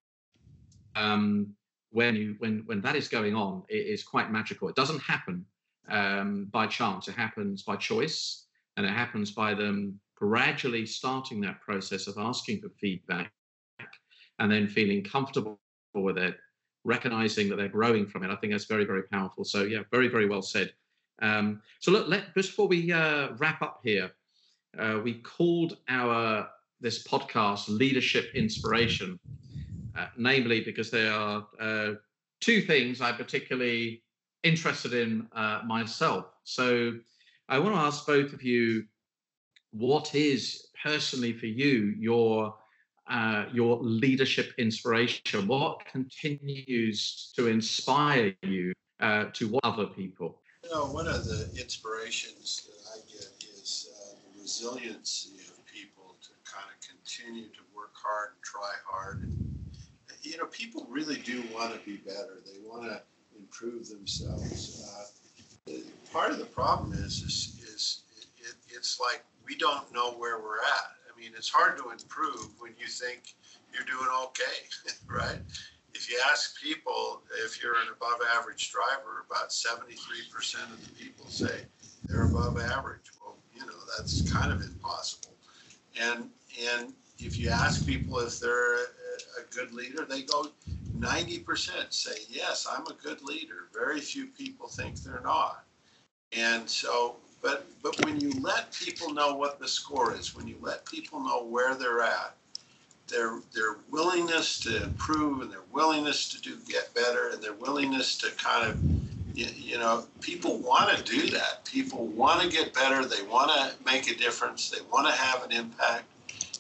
um, 0.95 1.53
when 1.91 2.15
you 2.15 2.35
when 2.39 2.63
when 2.65 2.81
that 2.81 2.95
is 2.95 3.07
going 3.07 3.35
on, 3.35 3.63
it 3.67 3.85
is 3.87 4.03
quite 4.03 4.31
magical. 4.31 4.69
It 4.69 4.75
doesn't 4.75 5.01
happen 5.01 5.45
um, 5.89 6.45
by 6.51 6.67
chance. 6.67 7.07
It 7.07 7.15
happens 7.15 7.63
by 7.63 7.75
choice, 7.75 8.45
and 8.77 8.85
it 8.85 8.91
happens 8.91 9.31
by 9.31 9.53
them 9.53 9.99
gradually 10.15 10.85
starting 10.85 11.41
that 11.41 11.61
process 11.61 12.07
of 12.07 12.17
asking 12.17 12.61
for 12.61 12.69
feedback, 12.79 13.31
and 14.39 14.51
then 14.51 14.67
feeling 14.67 15.03
comfortable 15.03 15.59
with 15.93 16.17
it, 16.17 16.37
recognizing 16.83 17.49
that 17.49 17.57
they're 17.57 17.67
growing 17.67 18.07
from 18.07 18.23
it. 18.23 18.31
I 18.31 18.35
think 18.35 18.53
that's 18.53 18.65
very 18.65 18.85
very 18.85 19.03
powerful. 19.03 19.43
So 19.43 19.63
yeah, 19.63 19.81
very 19.91 20.07
very 20.07 20.27
well 20.27 20.41
said. 20.41 20.73
Um, 21.21 21.61
so 21.79 21.91
look, 21.91 22.07
let 22.07 22.33
just 22.35 22.49
before 22.49 22.67
we 22.67 22.91
uh, 22.91 23.29
wrap 23.37 23.61
up 23.61 23.81
here, 23.83 24.11
uh, 24.77 24.99
we 25.03 25.15
called 25.15 25.77
our 25.87 26.49
this 26.79 27.03
podcast 27.03 27.67
leadership 27.67 28.31
inspiration 28.33 29.19
uh, 29.97 30.07
namely 30.17 30.61
because 30.61 30.89
there 30.89 31.11
are 31.11 31.45
uh, 31.59 31.91
two 32.39 32.61
things 32.61 33.01
I'm 33.01 33.15
particularly 33.15 34.03
interested 34.43 34.93
in 34.93 35.27
uh, 35.35 35.61
myself. 35.65 36.25
So 36.43 36.93
I 37.49 37.59
want 37.59 37.75
to 37.75 37.81
ask 37.81 38.05
both 38.05 38.33
of 38.33 38.41
you 38.41 38.85
what 39.71 40.15
is 40.15 40.67
personally 40.83 41.33
for 41.33 41.45
you 41.45 41.93
your 41.97 42.55
uh, 43.09 43.45
your 43.51 43.77
leadership 43.81 44.53
inspiration? 44.57 45.47
What 45.47 45.85
continues 45.85 47.33
to 47.35 47.47
inspire 47.47 48.33
you 48.43 48.73
to 49.01 49.47
what 49.49 49.65
other 49.65 49.87
people? 49.87 50.40
Know, 50.71 50.85
one 50.85 51.07
of 51.07 51.25
the 51.25 51.49
inspirations 51.59 52.65
that 52.65 52.79
I 52.95 52.99
get 53.11 53.43
is 53.43 53.89
uh, 53.91 54.15
the 54.23 54.41
resiliency 54.41 55.35
of 55.49 55.65
people 55.65 56.15
to 56.21 56.29
kind 56.49 56.65
of 56.71 56.79
continue 56.79 57.49
to 57.49 57.59
work 57.75 57.91
hard 57.93 58.29
and 58.35 58.43
try 58.43 58.71
hard 58.87 59.23
and 59.23 59.51
you 60.21 60.37
know, 60.37 60.45
people 60.45 60.85
really 60.89 61.17
do 61.17 61.43
want 61.53 61.73
to 61.73 61.79
be 61.79 61.97
better. 61.97 62.39
They 62.45 62.59
want 62.67 62.83
to 62.83 63.01
improve 63.37 63.89
themselves. 63.89 64.85
Uh, 65.67 65.73
part 66.13 66.31
of 66.31 66.37
the 66.37 66.45
problem 66.45 66.93
is, 66.93 67.21
is, 67.21 67.59
is 67.63 68.03
it, 68.37 68.55
it's 68.69 68.99
like 68.99 69.23
we 69.45 69.55
don't 69.55 69.91
know 69.93 70.11
where 70.11 70.39
we're 70.39 70.57
at. 70.57 70.91
I 71.11 71.19
mean, 71.19 71.31
it's 71.35 71.49
hard 71.49 71.77
to 71.77 71.89
improve 71.89 72.51
when 72.59 72.73
you 72.79 72.87
think 72.87 73.35
you're 73.73 73.85
doing 73.85 74.09
okay, 74.25 74.91
right? 75.09 75.39
If 76.01 76.09
you 76.09 76.17
ask 76.31 76.59
people 76.59 77.21
if 77.45 77.61
you're 77.61 77.75
an 77.75 77.89
above 77.95 78.21
average 78.35 78.71
driver, 78.71 79.23
about 79.29 79.49
73% 79.49 80.55
of 80.73 80.83
the 80.83 80.91
people 80.95 81.27
say 81.27 81.61
they're 82.07 82.25
above 82.25 82.57
average. 82.59 83.11
Well, 83.23 83.37
you 83.53 83.63
know, 83.67 83.77
that's 83.95 84.31
kind 84.31 84.51
of 84.51 84.63
impossible. 84.63 85.35
And, 86.01 86.27
and 86.59 86.93
if 87.19 87.37
you 87.37 87.49
ask 87.49 87.85
people 87.85 88.17
if 88.17 88.39
they're 88.39 88.77
a 88.77 89.45
good 89.51 89.73
leader, 89.73 90.03
they 90.03 90.23
go 90.23 90.47
90% 90.97 91.93
say, 91.93 92.15
yes, 92.27 92.67
I'm 92.67 92.87
a 92.87 92.95
good 93.03 93.21
leader. 93.21 93.67
Very 93.71 93.99
few 94.01 94.25
people 94.25 94.69
think 94.69 95.03
they're 95.03 95.21
not. 95.23 95.65
And 96.31 96.67
so, 96.67 97.17
but, 97.43 97.67
but 97.83 98.03
when 98.03 98.19
you 98.19 98.31
let 98.41 98.73
people 98.73 99.13
know 99.13 99.35
what 99.35 99.59
the 99.59 99.67
score 99.67 100.15
is, 100.15 100.35
when 100.35 100.47
you 100.47 100.57
let 100.61 100.83
people 100.85 101.19
know 101.19 101.43
where 101.43 101.75
they're 101.75 102.01
at, 102.01 102.35
their, 103.11 103.39
their 103.53 103.77
willingness 103.91 104.59
to 104.61 104.83
improve 104.83 105.41
and 105.41 105.51
their 105.51 105.63
willingness 105.71 106.29
to 106.29 106.41
do 106.41 106.57
get 106.67 106.93
better 106.95 107.29
and 107.29 107.41
their 107.43 107.53
willingness 107.53 108.17
to 108.19 108.31
kind 108.31 108.69
of 108.69 108.79
you, 109.33 109.47
you 109.55 109.77
know 109.77 110.05
people 110.19 110.57
want 110.57 110.95
to 110.95 111.03
do 111.03 111.29
that. 111.29 111.63
People 111.65 112.07
want 112.07 112.41
to 112.41 112.49
get 112.49 112.73
better. 112.73 113.05
They 113.05 113.23
want 113.23 113.51
to 113.51 113.73
make 113.85 114.09
a 114.11 114.15
difference. 114.15 114.69
They 114.69 114.81
want 114.91 115.07
to 115.07 115.13
have 115.13 115.43
an 115.43 115.51
impact. 115.51 116.05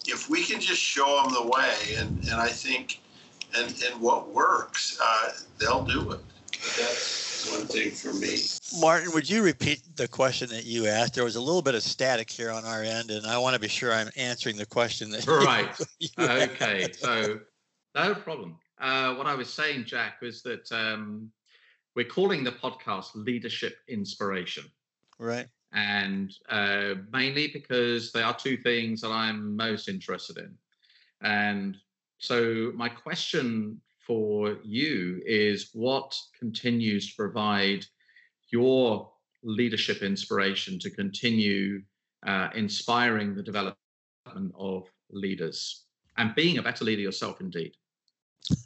If 0.07 0.29
we 0.29 0.43
can 0.43 0.59
just 0.59 0.81
show 0.81 1.21
them 1.21 1.33
the 1.33 1.47
way, 1.47 1.95
and, 1.99 2.23
and 2.25 2.41
I 2.41 2.49
think, 2.49 3.01
and, 3.55 3.67
and 3.85 4.01
what 4.01 4.29
works, 4.29 4.97
uh, 5.01 5.29
they'll 5.59 5.85
do 5.85 6.11
it. 6.11 6.19
One 7.49 7.67
thing 7.67 7.91
for 7.91 8.13
me. 8.13 8.37
Martin, 8.79 9.11
would 9.13 9.29
you 9.29 9.43
repeat 9.43 9.81
the 9.95 10.07
question 10.07 10.49
that 10.49 10.65
you 10.65 10.87
asked? 10.87 11.15
There 11.15 11.23
was 11.23 11.35
a 11.35 11.41
little 11.41 11.61
bit 11.61 11.75
of 11.75 11.83
static 11.83 12.29
here 12.29 12.51
on 12.51 12.65
our 12.65 12.83
end, 12.83 13.11
and 13.11 13.25
I 13.25 13.37
want 13.37 13.53
to 13.53 13.59
be 13.59 13.67
sure 13.67 13.93
I'm 13.93 14.09
answering 14.15 14.57
the 14.57 14.65
question 14.65 15.09
that. 15.11 15.25
Right. 15.27 15.69
You, 15.99 16.07
you 16.17 16.29
okay. 16.29 16.91
So, 16.93 17.39
no 17.95 18.15
problem. 18.15 18.57
Uh, 18.79 19.15
what 19.15 19.27
I 19.27 19.35
was 19.35 19.51
saying, 19.51 19.85
Jack, 19.85 20.21
was 20.21 20.41
that 20.43 20.71
um, 20.71 21.31
we're 21.95 22.05
calling 22.05 22.43
the 22.43 22.51
podcast 22.51 23.09
Leadership 23.15 23.77
Inspiration. 23.87 24.65
Right 25.19 25.47
and 25.73 26.33
uh, 26.49 26.95
mainly 27.11 27.47
because 27.47 28.11
they 28.11 28.21
are 28.21 28.35
two 28.35 28.57
things 28.57 29.01
that 29.01 29.11
I'm 29.11 29.55
most 29.55 29.87
interested 29.87 30.37
in. 30.37 30.53
And 31.21 31.77
so, 32.17 32.71
my 32.75 32.89
question 32.89 33.79
for 34.11 34.57
you 34.61 35.21
is 35.25 35.69
what 35.71 36.13
continues 36.37 37.07
to 37.07 37.15
provide 37.15 37.85
your 38.51 39.09
leadership 39.41 40.01
inspiration 40.01 40.77
to 40.77 40.89
continue 40.89 41.81
uh, 42.27 42.49
inspiring 42.53 43.33
the 43.33 43.41
development 43.41 43.77
of 44.59 44.83
leaders 45.11 45.85
and 46.17 46.35
being 46.35 46.57
a 46.57 46.61
better 46.61 46.83
leader 46.83 47.01
yourself, 47.01 47.39
indeed. 47.39 47.73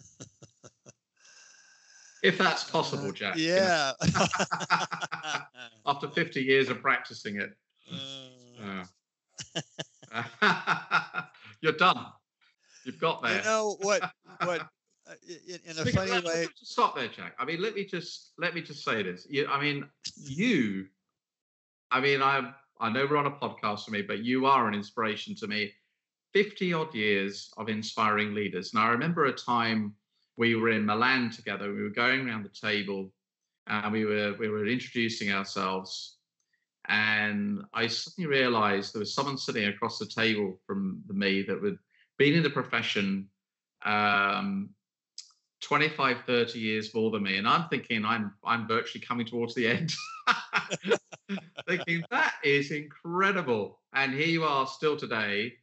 if 2.24 2.40
that's 2.40 2.64
possible, 2.64 3.12
Jack. 3.12 3.38
you 3.38 3.50
know. 3.50 3.92
Yeah. 4.02 5.42
After 5.86 6.08
50 6.08 6.42
years 6.42 6.70
of 6.70 6.82
practicing 6.82 7.40
it. 7.40 7.52
Uh, 8.60 8.84
Uh, 10.12 11.24
you're 11.62 11.74
done. 11.74 12.08
You've 12.84 13.00
got 13.00 13.22
there. 13.22 13.38
you 13.38 13.44
know 13.44 13.78
what? 13.82 14.02
What? 14.44 14.68
Uh, 15.08 15.14
In, 15.48 15.60
in 15.66 15.78
a 15.80 15.86
funny 15.92 16.12
let- 16.12 16.24
way, 16.26 16.48
stop 16.56 16.96
there, 16.96 17.08
Jack. 17.08 17.36
I 17.40 17.46
mean, 17.46 17.62
let 17.62 17.76
me 17.76 17.86
just 17.86 18.32
let 18.38 18.54
me 18.56 18.62
just 18.62 18.84
say 18.84 19.04
this. 19.04 19.28
You, 19.30 19.48
I 19.48 19.60
mean, 19.62 19.88
you. 20.16 20.88
I 21.92 22.00
mean, 22.00 22.22
I 22.22 22.52
I 22.80 22.90
know 22.90 23.06
we're 23.10 23.18
on 23.18 23.28
a 23.28 23.32
podcast 23.32 23.86
for 23.86 23.92
me, 23.92 24.02
but 24.02 24.20
you 24.20 24.46
are 24.46 24.68
an 24.68 24.74
inspiration 24.74 25.36
to 25.36 25.48
me. 25.48 25.74
Fifty 26.34 26.74
odd 26.74 26.94
years 26.94 27.52
of 27.58 27.70
inspiring 27.70 28.34
leaders, 28.34 28.74
and 28.74 28.82
I 28.84 28.90
remember 28.90 29.26
a 29.26 29.34
time 29.34 29.96
we 30.38 30.56
were 30.56 30.70
in 30.70 30.86
Milan 30.86 31.30
together. 31.30 31.74
We 31.74 31.84
were 31.84 31.90
going 31.90 32.28
around 32.28 32.44
the 32.44 32.50
table, 32.50 33.14
and 33.68 33.94
we 33.94 34.06
were 34.06 34.34
we 34.40 34.50
were 34.50 34.66
introducing 34.68 35.32
ourselves. 35.32 36.18
And 36.88 37.64
I 37.74 37.88
suddenly 37.88 38.28
realised 38.30 38.94
there 38.94 39.00
was 39.00 39.14
someone 39.14 39.38
sitting 39.38 39.66
across 39.66 39.98
the 39.98 40.06
table 40.06 40.60
from 40.68 41.02
me 41.08 41.42
that 41.44 41.64
had 41.64 41.78
been 42.18 42.34
in 42.36 42.44
the 42.44 42.50
profession 42.50 43.28
um, 43.86 44.70
25 45.62 46.18
30 46.28 46.60
years 46.60 46.94
more 46.94 47.10
than 47.12 47.24
me 47.24 47.38
and 47.38 47.48
i'm 47.48 47.68
thinking 47.70 48.06
i'm 48.06 48.34
i'm 48.44 48.68
virtually 48.68 49.04
coming 49.04 49.26
towards 49.26 49.56
the 49.56 49.68
end. 49.68 49.94
Thinking 51.68 52.04
that 52.12 52.36
is 52.44 52.72
incredible. 52.72 53.80
And 53.94 54.14
here 54.14 54.28
you 54.28 54.44
are 54.44 54.68
still 54.68 54.98
today. 54.98 55.54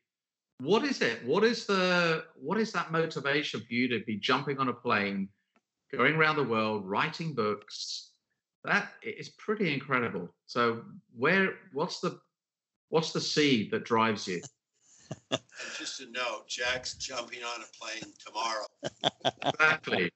What 0.58 0.84
is 0.84 1.00
it? 1.02 1.24
What 1.24 1.44
is 1.44 1.66
the 1.66 2.24
what 2.34 2.58
is 2.58 2.72
that 2.72 2.92
motivation 2.92 3.60
for 3.60 3.72
you 3.72 3.88
to 3.88 4.04
be 4.04 4.16
jumping 4.16 4.58
on 4.58 4.68
a 4.68 4.72
plane 4.72 5.28
going 5.94 6.14
around 6.14 6.36
the 6.36 6.44
world 6.44 6.88
writing 6.88 7.34
books? 7.34 8.10
That 8.64 8.92
is 9.02 9.30
pretty 9.30 9.72
incredible. 9.72 10.32
So 10.46 10.82
where 11.16 11.54
what's 11.72 12.00
the 12.00 12.20
what's 12.90 13.12
the 13.12 13.20
seed 13.20 13.70
that 13.72 13.84
drives 13.84 14.28
you 14.28 14.40
just 15.78 16.00
a 16.00 16.10
note, 16.10 16.48
Jack's 16.48 16.94
jumping 16.94 17.40
on 17.42 17.62
a 17.62 17.78
plane 17.78 18.12
tomorrow. 18.24 18.66
exactly 19.44 20.10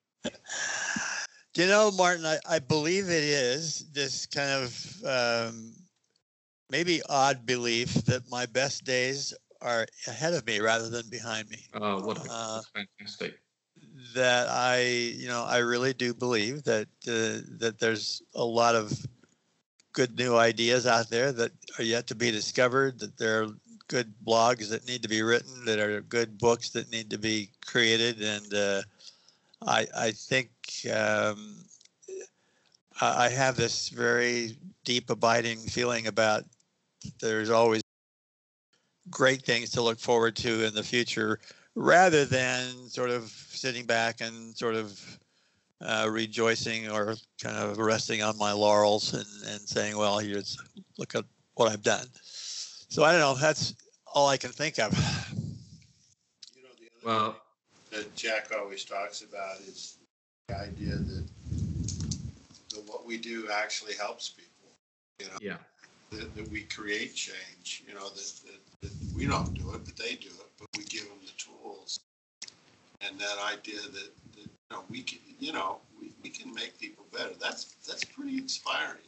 Do 1.54 1.62
you 1.62 1.68
know, 1.68 1.90
Martin, 1.90 2.26
I, 2.26 2.38
I 2.48 2.58
believe 2.58 3.04
it 3.04 3.24
is 3.24 3.86
this 3.92 4.26
kind 4.26 4.50
of 4.50 5.04
um, 5.04 5.72
maybe 6.70 7.00
odd 7.08 7.46
belief 7.46 7.94
that 8.04 8.30
my 8.30 8.46
best 8.46 8.84
days 8.84 9.32
are 9.62 9.86
ahead 10.06 10.34
of 10.34 10.46
me 10.46 10.60
rather 10.60 10.90
than 10.90 11.08
behind 11.08 11.48
me. 11.48 11.64
oh 11.74 12.02
what 12.02 12.18
a, 12.18 12.28
Uh, 12.30 12.60
fantastic 12.74 13.40
That 14.14 14.48
I, 14.48 14.82
you 14.82 15.28
know, 15.28 15.44
I 15.44 15.58
really 15.58 15.92
do 15.94 16.12
believe 16.12 16.62
that 16.64 16.88
uh, 17.08 17.40
that 17.58 17.78
there's 17.78 18.22
a 18.34 18.44
lot 18.44 18.74
of 18.74 18.92
good 19.92 20.18
new 20.18 20.36
ideas 20.36 20.86
out 20.86 21.08
there 21.08 21.32
that 21.32 21.52
are 21.78 21.84
yet 21.84 22.06
to 22.08 22.14
be 22.14 22.30
discovered. 22.30 22.98
That 22.98 23.16
there 23.16 23.44
are 23.44 23.48
good 23.88 24.12
blogs 24.26 24.68
that 24.70 24.86
need 24.86 25.02
to 25.02 25.08
be 25.08 25.22
written. 25.22 25.64
That 25.64 25.78
are 25.78 26.00
good 26.02 26.38
books 26.38 26.70
that 26.70 26.90
need 26.90 27.10
to 27.10 27.18
be 27.18 27.50
created. 27.64 28.22
And 28.22 28.54
uh, 28.54 28.82
I, 29.66 29.86
I 29.96 30.10
think 30.10 30.50
um, 30.92 31.64
I 33.00 33.28
have 33.28 33.56
this 33.56 33.88
very 33.88 34.56
deep, 34.84 35.10
abiding 35.10 35.58
feeling 35.58 36.06
about 36.06 36.44
there's 37.20 37.50
always 37.50 37.82
great 39.10 39.42
things 39.42 39.70
to 39.70 39.82
look 39.82 40.00
forward 40.00 40.34
to 40.36 40.66
in 40.66 40.74
the 40.74 40.82
future, 40.82 41.38
rather 41.74 42.24
than 42.24 42.88
sort 42.88 43.10
of 43.10 43.28
sitting 43.30 43.84
back 43.86 44.20
and 44.20 44.56
sort 44.56 44.74
of 44.74 45.18
uh, 45.80 46.08
rejoicing 46.10 46.90
or 46.90 47.14
kind 47.40 47.56
of 47.56 47.78
resting 47.78 48.22
on 48.22 48.36
my 48.38 48.52
laurels 48.52 49.12
and, 49.12 49.52
and 49.52 49.60
saying, 49.60 49.96
"Well, 49.96 50.18
here's 50.18 50.56
look 50.98 51.14
at 51.14 51.24
what 51.54 51.70
I've 51.70 51.82
done." 51.82 52.06
So 52.96 53.04
I 53.04 53.12
don't 53.12 53.20
know. 53.20 53.34
That's 53.34 53.74
all 54.06 54.26
I 54.26 54.38
can 54.38 54.48
think 54.48 54.78
of. 54.78 54.90
You 56.54 56.62
know, 56.62 56.70
the 56.80 57.10
other 57.10 57.18
well 57.18 57.36
thing 57.90 58.00
that 58.00 58.16
Jack 58.16 58.52
always 58.58 58.86
talks 58.86 59.20
about 59.20 59.60
is 59.68 59.98
the 60.48 60.56
idea 60.56 60.94
that, 60.94 61.26
that 62.70 62.82
what 62.86 63.04
we 63.04 63.18
do 63.18 63.50
actually 63.52 63.92
helps 64.00 64.30
people. 64.30 64.70
You 65.18 65.26
know, 65.26 65.38
yeah 65.42 65.56
that, 66.12 66.34
that 66.36 66.48
we 66.50 66.62
create 66.62 67.14
change. 67.14 67.84
You 67.86 67.92
know, 67.92 68.08
that, 68.08 68.32
that, 68.46 68.60
that 68.80 68.92
we 69.14 69.26
don't 69.26 69.52
do 69.52 69.74
it, 69.74 69.84
but 69.84 69.94
they 69.98 70.14
do 70.14 70.28
it. 70.28 70.48
But 70.58 70.68
we 70.78 70.84
give 70.84 71.02
them 71.02 71.18
the 71.22 71.32
tools. 71.36 72.00
And 73.02 73.20
that 73.20 73.36
idea 73.52 73.82
that, 73.82 74.10
that 74.32 74.40
you 74.40 74.48
know 74.70 74.84
we 74.88 75.02
can, 75.02 75.18
you 75.38 75.52
know, 75.52 75.80
we, 76.00 76.14
we 76.22 76.30
can 76.30 76.50
make 76.54 76.80
people 76.80 77.04
better. 77.12 77.34
That's 77.38 77.76
that's 77.86 78.04
pretty 78.04 78.38
inspiring. 78.38 79.04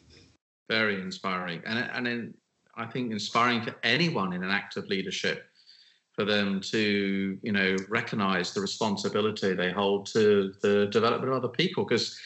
very 0.69 1.01
inspiring 1.01 1.63
and 1.65 1.79
and 1.79 2.07
in, 2.07 2.35
i 2.79 2.87
think 2.87 3.13
inspiring 3.13 3.63
for 3.63 3.75
anyone 3.83 4.33
in 4.33 4.43
an 4.43 4.51
act 4.51 4.77
of 4.77 4.87
leadership 4.89 5.49
for 6.19 6.25
them 6.25 6.61
to 6.61 7.39
you 7.43 7.53
know 7.53 7.77
recognize 7.89 8.53
the 8.53 8.61
responsibility 8.61 9.55
they 9.55 9.71
hold 9.71 10.05
to 10.05 10.53
the 10.63 10.87
development 10.87 11.31
of 11.31 11.39
other 11.39 11.53
people. 11.63 11.85
Because 11.85 12.19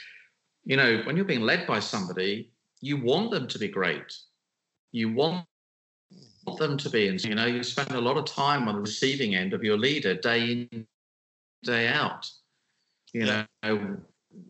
you 0.65 0.79
know 0.79 1.03
when 1.05 1.15
you're 1.15 1.27
being 1.27 1.43
led 1.43 1.67
by 1.67 1.79
somebody 1.79 2.51
you 2.81 2.97
want 2.97 3.31
them 3.31 3.47
to 3.47 3.59
be 3.59 3.69
great. 3.69 4.13
You 4.91 5.13
want 5.13 5.47
them 6.59 6.77
to 6.79 6.89
be 6.89 7.09
and 7.09 7.23
you 7.23 7.35
know 7.35 7.45
you 7.45 7.63
spend 7.63 7.93
a 7.93 8.01
lot 8.01 8.17
of 8.17 8.25
time 8.25 8.67
on 8.67 8.77
the 8.77 8.81
receiving 8.81 9.35
end 9.35 9.53
of 9.53 9.63
your 9.63 9.77
leader 9.77 10.15
day 10.15 10.69
in 10.73 10.87
day 11.63 11.89
out. 11.89 12.31
You 13.13 13.27
know 13.27 13.45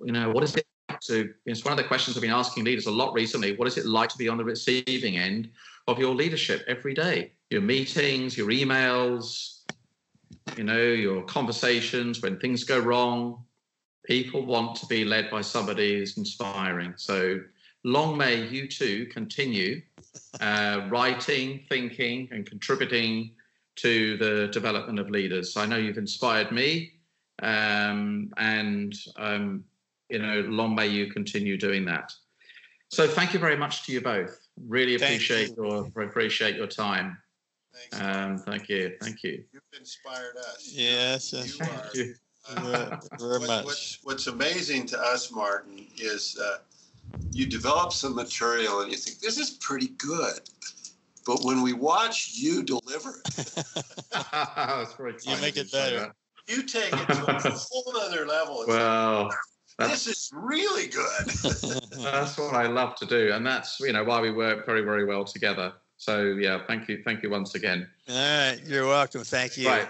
you 0.05 0.13
know 0.13 0.31
what 0.31 0.45
is 0.45 0.55
it 0.55 0.65
to 1.03 1.35
it's 1.47 1.65
one 1.65 1.73
of 1.73 1.79
the 1.79 1.85
questions 1.85 2.17
I've 2.17 2.23
been 2.23 2.31
asking 2.31 2.63
leaders 2.63 2.87
a 2.87 2.93
lot 2.93 3.13
recently. 3.13 3.57
What 3.57 3.67
is 3.67 3.77
it 3.77 3.87
like 3.87 4.09
to 4.11 4.19
be 4.19 4.29
on 4.29 4.39
the 4.39 4.45
receiving 4.45 5.17
end 5.17 5.51
of 5.89 5.99
your 5.99 6.15
leadership 6.15 6.65
every 6.69 6.95
day? 6.95 7.33
Your 7.51 7.63
meetings, 7.63 8.37
your 8.37 8.49
emails, 8.49 9.61
you 10.57 10.65
know, 10.65 10.83
your 10.83 11.23
conversations 11.23 12.23
when 12.23 12.39
things 12.39 12.65
go 12.65 12.79
wrong. 12.79 13.45
People 14.05 14.45
want 14.45 14.77
to 14.77 14.87
be 14.87 15.05
led 15.05 15.31
by 15.31 15.41
somebody 15.41 15.99
who's 15.99 16.17
inspiring. 16.17 16.95
So 16.97 17.41
long 17.85 18.17
may 18.17 18.47
you 18.47 18.69
too 18.69 19.07
continue 19.07 19.83
uh, 20.41 20.87
writing, 20.89 21.65
thinking, 21.69 22.29
and 22.33 22.47
contributing 22.47 23.33
to 23.77 24.17
the 24.19 24.49
development 24.53 24.99
of 24.99 25.11
leaders. 25.11 25.57
I 25.57 25.67
know 25.67 25.77
you've 25.77 25.99
inspired 25.99 26.53
me, 26.53 26.93
um, 27.43 28.33
and 28.37 28.95
um, 29.17 29.65
you 30.09 30.19
know, 30.19 30.41
long 30.43 30.75
may 30.75 30.89
you 30.89 31.11
continue 31.11 31.57
doing 31.57 31.85
that. 31.87 32.13
So 32.89 33.09
thank 33.09 33.33
you 33.33 33.41
very 33.41 33.57
much 33.57 33.87
to 33.87 33.93
you 33.93 34.03
both. 34.03 34.42
Really 34.61 34.99
Thank 34.99 35.15
appreciate 35.15 35.57
your 35.57 35.87
appreciate 36.03 36.57
your 36.57 36.67
time. 36.67 37.17
Thanks. 37.91 38.01
Um, 38.07 38.39
thank 38.39 38.69
you, 38.69 38.93
thank 39.01 39.23
you. 39.23 39.43
You've 39.53 39.63
inspired 39.79 40.37
us. 40.37 40.71
Yes, 40.73 41.33
yes. 41.33 41.59
You 41.59 41.65
are. 41.65 41.85
you. 41.95 42.15
Uh, 42.49 42.61
Very, 42.61 42.99
very 43.19 43.39
what- 43.39 43.47
much. 43.49 43.65
What's, 43.65 43.99
what's 44.03 44.27
amazing 44.27 44.87
to 44.87 45.01
us, 45.01 45.31
Martin, 45.33 45.87
is 45.97 46.37
uh, 46.43 46.59
you 47.33 47.47
develop 47.47 47.93
some 47.93 48.15
material 48.15 48.81
and 48.81 48.91
you 48.91 48.97
think 48.99 49.21
this 49.21 49.39
is 49.39 49.51
pretty 49.53 49.89
good, 49.97 50.41
but 51.25 51.43
when 51.45 51.63
we 51.63 51.73
watch 51.73 52.33
you 52.35 52.63
deliver 52.65 53.23
it, 53.39 53.65
You 55.25 55.37
make 55.41 55.57
it 55.57 55.71
better. 55.73 56.13
you 56.49 56.63
take 56.65 56.93
it 56.93 57.07
to 57.07 57.25
a 57.49 57.51
whole 57.53 57.97
other 58.01 58.27
level. 58.27 58.63
It's 58.63 58.69
Well, 58.69 59.25
like, 59.29 59.35
this 59.89 60.07
is 60.07 60.31
really 60.33 60.87
good. 60.89 61.27
that's 62.03 62.39
what 62.39 62.55
I 62.55 62.67
love 62.67 62.97
to 62.97 63.07
do, 63.07 63.33
and 63.33 63.47
that's 63.47 63.81
you 63.81 63.93
know 63.93 64.05
why 64.05 64.21
we 64.21 64.31
work 64.31 64.67
very 64.67 64.83
very 64.83 65.05
well 65.05 65.25
together. 65.25 65.73
So 65.97 66.23
yeah, 66.23 66.63
thank 66.67 66.89
you, 66.89 67.03
thank 67.05 67.23
you 67.23 67.31
once 67.31 67.55
again. 67.55 67.89
All 68.09 68.17
right, 68.17 68.61
you're 68.67 68.87
welcome. 68.87 69.23
Thank 69.23 69.57
you. 69.57 69.69
Right, 69.69 69.89